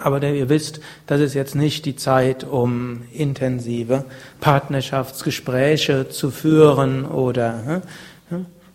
Aber 0.00 0.22
ihr 0.22 0.48
wisst, 0.48 0.80
das 1.06 1.20
ist 1.20 1.34
jetzt 1.34 1.54
nicht 1.54 1.84
die 1.84 1.96
Zeit, 1.96 2.44
um 2.44 3.02
intensive 3.12 4.04
Partnerschaftsgespräche 4.40 6.08
zu 6.08 6.30
führen 6.30 7.04
oder 7.04 7.82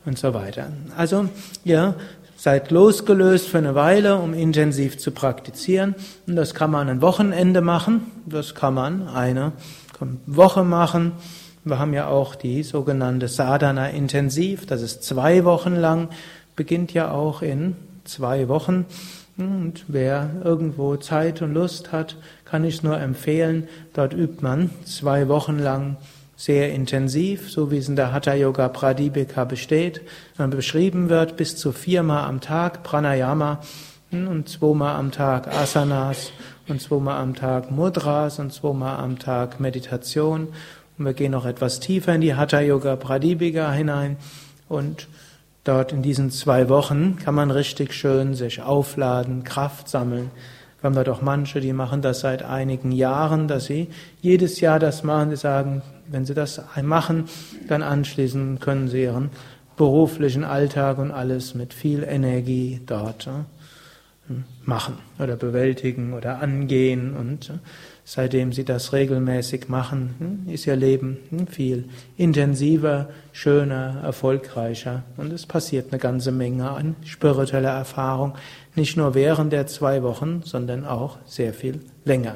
und 0.05 0.17
so 0.17 0.33
weiter. 0.33 0.67
Also, 0.95 1.27
ihr 1.65 1.95
seid 2.37 2.71
losgelöst 2.71 3.49
für 3.49 3.57
eine 3.57 3.75
Weile, 3.75 4.17
um 4.17 4.33
intensiv 4.33 4.97
zu 4.97 5.11
praktizieren. 5.11 5.95
Und 6.27 6.35
das 6.35 6.53
kann 6.53 6.71
man 6.71 6.87
ein 6.87 7.01
Wochenende 7.01 7.61
machen. 7.61 8.11
Das 8.25 8.55
kann 8.55 8.73
man 8.73 9.07
eine 9.07 9.51
Woche 10.25 10.63
machen. 10.63 11.13
Wir 11.65 11.79
haben 11.79 11.93
ja 11.93 12.07
auch 12.07 12.35
die 12.35 12.63
sogenannte 12.63 13.27
Sadhana 13.27 13.89
Intensiv. 13.89 14.65
Das 14.65 14.81
ist 14.81 15.03
zwei 15.03 15.43
Wochen 15.43 15.75
lang 15.75 16.09
beginnt 16.57 16.93
ja 16.93 17.11
auch 17.11 17.41
in 17.41 17.77
zwei 18.03 18.49
Wochen. 18.49 18.85
Und 19.37 19.85
wer 19.87 20.31
irgendwo 20.43 20.97
Zeit 20.97 21.41
und 21.41 21.53
Lust 21.53 21.93
hat, 21.93 22.17
kann 22.43 22.65
ich 22.65 22.83
nur 22.83 22.99
empfehlen. 22.99 23.69
Dort 23.93 24.13
übt 24.13 24.41
man 24.41 24.71
zwei 24.83 25.29
Wochen 25.29 25.59
lang 25.59 25.95
sehr 26.35 26.73
intensiv, 26.73 27.49
so 27.49 27.71
wie 27.71 27.77
es 27.77 27.87
in 27.87 27.95
der 27.95 28.11
Hatha 28.11 28.33
Yoga 28.33 28.67
Pradipika 28.67 29.43
besteht, 29.43 30.01
beschrieben 30.37 31.09
wird, 31.09 31.37
bis 31.37 31.55
zu 31.55 31.71
viermal 31.71 32.25
am 32.25 32.41
Tag 32.41 32.83
Pranayama 32.83 33.61
und 34.11 34.47
zweimal 34.49 34.95
am 34.95 35.11
Tag 35.11 35.47
Asanas 35.47 36.31
und 36.67 36.81
zweimal 36.81 37.21
am 37.21 37.35
Tag 37.35 37.71
Mudras 37.71 38.39
und 38.39 38.53
zweimal 38.53 38.97
am 38.97 39.19
Tag 39.19 39.59
Meditation. 39.59 40.49
Und 40.97 41.05
wir 41.05 41.13
gehen 41.13 41.31
noch 41.31 41.45
etwas 41.45 41.79
tiefer 41.79 42.15
in 42.15 42.21
die 42.21 42.35
Hatha 42.35 42.61
Yoga 42.61 42.95
Pradipika 42.95 43.71
hinein 43.71 44.17
und 44.67 45.07
Dort 45.67 45.91
in 45.91 46.01
diesen 46.01 46.31
zwei 46.31 46.69
Wochen 46.69 47.17
kann 47.17 47.35
man 47.35 47.51
richtig 47.51 47.93
schön 47.93 48.35
sich 48.35 48.61
aufladen, 48.61 49.43
Kraft 49.43 49.89
sammeln. 49.89 50.31
Wir 50.79 50.87
haben 50.87 50.95
dort 50.95 51.09
auch 51.09 51.21
manche, 51.21 51.59
die 51.59 51.73
machen 51.73 52.01
das 52.01 52.21
seit 52.21 52.41
einigen 52.41 52.93
Jahren, 52.93 53.49
dass 53.49 53.65
sie 53.65 53.89
jedes 54.21 54.61
Jahr 54.61 54.79
das 54.79 55.03
machen. 55.03 55.29
Die 55.29 55.35
sagen, 55.35 55.81
wenn 56.07 56.25
sie 56.25 56.33
das 56.33 56.61
machen, 56.81 57.25
dann 57.67 57.83
anschließend 57.83 58.61
können 58.61 58.87
sie 58.87 59.03
ihren 59.03 59.29
beruflichen 59.75 60.45
Alltag 60.45 60.99
und 60.99 61.11
alles 61.11 61.53
mit 61.53 61.73
viel 61.73 62.03
Energie 62.03 62.79
dort 62.85 63.27
machen 64.63 64.99
oder 65.19 65.35
bewältigen 65.35 66.13
oder 66.13 66.41
angehen 66.41 67.13
und 67.13 67.51
Seitdem 68.09 68.53
sie 68.53 68.63
das 68.63 68.93
regelmäßig 68.93 69.67
machen, 69.67 70.15
hm, 70.17 70.53
ist 70.53 70.65
ihr 70.65 70.77
Leben 70.77 71.17
hm, 71.29 71.47
viel 71.47 71.89
intensiver, 72.15 73.09
schöner, 73.33 73.99
erfolgreicher 74.01 75.03
und 75.17 75.33
es 75.33 75.45
passiert 75.45 75.91
eine 75.91 75.99
ganze 75.99 76.31
Menge 76.31 76.71
an 76.71 76.95
spiritueller 77.03 77.71
Erfahrung, 77.71 78.35
nicht 78.75 78.95
nur 78.95 79.13
während 79.13 79.51
der 79.51 79.67
zwei 79.67 80.03
Wochen, 80.03 80.41
sondern 80.45 80.85
auch 80.85 81.17
sehr 81.25 81.53
viel 81.53 81.81
länger. 82.05 82.35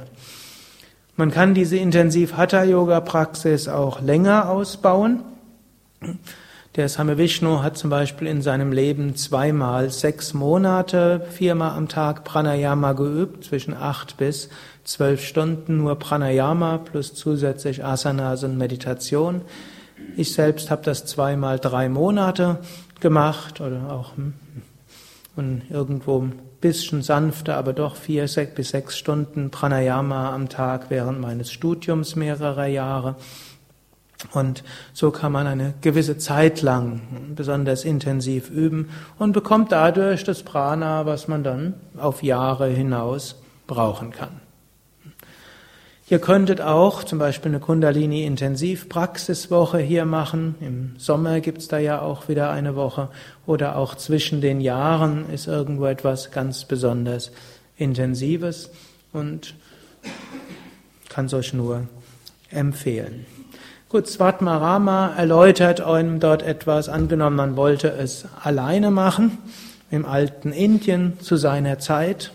Man 1.15 1.31
kann 1.31 1.53
diese 1.53 1.77
Intensiv-Hatha-Yoga-Praxis 1.77 3.69
auch 3.69 4.01
länger 4.01 4.49
ausbauen. 4.49 5.21
Der 6.75 6.87
Same 6.87 7.17
Vishnu 7.17 7.63
hat 7.63 7.77
zum 7.77 7.89
Beispiel 7.89 8.27
in 8.27 8.41
seinem 8.41 8.71
Leben 8.71 9.17
zweimal 9.17 9.89
sechs 9.89 10.33
Monate, 10.33 11.25
viermal 11.29 11.71
am 11.71 11.89
Tag 11.89 12.23
Pranayama 12.23 12.93
geübt, 12.93 13.43
zwischen 13.43 13.73
acht 13.73 14.15
bis 14.15 14.49
zwölf 14.83 15.25
Stunden 15.25 15.77
nur 15.77 15.95
Pranayama 15.97 16.79
plus 16.79 17.13
zusätzlich 17.13 17.83
Asanas 17.83 18.43
und 18.43 18.57
Meditation. 18.57 19.41
Ich 20.17 20.33
selbst 20.33 20.71
habe 20.71 20.83
das 20.83 21.05
zweimal 21.05 21.59
drei 21.59 21.89
Monate 21.89 22.59
gemacht 22.99 23.61
oder 23.61 23.91
auch 23.91 24.15
hm, 24.15 24.33
und 25.35 25.63
irgendwo 25.69 26.19
ein 26.19 26.39
bisschen 26.59 27.01
sanfter, 27.01 27.57
aber 27.57 27.73
doch 27.73 27.95
vier 27.95 28.27
bis 28.55 28.69
sechs 28.69 28.97
Stunden 28.97 29.49
Pranayama 29.49 30.33
am 30.33 30.49
Tag 30.49 30.89
während 30.89 31.19
meines 31.21 31.51
Studiums 31.51 32.15
mehrerer 32.15 32.67
Jahre. 32.67 33.15
Und 34.33 34.63
so 34.93 35.09
kann 35.09 35.31
man 35.31 35.47
eine 35.47 35.73
gewisse 35.81 36.17
Zeit 36.17 36.61
lang 36.61 37.01
besonders 37.35 37.85
intensiv 37.85 38.51
üben 38.51 38.89
und 39.17 39.31
bekommt 39.31 39.71
dadurch 39.71 40.23
das 40.23 40.43
Prana, 40.43 41.07
was 41.07 41.27
man 41.27 41.43
dann 41.43 41.73
auf 41.97 42.21
Jahre 42.21 42.67
hinaus 42.67 43.41
brauchen 43.65 44.11
kann. 44.11 44.41
Ihr 46.11 46.19
könntet 46.19 46.59
auch 46.59 47.05
zum 47.05 47.19
Beispiel 47.19 47.51
eine 47.51 47.61
Kundalini-Intensivpraxiswoche 47.61 49.77
hier 49.77 50.03
machen. 50.03 50.55
Im 50.59 50.95
Sommer 50.97 51.39
gibt's 51.39 51.69
da 51.69 51.77
ja 51.77 52.01
auch 52.01 52.27
wieder 52.27 52.49
eine 52.49 52.75
Woche. 52.75 53.07
Oder 53.45 53.77
auch 53.77 53.95
zwischen 53.95 54.41
den 54.41 54.59
Jahren 54.59 55.29
ist 55.29 55.47
irgendwo 55.47 55.85
etwas 55.85 56.31
ganz 56.31 56.65
besonders 56.65 57.31
Intensives 57.77 58.71
und 59.13 59.53
kann 61.07 61.27
es 61.27 61.33
euch 61.33 61.53
nur 61.53 61.87
empfehlen. 62.49 63.25
Gut, 63.87 64.09
Svatmarama 64.09 65.13
erläutert 65.15 65.79
einem 65.79 66.19
dort 66.19 66.43
etwas. 66.43 66.89
Angenommen, 66.89 67.37
man 67.37 67.55
wollte 67.55 67.87
es 67.87 68.25
alleine 68.43 68.91
machen, 68.91 69.37
im 69.89 70.05
alten 70.05 70.51
Indien 70.51 71.21
zu 71.21 71.37
seiner 71.37 71.79
Zeit 71.79 72.33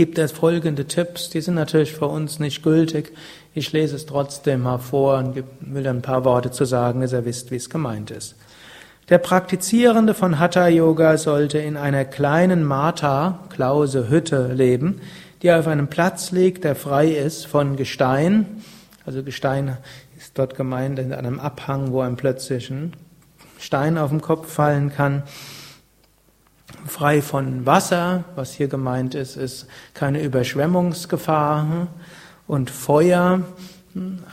gibt 0.00 0.16
es 0.16 0.32
folgende 0.32 0.86
Tipps, 0.86 1.28
die 1.28 1.42
sind 1.42 1.56
natürlich 1.56 1.92
für 1.92 2.06
uns 2.06 2.38
nicht 2.38 2.62
gültig. 2.62 3.12
Ich 3.52 3.70
lese 3.70 3.96
es 3.96 4.06
trotzdem 4.06 4.62
mal 4.62 4.78
vor 4.78 5.18
und 5.18 5.44
will 5.60 5.86
ein 5.86 6.00
paar 6.00 6.24
Worte 6.24 6.50
zu 6.50 6.64
sagen, 6.64 7.02
dass 7.02 7.12
ihr 7.12 7.26
wisst, 7.26 7.50
wie 7.50 7.56
es 7.56 7.68
gemeint 7.68 8.10
ist. 8.10 8.34
Der 9.10 9.18
Praktizierende 9.18 10.14
von 10.14 10.38
Hatha 10.38 10.68
Yoga 10.68 11.18
sollte 11.18 11.58
in 11.58 11.76
einer 11.76 12.06
kleinen 12.06 12.64
Mata, 12.64 13.40
Klause, 13.50 14.08
Hütte 14.08 14.50
leben, 14.54 15.02
die 15.42 15.52
auf 15.52 15.66
einem 15.66 15.88
Platz 15.88 16.30
liegt, 16.30 16.64
der 16.64 16.76
frei 16.76 17.08
ist 17.08 17.46
von 17.46 17.76
Gestein. 17.76 18.62
Also 19.04 19.22
Gestein 19.22 19.76
ist 20.16 20.38
dort 20.38 20.56
gemeint 20.56 20.98
in 20.98 21.12
einem 21.12 21.38
Abhang, 21.38 21.92
wo 21.92 22.00
einem 22.00 22.16
plötzlich 22.16 22.70
ein 22.70 22.94
Stein 23.58 23.98
auf 23.98 24.08
den 24.08 24.22
Kopf 24.22 24.50
fallen 24.50 24.90
kann. 24.90 25.24
Frei 26.86 27.22
von 27.22 27.66
Wasser, 27.66 28.24
was 28.34 28.52
hier 28.52 28.68
gemeint 28.68 29.14
ist, 29.14 29.36
ist 29.36 29.66
keine 29.94 30.22
Überschwemmungsgefahr 30.22 31.88
und 32.46 32.70
Feuer, 32.70 33.42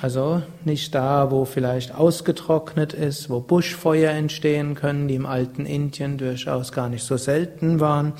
also 0.01 0.43
nicht 0.63 0.93
da, 0.93 1.31
wo 1.31 1.45
vielleicht 1.45 1.93
ausgetrocknet 1.95 2.93
ist, 2.93 3.29
wo 3.29 3.39
Buschfeuer 3.39 4.11
entstehen 4.11 4.75
können, 4.75 5.07
die 5.07 5.15
im 5.15 5.25
alten 5.25 5.65
Indien 5.65 6.17
durchaus 6.17 6.71
gar 6.71 6.89
nicht 6.89 7.03
so 7.03 7.17
selten 7.17 7.79
waren. 7.79 8.13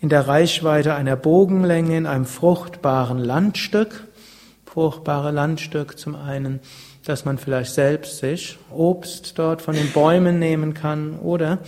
In 0.00 0.10
der 0.10 0.28
Reichweite 0.28 0.94
einer 0.94 1.16
Bogenlänge 1.16 1.96
in 1.96 2.06
einem 2.06 2.26
fruchtbaren 2.26 3.18
Landstück. 3.18 4.04
Fruchtbare 4.66 5.32
Landstück 5.32 5.98
zum 5.98 6.14
einen, 6.14 6.60
dass 7.04 7.24
man 7.24 7.38
vielleicht 7.38 7.72
selbst 7.72 8.18
sich 8.18 8.58
Obst 8.70 9.38
dort 9.38 9.62
von 9.62 9.74
den 9.74 9.90
Bäumen 9.92 10.38
nehmen 10.38 10.74
kann 10.74 11.18
oder 11.18 11.58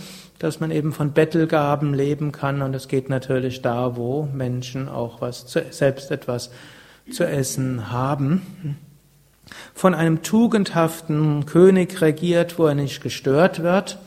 dass 0.41 0.59
man 0.59 0.71
eben 0.71 0.91
von 0.91 1.11
Bettelgaben 1.11 1.93
leben 1.93 2.31
kann 2.31 2.63
und 2.63 2.73
es 2.73 2.87
geht 2.87 3.09
natürlich 3.09 3.61
da, 3.61 3.95
wo 3.95 4.27
Menschen 4.33 4.89
auch 4.89 5.21
was 5.21 5.45
zu, 5.45 5.63
selbst 5.69 6.09
etwas 6.09 6.49
zu 7.11 7.27
essen 7.27 7.91
haben. 7.91 8.77
Von 9.75 9.93
einem 9.93 10.23
tugendhaften 10.23 11.45
König 11.45 12.01
regiert, 12.01 12.57
wo 12.57 12.65
er 12.65 12.73
nicht 12.73 13.03
gestört 13.03 13.61
wird. 13.61 13.99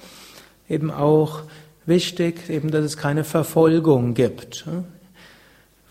Eben 0.69 0.91
auch 0.91 1.43
wichtig, 1.87 2.51
eben, 2.51 2.73
dass 2.73 2.85
es 2.85 2.97
keine 2.97 3.23
Verfolgung 3.23 4.15
gibt. 4.15 4.65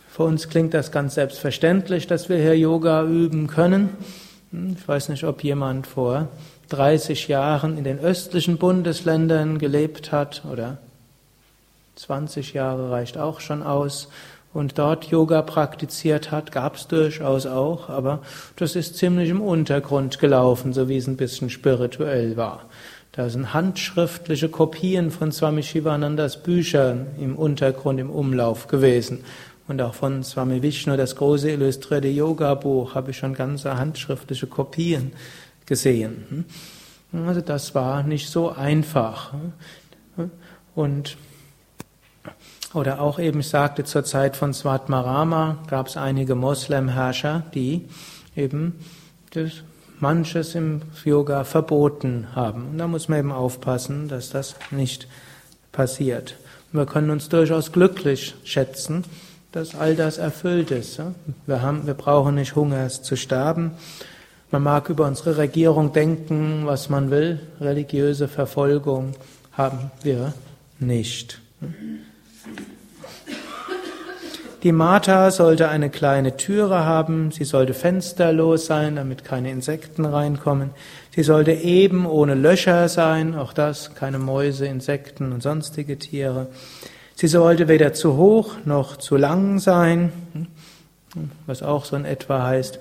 Für 0.10 0.24
uns 0.24 0.50
klingt 0.50 0.74
das 0.74 0.91
ganz 0.91 1.16
selbstverständlich, 1.16 2.06
dass 2.08 2.28
wir 2.28 2.38
hier 2.38 2.58
Yoga 2.58 3.06
üben 3.06 3.48
können. 3.48 3.91
Ich 4.52 4.86
weiß 4.86 5.08
nicht, 5.08 5.24
ob 5.24 5.41
jemand 5.41 5.88
vor 5.88 6.28
30 6.74 7.28
Jahren 7.28 7.78
in 7.78 7.84
den 7.84 7.99
östlichen 7.99 8.57
Bundesländern 8.57 9.59
gelebt 9.59 10.11
hat 10.11 10.41
oder 10.51 10.80
20 11.97 12.53
Jahre 12.53 12.89
reicht 12.89 13.15
auch 13.19 13.41
schon 13.41 13.61
aus 13.61 14.09
und 14.55 14.80
dort 14.80 15.05
Yoga 15.05 15.43
praktiziert 15.43 16.32
hat, 16.32 16.51
gab 16.51 16.76
es 16.76 16.88
durchaus 16.88 17.45
auch, 17.45 17.89
aber 17.89 18.24
das 18.55 18.76
ist 18.76 18.97
ziemlich 18.97 19.30
im 19.30 19.41
Untergrund 19.41 20.17
gelaufen, 20.17 20.74
so 20.74 20.89
wie 20.89 20.97
es 20.97 21.05
ein 21.05 21.15
bisschen 21.15 21.51
spirituell 21.51 22.38
war. 22.38 22.65
Da 23.11 23.30
sind 23.30 23.53
handschriftliche 23.53 24.49
Kopien 24.49 25.11
von 25.11 25.32
Swami 25.32 25.61
Shivanandas 25.61 26.41
Büchern 26.41 27.05
im 27.19 27.36
Untergrund 27.36 27.99
im 27.99 28.09
Umlauf 28.09 28.67
gewesen. 28.67 29.24
Und 29.67 29.80
auch 29.80 29.93
von 29.93 30.24
Swami 30.24 30.63
Vishnu, 30.63 30.97
das 30.97 31.15
große 31.15 31.51
illustrierte 31.51 32.07
Yoga-Buch, 32.07 32.95
habe 32.95 33.11
ich 33.11 33.17
schon 33.17 33.36
ganze 33.36 33.78
handschriftliche 33.78 34.47
Kopien 34.47 35.11
gesehen. 35.66 36.45
Also 37.11 37.41
das 37.41 37.76
war 37.76 38.03
nicht 38.03 38.30
so 38.30 38.51
einfach. 38.51 39.34
Und 40.76 41.18
oder 42.74 43.01
auch 43.01 43.20
eben, 43.20 43.41
ich 43.41 43.49
sagte, 43.49 43.84
zur 43.84 44.03
Zeit 44.03 44.36
von 44.36 44.51
Svatmarama 44.53 45.59
gab 45.68 45.88
es 45.88 45.95
einige 45.95 46.34
Moslemherrscher, 46.34 47.43
die 47.53 47.86
eben 48.36 48.80
das 49.32 49.51
manches 49.99 50.55
im 50.55 50.82
Yoga 51.05 51.43
verboten 51.43 52.28
haben. 52.36 52.70
Und 52.72 52.78
da 52.80 52.88
muss 52.88 53.09
man 53.09 53.20
eben 53.20 53.32
aufpassen, 53.32 54.07
dass 54.07 54.32
das 54.32 54.55
nicht 54.72 55.07
passiert. 55.72 56.36
Und 56.72 56.80
wir 56.80 56.86
können 56.88 57.11
uns 57.11 57.30
durchaus 57.30 57.72
glücklich 57.72 58.34
schätzen, 58.43 59.03
dass 59.51 59.76
all 59.76 59.95
das 59.95 60.18
erfüllt 60.18 60.72
ist. 60.72 60.99
Wir, 61.45 61.61
haben, 61.61 61.86
wir 61.86 61.93
brauchen 61.93 62.36
nicht 62.36 62.55
Hungers 62.55 63.03
zu 63.03 63.16
sterben. 63.16 63.72
Man 64.54 64.62
mag 64.62 64.88
über 64.89 65.08
unsere 65.08 65.38
Regierung 65.38 65.93
denken, 65.93 66.68
was 66.68 66.88
man 66.88 67.10
will. 67.10 67.39
Religiöse 67.60 68.28
Verfolgung 68.28 69.14
haben 69.51 69.89
wir 70.04 70.36
nicht. 70.78 71.41
Die 74.62 74.72
Mata 74.72 75.32
sollte 75.32 75.70
eine 75.70 75.89
kleine 75.89 76.38
Türe 76.38 76.86
haben, 76.86 77.32
sie 77.32 77.45
sollte 77.45 77.74
fensterlos 77.74 78.68
sein, 78.68 78.97
damit 78.97 79.24
keine 79.24 79.49
Insekten 79.49 80.06
reinkommen. 80.06 80.70
Sie 81.16 81.24
sollte 81.24 81.54
eben 81.54 82.06
ohne 82.06 82.36
Löcher 82.36 82.88
sein, 82.89 83.34
auch 83.34 83.54
das, 83.54 83.95
keine 83.95 84.20
Mäuse, 84.20 84.68
Insekten 84.68 85.32
und 85.32 85.41
sonstige 85.41 85.97
Tiere. 85.97 86.45
Sie 87.16 87.28
sollte 87.28 87.68
weder 87.68 87.93
zu 87.93 88.18
hoch 88.18 88.54
noch 88.66 88.97
zu 88.97 89.18
lang 89.18 89.58
sein, 89.58 90.12
was 91.45 91.64
auch 91.64 91.86
so 91.86 91.95
in 91.95 92.05
etwa 92.05 92.43
heißt, 92.43 92.80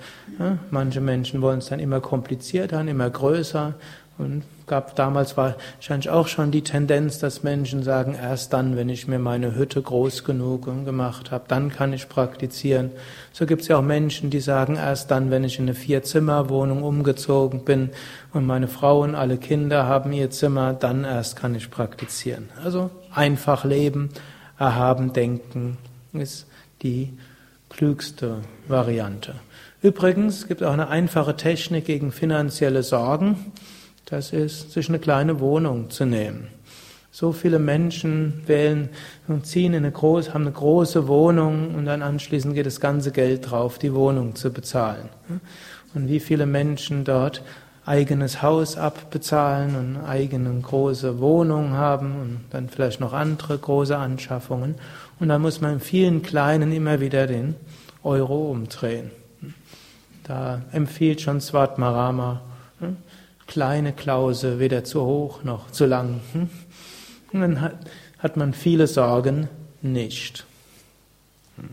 manche 0.71 1.01
Menschen 1.01 1.43
wollen 1.43 1.59
es 1.59 1.67
dann 1.67 1.81
immer 1.81 2.01
komplizierter, 2.01 2.81
immer 2.81 3.11
größer 3.11 3.75
und 4.19 4.43
gab 4.67 4.95
damals 4.95 5.37
wahrscheinlich 5.37 6.09
auch 6.09 6.29
schon 6.29 6.51
die 6.51 6.63
Tendenz, 6.63 7.19
dass 7.19 7.43
Menschen 7.43 7.83
sagen, 7.83 8.15
erst 8.15 8.53
dann, 8.53 8.77
wenn 8.77 8.89
ich 8.89 9.09
mir 9.09 9.19
meine 9.19 9.57
Hütte 9.57 9.83
groß 9.83 10.25
genug 10.25 10.65
gemacht 10.85 11.31
habe, 11.31 11.45
dann 11.49 11.71
kann 11.71 11.93
ich 11.93 12.09
praktizieren. 12.09 12.91
So 13.33 13.47
gibt 13.47 13.63
es 13.63 13.69
ja 13.69 13.79
auch 13.79 13.83
Menschen, 13.83 14.31
die 14.31 14.41
sagen, 14.41 14.77
erst 14.77 15.11
dann, 15.11 15.31
wenn 15.31 15.45
ich 15.45 15.59
in 15.59 15.65
eine 15.65 15.75
Vier-Zimmer-Wohnung 15.75 16.83
umgezogen 16.83 17.65
bin 17.65 17.91
und 18.33 18.47
meine 18.47 18.69
Frau 18.69 19.01
und 19.01 19.15
alle 19.15 19.39
Kinder 19.39 19.87
haben 19.87 20.13
ihr 20.13 20.31
Zimmer, 20.31 20.75
dann 20.75 21.05
erst 21.05 21.37
kann 21.37 21.55
ich 21.55 21.71
praktizieren. 21.71 22.51
Also 22.63 22.91
einfach 23.13 23.65
leben, 23.65 24.11
erhaben 24.59 25.13
denken 25.13 25.79
ist 26.13 26.47
die 26.83 27.13
klügste 27.73 28.39
Variante. 28.69 29.35
Übrigens 29.83 30.47
gibt 30.47 30.61
es 30.61 30.67
auch 30.69 30.73
eine 30.73 30.89
einfache 30.89 31.37
Technik 31.37 31.87
gegen 31.87 32.13
finanzielle 32.13 32.83
Sorgen. 32.83 33.53
Das 34.05 34.33
ist, 34.33 34.73
sich 34.73 34.89
eine 34.89 34.99
kleine 34.99 35.41
Wohnung 35.41 35.91
zu 35.91 36.05
nehmen. 36.05 36.49
So 37.11 37.33
viele 37.33 37.59
Menschen 37.59 38.43
wählen 38.47 38.89
und 39.29 39.47
ziehen 39.47 39.75
in 39.75 39.85
eine 39.85 39.93
große, 39.93 40.33
haben 40.33 40.43
eine 40.43 40.53
große 40.53 41.09
Wohnung 41.09 41.75
und 41.75 41.85
dann 41.85 42.03
anschließend 42.03 42.55
geht 42.55 42.67
das 42.67 42.81
ganze 42.81 43.11
Geld 43.11 43.51
drauf, 43.51 43.79
die 43.79 43.93
Wohnung 43.93 44.35
zu 44.35 44.53
bezahlen. 44.53 45.09
Und 45.95 46.09
wie 46.09 46.21
viele 46.21 46.47
Menschen 46.47 47.05
dort 47.05 47.43
eigenes 47.85 48.43
Haus 48.43 48.77
abbezahlen 48.77 49.75
und 49.75 50.05
eigene 50.05 50.61
große 50.61 51.19
Wohnung 51.19 51.73
haben 51.73 52.21
und 52.21 52.41
dann 52.51 52.69
vielleicht 52.69 53.01
noch 53.01 53.13
andere 53.13 53.59
große 53.59 53.97
Anschaffungen. 53.97 54.77
Und 55.23 55.29
dann 55.29 55.41
muss 55.41 55.61
man 55.61 55.75
in 55.75 55.81
vielen 55.81 56.23
kleinen 56.23 56.73
immer 56.73 56.99
wieder 56.99 57.29
den 57.29 57.55
Euro 58.03 58.51
umdrehen. 58.51 59.13
Da 60.25 60.63
empfiehlt 60.73 61.21
schon 61.21 61.41
Svatmarama, 61.41 62.41
kleine 63.47 63.93
Klause, 63.93 64.59
weder 64.59 64.83
zu 64.83 65.03
hoch 65.05 65.45
noch 65.45 65.71
zu 65.71 65.87
lang. 65.87 66.19
Hm? 66.33 66.51
Und 67.33 67.41
dann 67.41 67.61
hat, 67.61 67.77
hat 68.19 68.37
man 68.37 68.53
viele 68.53 68.89
Sorgen 68.89 69.49
nicht. 69.81 70.45
Hm. 71.57 71.69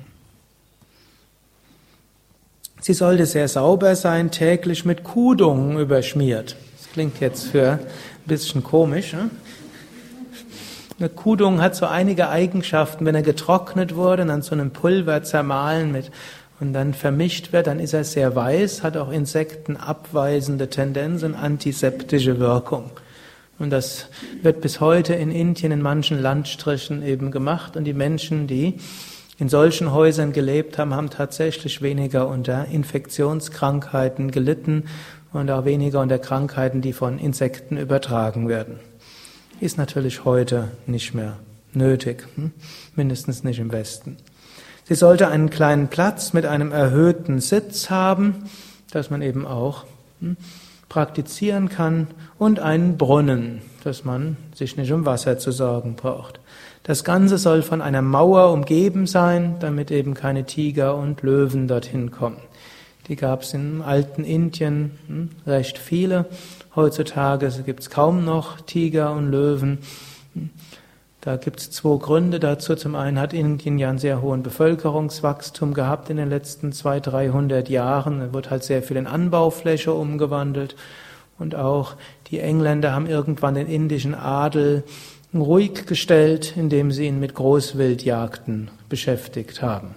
Sie 2.82 2.94
sollte 2.94 3.26
sehr 3.26 3.48
sauber 3.48 3.96
sein, 3.96 4.30
täglich 4.30 4.86
mit 4.86 5.04
Kudung 5.04 5.80
überschmiert. 5.80 6.56
Das 6.78 6.92
klingt 6.92 7.20
jetzt 7.20 7.48
für 7.48 7.72
ein 7.72 7.80
bisschen 8.28 8.62
komisch. 8.62 9.14
Ne? 9.14 9.32
Eine 11.00 11.08
Kudung 11.08 11.62
hat 11.62 11.78
so 11.78 11.86
einige 11.86 12.28
Eigenschaften. 12.28 13.06
Wenn 13.06 13.16
er 13.16 13.22
getrocknet 13.22 13.96
wurde 13.96 14.24
und 14.24 14.30
an 14.30 14.42
so 14.42 14.54
einem 14.54 14.72
Pulver 14.72 15.24
zermahlen 15.24 15.94
mit 15.94 16.12
und 16.60 16.74
dann 16.74 16.94
vermischt 16.94 17.54
wird, 17.54 17.68
dann 17.68 17.80
ist 17.80 17.94
er 17.94 18.04
sehr 18.04 18.36
weiß, 18.36 18.84
hat 18.84 18.98
auch 18.98 19.10
insektenabweisende 19.10 20.70
Tendenzen, 20.70 21.36
antiseptische 21.36 22.38
Wirkung. 22.40 22.92
Und 23.60 23.70
das 23.70 24.08
wird 24.42 24.60
bis 24.60 24.82
heute 24.82 25.14
in 25.14 25.32
Indien 25.32 25.72
in 25.72 25.82
manchen 25.82 26.22
Landstrichen 26.22 27.02
eben 27.02 27.32
gemacht. 27.32 27.78
Und 27.78 27.86
die 27.86 27.94
Menschen, 27.94 28.48
die 28.48 28.76
in 29.38 29.48
solchen 29.48 29.94
Häusern 29.94 30.34
gelebt 30.34 30.78
haben, 30.78 30.94
haben 30.94 31.10
tatsächlich 31.10 31.82
weniger 31.82 32.28
unter 32.28 32.66
Infektionskrankheiten 32.66 34.32
gelitten 34.32 34.84
und 35.32 35.50
auch 35.50 35.64
weniger 35.64 36.02
unter 36.02 36.20
Krankheiten, 36.20 36.82
die 36.82 36.92
von 36.92 37.20
Insekten 37.20 37.78
übertragen 37.78 38.50
werden. 38.50 38.89
Ist 39.62 39.78
natürlich 39.78 40.24
heute 40.24 40.70
nicht 40.88 41.14
mehr 41.14 41.38
nötig, 41.74 42.26
hm? 42.36 42.52
mindestens 42.96 43.44
nicht 43.44 43.60
im 43.60 43.74
Westen. 43.74 44.16
Sie 44.86 44.96
sollte 44.96 45.28
einen 45.28 45.50
kleinen 45.50 45.90
Platz 45.90 46.32
mit 46.32 46.46
einem 46.46 46.72
erhöhten 46.72 47.42
Sitz 47.42 47.90
haben, 47.90 48.46
dass 48.92 49.10
man 49.10 49.22
eben 49.22 49.46
auch 49.46 49.84
hm, 50.22 50.38
praktizieren 50.88 51.68
kann 51.68 52.08
und 52.38 52.62
einen 52.62 52.98
Brunnen, 52.98 53.62
dass 53.84 54.06
man 54.06 54.38
sich 54.56 54.78
nicht 54.78 54.94
um 54.94 55.06
Wasser 55.06 55.38
zu 55.38 55.52
sorgen 55.52 55.96
braucht. 55.96 56.40
Das 56.84 57.04
Ganze 57.04 57.38
soll 57.38 57.62
von 57.62 57.82
einer 57.82 58.02
Mauer 58.02 58.54
umgeben 58.54 59.08
sein, 59.08 59.58
damit 59.60 59.92
eben 59.92 60.14
keine 60.14 60.46
Tiger 60.46 60.96
und 60.96 61.22
Löwen 61.22 61.68
dorthin 61.68 62.12
kommen. 62.12 62.38
Die 63.10 63.18
gab 63.18 63.42
es 63.42 63.54
im 63.54 63.82
alten 63.82 64.24
Indien 64.24 64.92
hm, 65.08 65.30
recht 65.46 65.78
viele. 65.78 66.28
Heutzutage 66.80 67.52
gibt 67.66 67.82
es 67.82 67.90
kaum 67.90 68.24
noch 68.24 68.62
Tiger 68.62 69.12
und 69.12 69.30
Löwen. 69.30 69.80
Da 71.20 71.36
gibt 71.36 71.60
es 71.60 71.72
zwei 71.72 71.98
Gründe 71.98 72.40
dazu. 72.40 72.74
Zum 72.74 72.96
einen 72.96 73.20
hat 73.20 73.34
Indien 73.34 73.78
ja 73.78 73.90
einen 73.90 73.98
sehr 73.98 74.22
hohen 74.22 74.44
Bevölkerungswachstum 74.44 75.74
gehabt 75.74 76.10
in 76.10 76.16
den 76.16 76.30
letzten 76.30 76.72
200, 76.72 77.14
300 77.14 77.70
Jahren. 77.70 78.22
Da 78.22 78.34
wird 78.34 78.50
halt 78.50 78.64
sehr 78.64 78.82
viel 78.82 78.96
in 78.96 79.08
Anbaufläche 79.08 79.92
umgewandelt. 79.92 80.78
Und 81.38 81.54
auch 81.54 81.96
die 82.28 82.40
Engländer 82.40 82.94
haben 82.94 83.08
irgendwann 83.08 83.56
den 83.56 83.68
indischen 83.68 84.16
Adel 84.16 84.86
ruhig 85.34 85.86
gestellt, 85.86 86.54
indem 86.56 86.94
sie 86.94 87.08
ihn 87.08 87.20
mit 87.20 87.36
Großwildjagden 87.36 88.72
beschäftigt 88.88 89.62
haben. 89.62 89.96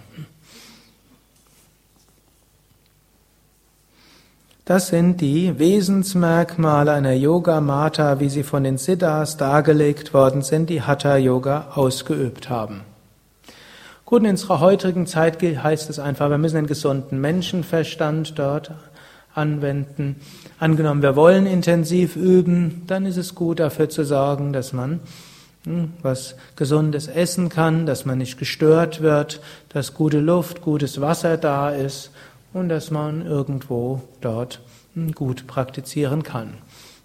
Das 4.64 4.86
sind 4.86 5.20
die 5.20 5.58
Wesensmerkmale 5.58 6.92
einer 6.92 7.14
Yoga 7.14 7.60
Mata, 7.60 8.20
wie 8.20 8.28
sie 8.28 8.44
von 8.44 8.62
den 8.62 8.78
Siddhas 8.78 9.36
dargelegt 9.36 10.14
worden 10.14 10.42
sind, 10.42 10.70
die 10.70 10.82
Hatha 10.82 11.16
Yoga 11.16 11.72
ausgeübt 11.74 12.48
haben. 12.48 12.82
Gut, 14.04 14.22
in 14.22 14.30
unserer 14.30 14.60
heutigen 14.60 15.08
Zeit 15.08 15.42
heißt 15.42 15.90
es 15.90 15.98
einfach, 15.98 16.30
wir 16.30 16.38
müssen 16.38 16.58
einen 16.58 16.68
gesunden 16.68 17.20
Menschenverstand 17.20 18.38
dort 18.38 18.70
anwenden. 19.34 20.20
Angenommen, 20.60 21.02
wir 21.02 21.16
wollen 21.16 21.46
intensiv 21.46 22.14
üben, 22.14 22.82
dann 22.86 23.04
ist 23.04 23.16
es 23.16 23.34
gut 23.34 23.58
dafür 23.58 23.88
zu 23.88 24.04
sorgen, 24.04 24.52
dass 24.52 24.72
man 24.72 25.00
hm, 25.64 25.94
was 26.02 26.36
Gesundes 26.54 27.08
essen 27.08 27.48
kann, 27.48 27.84
dass 27.84 28.04
man 28.04 28.18
nicht 28.18 28.38
gestört 28.38 29.00
wird, 29.00 29.40
dass 29.70 29.92
gute 29.92 30.20
Luft, 30.20 30.62
gutes 30.62 31.00
Wasser 31.00 31.36
da 31.36 31.70
ist 31.70 32.12
und 32.53 32.68
dass 32.68 32.90
man 32.90 33.24
irgendwo 33.26 34.00
dort 34.20 34.61
hm, 34.94 35.12
gut 35.12 35.46
praktizieren 35.46 36.22
kann. 36.22 36.55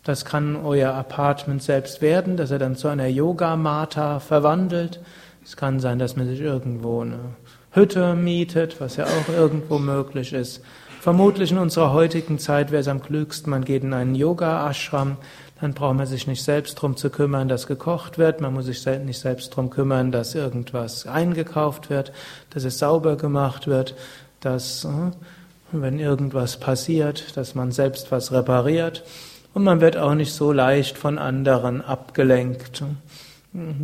Das 0.03 0.23
kann 0.23 0.55
euer 0.55 0.93
Apartment 0.93 1.61
selbst 1.61 2.01
werden, 2.01 2.37
dass 2.37 2.51
er 2.51 2.59
dann 2.59 2.75
zu 2.75 2.87
einer 2.87 3.07
Yoga-Mata 3.07 4.19
verwandelt. 4.19 5.01
Es 5.43 5.57
kann 5.57 5.79
sein, 5.79 5.99
dass 5.99 6.15
man 6.15 6.27
sich 6.27 6.39
irgendwo 6.39 7.01
eine 7.01 7.19
Hütte 7.71 8.15
mietet, 8.15 8.79
was 8.79 8.95
ja 8.95 9.05
auch 9.05 9.29
irgendwo 9.33 9.79
möglich 9.79 10.33
ist. 10.33 10.61
Vermutlich 11.01 11.51
in 11.51 11.57
unserer 11.57 11.93
heutigen 11.93 12.39
Zeit 12.39 12.71
wäre 12.71 12.81
es 12.81 12.87
am 12.87 13.01
klügsten, 13.01 13.49
man 13.49 13.63
geht 13.63 13.83
in 13.83 13.93
einen 13.93 14.15
Yoga-Ashram, 14.15 15.17
dann 15.59 15.73
braucht 15.73 15.95
man 15.95 16.05
sich 16.05 16.27
nicht 16.27 16.43
selbst 16.43 16.75
drum 16.75 16.95
zu 16.97 17.09
kümmern, 17.09 17.47
dass 17.47 17.67
gekocht 17.67 18.17
wird, 18.17 18.41
man 18.41 18.53
muss 18.53 18.65
sich 18.65 18.85
nicht 18.85 19.19
selbst 19.19 19.55
drum 19.55 19.69
kümmern, 19.69 20.11
dass 20.11 20.35
irgendwas 20.35 21.07
eingekauft 21.07 21.89
wird, 21.89 22.11
dass 22.49 22.63
es 22.63 22.79
sauber 22.79 23.15
gemacht 23.15 23.67
wird, 23.67 23.95
dass, 24.39 24.85
äh, 24.85 25.11
wenn 25.71 25.99
irgendwas 25.99 26.59
passiert, 26.59 27.35
dass 27.37 27.55
man 27.55 27.71
selbst 27.71 28.11
was 28.11 28.31
repariert 28.31 29.03
und 29.53 29.63
man 29.63 29.81
wird 29.81 29.97
auch 29.97 30.15
nicht 30.15 30.33
so 30.33 30.51
leicht 30.51 30.97
von 30.97 31.17
anderen 31.17 31.81
abgelenkt. 31.81 32.83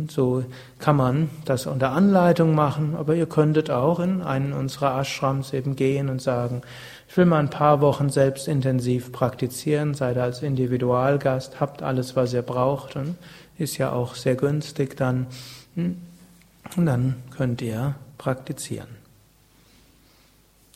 So 0.08 0.44
kann 0.78 0.96
man 0.96 1.30
das 1.46 1.66
unter 1.66 1.90
Anleitung 1.90 2.54
machen, 2.54 2.94
aber 2.96 3.14
ihr 3.16 3.26
könntet 3.26 3.70
auch 3.70 3.98
in 3.98 4.22
einen 4.22 4.52
unserer 4.52 5.00
Ashrams 5.00 5.52
eben 5.52 5.74
gehen 5.74 6.08
und 6.10 6.22
sagen, 6.22 6.62
ich 7.08 7.16
will 7.16 7.26
mal 7.26 7.40
ein 7.40 7.50
paar 7.50 7.80
Wochen 7.80 8.08
selbst 8.08 8.46
intensiv 8.46 9.10
praktizieren, 9.10 9.94
seid 9.94 10.16
als 10.16 10.42
Individualgast, 10.42 11.60
habt 11.60 11.82
alles, 11.82 12.14
was 12.14 12.32
ihr 12.32 12.42
braucht 12.42 12.94
und 12.96 13.16
ist 13.58 13.78
ja 13.78 13.92
auch 13.92 14.14
sehr 14.14 14.36
günstig 14.36 14.96
dann. 14.96 15.26
Und 15.74 16.86
dann 16.86 17.16
könnt 17.36 17.60
ihr 17.62 17.94
praktizieren. 18.16 19.03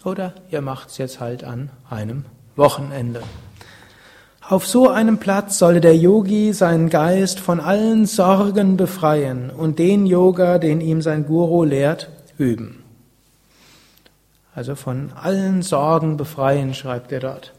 Oder 0.04 0.32
ihr 0.50 0.60
macht 0.60 0.90
es 0.90 0.98
jetzt 0.98 1.20
halt 1.20 1.44
an 1.44 1.70
einem 1.90 2.24
Wochenende. 2.56 3.22
Auf 4.48 4.66
so 4.66 4.88
einem 4.88 5.18
Platz 5.18 5.58
solle 5.58 5.80
der 5.80 5.96
Yogi 5.96 6.52
seinen 6.52 6.88
Geist 6.88 7.38
von 7.38 7.60
allen 7.60 8.06
Sorgen 8.06 8.76
befreien 8.76 9.50
und 9.50 9.78
den 9.78 10.06
Yoga, 10.06 10.58
den 10.58 10.80
ihm 10.80 11.02
sein 11.02 11.26
Guru 11.26 11.64
lehrt, 11.64 12.08
üben. 12.38 12.82
Also 14.54 14.74
von 14.74 15.12
allen 15.20 15.62
Sorgen 15.62 16.16
befreien, 16.16 16.72
schreibt 16.74 17.12
er 17.12 17.20
dort. 17.20 17.52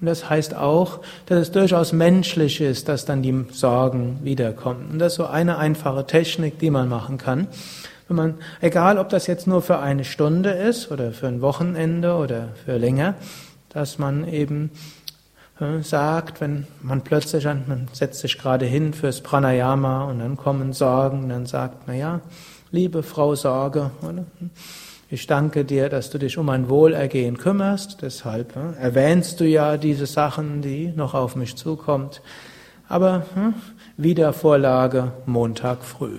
Und 0.00 0.06
das 0.06 0.28
heißt 0.28 0.54
auch, 0.54 1.00
dass 1.26 1.38
es 1.38 1.50
durchaus 1.52 1.92
menschlich 1.92 2.60
ist, 2.60 2.88
dass 2.88 3.04
dann 3.04 3.22
die 3.22 3.46
Sorgen 3.50 4.18
wiederkommen. 4.22 4.90
Und 4.92 4.98
das 4.98 5.12
ist 5.12 5.16
so 5.16 5.26
eine 5.26 5.58
einfache 5.58 6.06
Technik, 6.06 6.58
die 6.58 6.70
man 6.70 6.88
machen 6.88 7.18
kann. 7.18 7.48
Wenn 8.08 8.16
man, 8.16 8.34
egal 8.60 8.98
ob 8.98 9.10
das 9.10 9.26
jetzt 9.26 9.46
nur 9.46 9.62
für 9.62 9.78
eine 9.78 10.04
Stunde 10.04 10.50
ist 10.50 10.90
oder 10.90 11.12
für 11.12 11.28
ein 11.28 11.42
Wochenende 11.42 12.14
oder 12.14 12.48
für 12.64 12.78
länger, 12.78 13.14
dass 13.68 13.98
man 13.98 14.26
eben 14.26 14.70
äh, 15.60 15.82
sagt, 15.82 16.40
wenn 16.40 16.66
man 16.80 17.02
plötzlich, 17.02 17.44
man 17.44 17.88
setzt 17.92 18.20
sich 18.20 18.38
gerade 18.38 18.64
hin 18.64 18.94
fürs 18.94 19.20
Pranayama 19.20 20.04
und 20.04 20.20
dann 20.20 20.36
kommen 20.36 20.72
Sorgen, 20.72 21.28
dann 21.28 21.46
sagt, 21.46 21.82
na 21.86 21.94
ja, 21.94 22.20
liebe 22.70 23.02
Frau 23.02 23.34
Sorge? 23.34 23.90
Ich 25.10 25.26
danke 25.26 25.64
dir, 25.64 25.88
dass 25.88 26.10
du 26.10 26.18
dich 26.18 26.38
um 26.38 26.46
mein 26.46 26.68
Wohlergehen 26.68 27.38
kümmerst. 27.38 28.02
Deshalb 28.02 28.54
hm, 28.54 28.74
erwähnst 28.78 29.40
du 29.40 29.44
ja 29.44 29.76
diese 29.76 30.06
Sachen, 30.06 30.62
die 30.62 30.92
noch 30.94 31.14
auf 31.14 31.34
mich 31.34 31.56
zukommt. 31.56 32.20
Aber 32.88 33.24
hm, 33.34 33.54
Wiedervorlage 33.96 35.12
Montag 35.26 35.82
früh. 35.82 36.18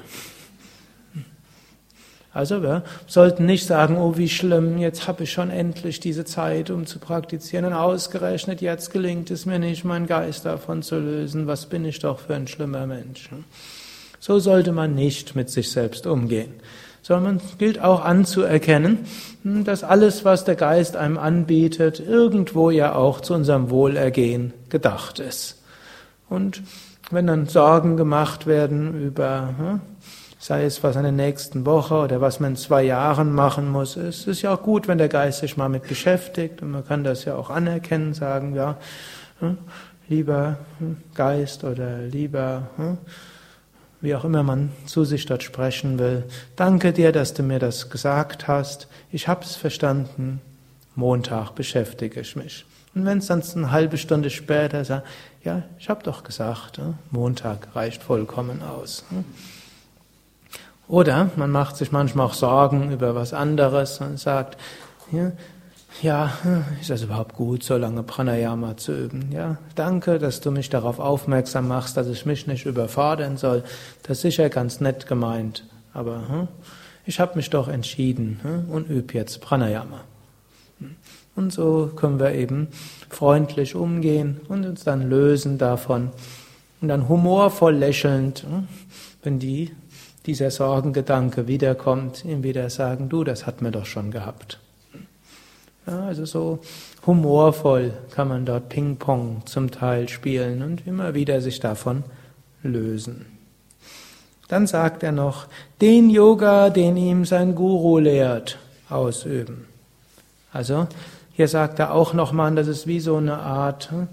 Also 2.31 2.61
wir 2.61 2.83
sollten 3.07 3.45
nicht 3.45 3.65
sagen, 3.65 3.97
oh 3.97 4.17
wie 4.17 4.29
schlimm, 4.29 4.77
jetzt 4.77 5.07
habe 5.07 5.23
ich 5.23 5.31
schon 5.31 5.49
endlich 5.49 5.99
diese 5.99 6.25
Zeit, 6.25 6.69
um 6.69 6.85
zu 6.85 6.99
praktizieren. 6.99 7.65
Und 7.65 7.73
ausgerechnet, 7.73 8.61
jetzt 8.61 8.91
gelingt 8.91 9.31
es 9.31 9.45
mir 9.45 9.59
nicht, 9.59 9.83
meinen 9.83 10.05
Geist 10.05 10.45
davon 10.45 10.83
zu 10.83 10.99
lösen. 10.99 11.47
Was 11.47 11.65
bin 11.65 11.85
ich 11.85 11.99
doch 11.99 12.19
für 12.19 12.35
ein 12.35 12.47
schlimmer 12.47 12.85
Mensch. 12.85 13.29
So 14.19 14.39
sollte 14.39 14.71
man 14.71 14.95
nicht 14.95 15.35
mit 15.35 15.49
sich 15.49 15.71
selbst 15.71 16.05
umgehen 16.05 16.53
sondern 17.01 17.37
es 17.37 17.57
gilt 17.57 17.81
auch 17.81 18.03
anzuerkennen, 18.03 18.99
hm, 19.43 19.63
dass 19.63 19.83
alles, 19.83 20.25
was 20.25 20.45
der 20.45 20.55
Geist 20.55 20.95
einem 20.95 21.17
anbietet, 21.17 21.99
irgendwo 21.99 22.69
ja 22.69 22.93
auch 22.93 23.21
zu 23.21 23.33
unserem 23.33 23.69
Wohlergehen 23.69 24.53
gedacht 24.69 25.19
ist. 25.19 25.63
Und 26.29 26.61
wenn 27.09 27.25
dann 27.25 27.47
Sorgen 27.47 27.97
gemacht 27.97 28.45
werden 28.45 29.01
über, 29.01 29.55
hm, 29.57 29.81
sei 30.39 30.63
es 30.63 30.81
was 30.83 30.95
in 30.95 31.03
der 31.03 31.11
nächsten 31.11 31.65
Woche 31.65 31.95
oder 31.95 32.21
was 32.21 32.39
man 32.39 32.51
in 32.51 32.57
zwei 32.57 32.83
Jahren 32.83 33.33
machen 33.33 33.69
muss, 33.69 33.97
ist 33.97 34.27
es 34.27 34.41
ja 34.41 34.53
auch 34.53 34.63
gut, 34.63 34.87
wenn 34.87 34.97
der 34.97 35.09
Geist 35.09 35.39
sich 35.39 35.57
mal 35.57 35.69
mit 35.69 35.87
beschäftigt 35.87 36.61
und 36.61 36.71
man 36.71 36.87
kann 36.87 37.03
das 37.03 37.25
ja 37.25 37.35
auch 37.35 37.49
anerkennen, 37.49 38.13
sagen, 38.13 38.55
ja, 38.55 38.77
hm, 39.39 39.57
lieber 40.07 40.57
Geist 41.13 41.63
oder 41.63 41.99
lieber 41.99 42.69
wie 44.01 44.15
auch 44.15 44.23
immer 44.23 44.43
man 44.43 44.71
zu 44.85 45.03
sich 45.03 45.25
dort 45.25 45.43
sprechen 45.43 45.99
will. 45.99 46.23
Danke 46.55 46.93
dir, 46.93 47.11
dass 47.11 47.33
du 47.33 47.43
mir 47.43 47.59
das 47.59 47.89
gesagt 47.89 48.47
hast. 48.47 48.87
Ich 49.11 49.27
hab's 49.27 49.55
verstanden. 49.55 50.41
Montag 50.95 51.55
beschäftige 51.55 52.21
ich 52.21 52.35
mich. 52.35 52.65
Und 52.95 53.05
wenn 53.05 53.19
es 53.19 53.27
dann 53.27 53.43
eine 53.55 53.71
halbe 53.71 53.97
Stunde 53.97 54.29
später 54.29 54.83
sagt, 54.83 55.07
ja, 55.43 55.63
ich 55.77 55.89
habe 55.89 56.03
doch 56.03 56.23
gesagt, 56.23 56.81
Montag 57.11 57.75
reicht 57.75 58.03
vollkommen 58.03 58.61
aus. 58.61 59.05
Oder 60.89 61.29
man 61.35 61.51
macht 61.51 61.77
sich 61.77 61.91
manchmal 61.91 62.25
auch 62.25 62.33
Sorgen 62.33 62.91
über 62.91 63.13
was 63.13 63.31
anderes 63.31 64.01
und 64.01 64.19
sagt, 64.19 64.57
ja, 65.11 65.31
ja, 66.01 66.33
ist 66.81 66.89
das 66.89 67.03
überhaupt 67.03 67.35
gut, 67.35 67.63
so 67.63 67.77
lange 67.77 68.01
Pranayama 68.01 68.75
zu 68.75 68.93
üben? 68.93 69.31
Ja, 69.31 69.57
danke, 69.75 70.17
dass 70.17 70.41
du 70.41 70.49
mich 70.49 70.69
darauf 70.69 70.99
aufmerksam 70.99 71.67
machst, 71.67 71.95
dass 71.95 72.07
ich 72.07 72.25
mich 72.25 72.47
nicht 72.47 72.65
überfordern 72.65 73.37
soll. 73.37 73.63
Das 74.01 74.17
ist 74.17 74.21
sicher 74.23 74.49
ganz 74.49 74.81
nett 74.81 75.05
gemeint, 75.05 75.63
aber 75.93 76.27
hm, 76.27 76.47
ich 77.05 77.19
habe 77.19 77.35
mich 77.35 77.51
doch 77.51 77.67
entschieden 77.67 78.39
hm, 78.41 78.71
und 78.71 78.89
übe 78.89 79.13
jetzt 79.13 79.41
Pranayama. 79.41 80.01
Und 81.35 81.53
so 81.53 81.91
können 81.95 82.19
wir 82.19 82.33
eben 82.33 82.67
freundlich 83.09 83.75
umgehen 83.75 84.41
und 84.47 84.65
uns 84.65 84.83
dann 84.85 85.07
lösen 85.07 85.59
davon 85.59 86.09
und 86.81 86.87
dann 86.87 87.07
humorvoll 87.07 87.75
lächelnd, 87.75 88.43
hm, 88.43 88.67
wenn 89.21 89.37
die, 89.37 89.71
dieser 90.25 90.51
Sorgengedanke 90.51 91.47
wiederkommt, 91.47 92.25
ihm 92.25 92.43
wieder 92.43 92.69
sagen, 92.69 93.09
du, 93.09 93.23
das 93.23 93.45
hat 93.45 93.61
mir 93.61 93.71
doch 93.71 93.85
schon 93.85 94.11
gehabt. 94.11 94.59
Ja, 95.87 96.05
also 96.05 96.25
so 96.25 96.59
humorvoll 97.05 97.93
kann 98.11 98.27
man 98.27 98.45
dort 98.45 98.69
Ping-Pong 98.69 99.43
zum 99.45 99.71
Teil 99.71 100.09
spielen 100.09 100.61
und 100.61 100.85
immer 100.85 101.13
wieder 101.13 101.41
sich 101.41 101.59
davon 101.59 102.03
lösen. 102.61 103.25
Dann 104.47 104.67
sagt 104.67 105.03
er 105.03 105.11
noch, 105.11 105.47
den 105.79 106.09
Yoga, 106.09 106.69
den 106.69 106.97
ihm 106.97 107.25
sein 107.25 107.55
Guru 107.55 107.99
lehrt, 107.99 108.57
ausüben. 108.89 109.67
Also 110.51 110.87
hier 111.33 111.47
sagt 111.47 111.79
er 111.79 111.93
auch 111.93 112.13
nochmal, 112.13 112.53
das 112.55 112.67
ist 112.67 112.87
wie 112.87 112.99
so 112.99 113.17
eine 113.17 113.37
Art 113.37 113.91
hm, 113.91 114.07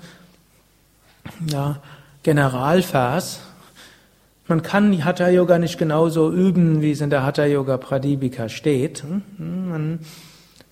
ja, 1.50 1.80
Generalvers, 2.22 3.40
Man 4.48 4.62
kann 4.62 5.04
Hatha 5.04 5.28
Yoga 5.28 5.58
nicht 5.58 5.76
genauso 5.76 6.32
üben, 6.32 6.80
wie 6.80 6.92
es 6.92 7.00
in 7.00 7.10
der 7.10 7.24
Hatha 7.24 7.46
Yoga 7.46 7.78
Pradipika 7.78 8.48
steht. 8.48 9.02
Man 9.38 9.98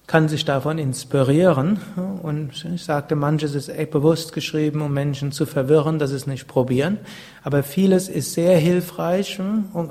kann 0.07 0.29
sich 0.29 0.45
davon 0.45 0.79
inspirieren. 0.79 1.81
Und 2.23 2.67
ich 2.73 2.85
sagte, 2.85 3.17
manches 3.17 3.57
ist 3.57 3.91
bewusst 3.91 4.33
geschrieben, 4.33 4.81
um 4.81 4.93
Menschen 4.93 5.33
zu 5.33 5.45
verwirren, 5.45 5.99
dass 5.99 6.13
es 6.13 6.29
nicht 6.29 6.47
probieren. 6.47 6.99
Aber 7.43 7.65
vieles 7.65 8.09
ist 8.09 8.35
sehr 8.35 8.57
hilfreich 8.59 9.41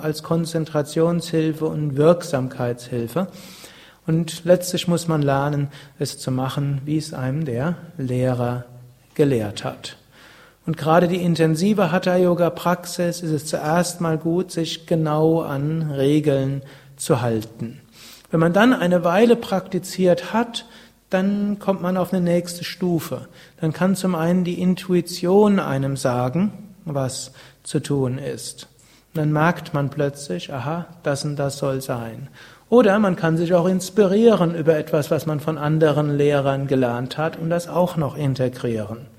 als 0.01 0.23
Konzentrationshilfe 0.23 1.65
und 1.65 1.97
Wirksamkeitshilfe. 1.97 3.27
Und 4.07 4.45
letztlich 4.45 4.87
muss 4.87 5.09
man 5.09 5.21
lernen, 5.21 5.67
es 5.99 6.19
zu 6.19 6.31
machen, 6.31 6.81
wie 6.85 6.97
es 6.97 7.13
einem 7.13 7.43
der 7.43 7.75
Lehrer 7.97 8.63
gelehrt 9.15 9.65
hat. 9.65 9.97
Und 10.65 10.77
gerade 10.77 11.07
die 11.07 11.21
intensive 11.21 11.91
Hatha-Yoga-Praxis 11.91 13.21
ist 13.21 13.31
es 13.31 13.45
zuerst 13.45 13.99
mal 13.99 14.17
gut, 14.17 14.51
sich 14.51 14.85
genau 14.85 15.41
an 15.41 15.91
Regeln 15.91 16.61
zu 16.95 17.21
halten. 17.21 17.81
Wenn 18.31 18.39
man 18.39 18.53
dann 18.53 18.73
eine 18.73 19.03
Weile 19.03 19.35
praktiziert 19.35 20.33
hat, 20.33 20.65
dann 21.09 21.59
kommt 21.59 21.81
man 21.81 21.97
auf 21.97 22.13
eine 22.13 22.23
nächste 22.23 22.63
Stufe. 22.63 23.27
Dann 23.59 23.73
kann 23.73 23.95
zum 23.95 24.15
einen 24.15 24.45
die 24.45 24.59
Intuition 24.59 25.59
einem 25.59 25.97
sagen, 25.97 26.53
was 26.85 27.33
zu 27.63 27.81
tun 27.81 28.17
ist. 28.17 28.67
Und 29.13 29.19
dann 29.19 29.31
merkt 29.31 29.73
man 29.73 29.89
plötzlich, 29.89 30.51
aha, 30.51 30.87
das 31.03 31.25
und 31.25 31.35
das 31.35 31.57
soll 31.57 31.81
sein. 31.81 32.29
Oder 32.69 32.97
man 32.97 33.15
kann 33.15 33.37
sich 33.37 33.53
auch 33.53 33.67
inspirieren 33.67 34.55
über 34.55 34.75
etwas, 34.77 35.11
was 35.11 35.27
man 35.27 35.39
von 35.39 35.59
anderen 35.59 36.17
Lehrern 36.17 36.65
gelernt 36.67 37.17
hat 37.17 37.37
und 37.37 37.49
das 37.49 37.67
auch 37.67 37.97
noch 37.97 38.17
integrieren 38.17 39.12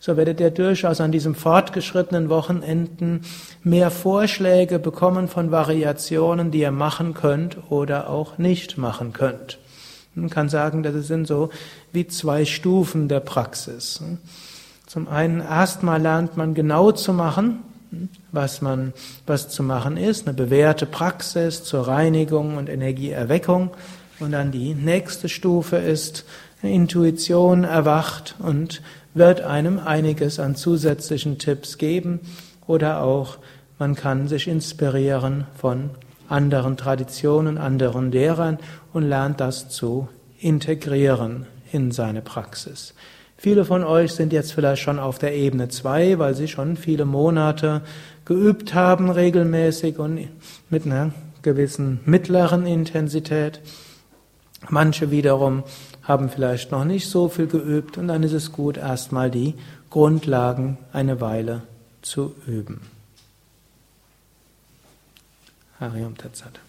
so 0.00 0.16
werdet 0.16 0.40
ihr 0.40 0.50
durchaus 0.50 1.00
an 1.02 1.12
diesem 1.12 1.34
fortgeschrittenen 1.34 2.30
Wochenenden 2.30 3.20
mehr 3.62 3.90
Vorschläge 3.90 4.78
bekommen 4.78 5.28
von 5.28 5.50
Variationen, 5.50 6.50
die 6.50 6.60
ihr 6.60 6.70
machen 6.70 7.12
könnt 7.12 7.70
oder 7.70 8.08
auch 8.08 8.38
nicht 8.38 8.78
machen 8.78 9.12
könnt. 9.12 9.58
Man 10.14 10.30
kann 10.30 10.48
sagen, 10.48 10.82
das 10.82 11.06
sind 11.06 11.26
so 11.26 11.50
wie 11.92 12.08
zwei 12.08 12.46
Stufen 12.46 13.08
der 13.08 13.20
Praxis. 13.20 14.02
Zum 14.86 15.06
einen 15.06 15.40
erstmal 15.40 16.00
lernt 16.00 16.36
man 16.36 16.54
genau 16.54 16.92
zu 16.92 17.12
machen, 17.12 17.60
was 18.32 18.62
man, 18.62 18.94
was 19.26 19.50
zu 19.50 19.62
machen 19.62 19.98
ist, 19.98 20.26
eine 20.26 20.34
bewährte 20.34 20.86
Praxis 20.86 21.62
zur 21.62 21.86
Reinigung 21.86 22.56
und 22.56 22.68
Energieerweckung. 22.68 23.70
Und 24.18 24.32
dann 24.32 24.50
die 24.50 24.74
nächste 24.74 25.28
Stufe 25.28 25.76
ist, 25.76 26.24
Intuition 26.62 27.64
erwacht 27.64 28.34
und 28.38 28.82
wird 29.14 29.40
einem 29.40 29.78
einiges 29.78 30.38
an 30.38 30.56
zusätzlichen 30.56 31.38
Tipps 31.38 31.78
geben 31.78 32.20
oder 32.66 33.02
auch 33.02 33.38
man 33.78 33.94
kann 33.94 34.28
sich 34.28 34.46
inspirieren 34.46 35.46
von 35.56 35.90
anderen 36.28 36.76
Traditionen, 36.76 37.58
anderen 37.58 38.12
Lehrern 38.12 38.58
und 38.92 39.08
lernt 39.08 39.40
das 39.40 39.68
zu 39.68 40.08
integrieren 40.38 41.46
in 41.72 41.90
seine 41.90 42.22
Praxis. 42.22 42.94
Viele 43.36 43.64
von 43.64 43.84
euch 43.84 44.12
sind 44.12 44.34
jetzt 44.34 44.52
vielleicht 44.52 44.82
schon 44.82 44.98
auf 44.98 45.18
der 45.18 45.34
Ebene 45.34 45.68
2, 45.68 46.18
weil 46.18 46.34
sie 46.34 46.46
schon 46.46 46.76
viele 46.76 47.06
Monate 47.06 47.80
geübt 48.26 48.74
haben 48.74 49.10
regelmäßig 49.10 49.98
und 49.98 50.28
mit 50.68 50.84
einer 50.84 51.12
gewissen 51.40 52.00
mittleren 52.04 52.66
Intensität. 52.66 53.60
Manche 54.68 55.10
wiederum 55.10 55.64
haben 56.02 56.28
vielleicht 56.28 56.72
noch 56.72 56.84
nicht 56.84 57.08
so 57.08 57.28
viel 57.28 57.46
geübt 57.46 57.98
und 57.98 58.08
dann 58.08 58.22
ist 58.22 58.32
es 58.32 58.52
gut, 58.52 58.76
erstmal 58.76 59.30
die 59.30 59.54
Grundlagen 59.90 60.78
eine 60.92 61.20
Weile 61.20 61.62
zu 62.02 62.34
üben. 62.46 62.80
Hariam 65.78 66.16
Tatsat. 66.16 66.60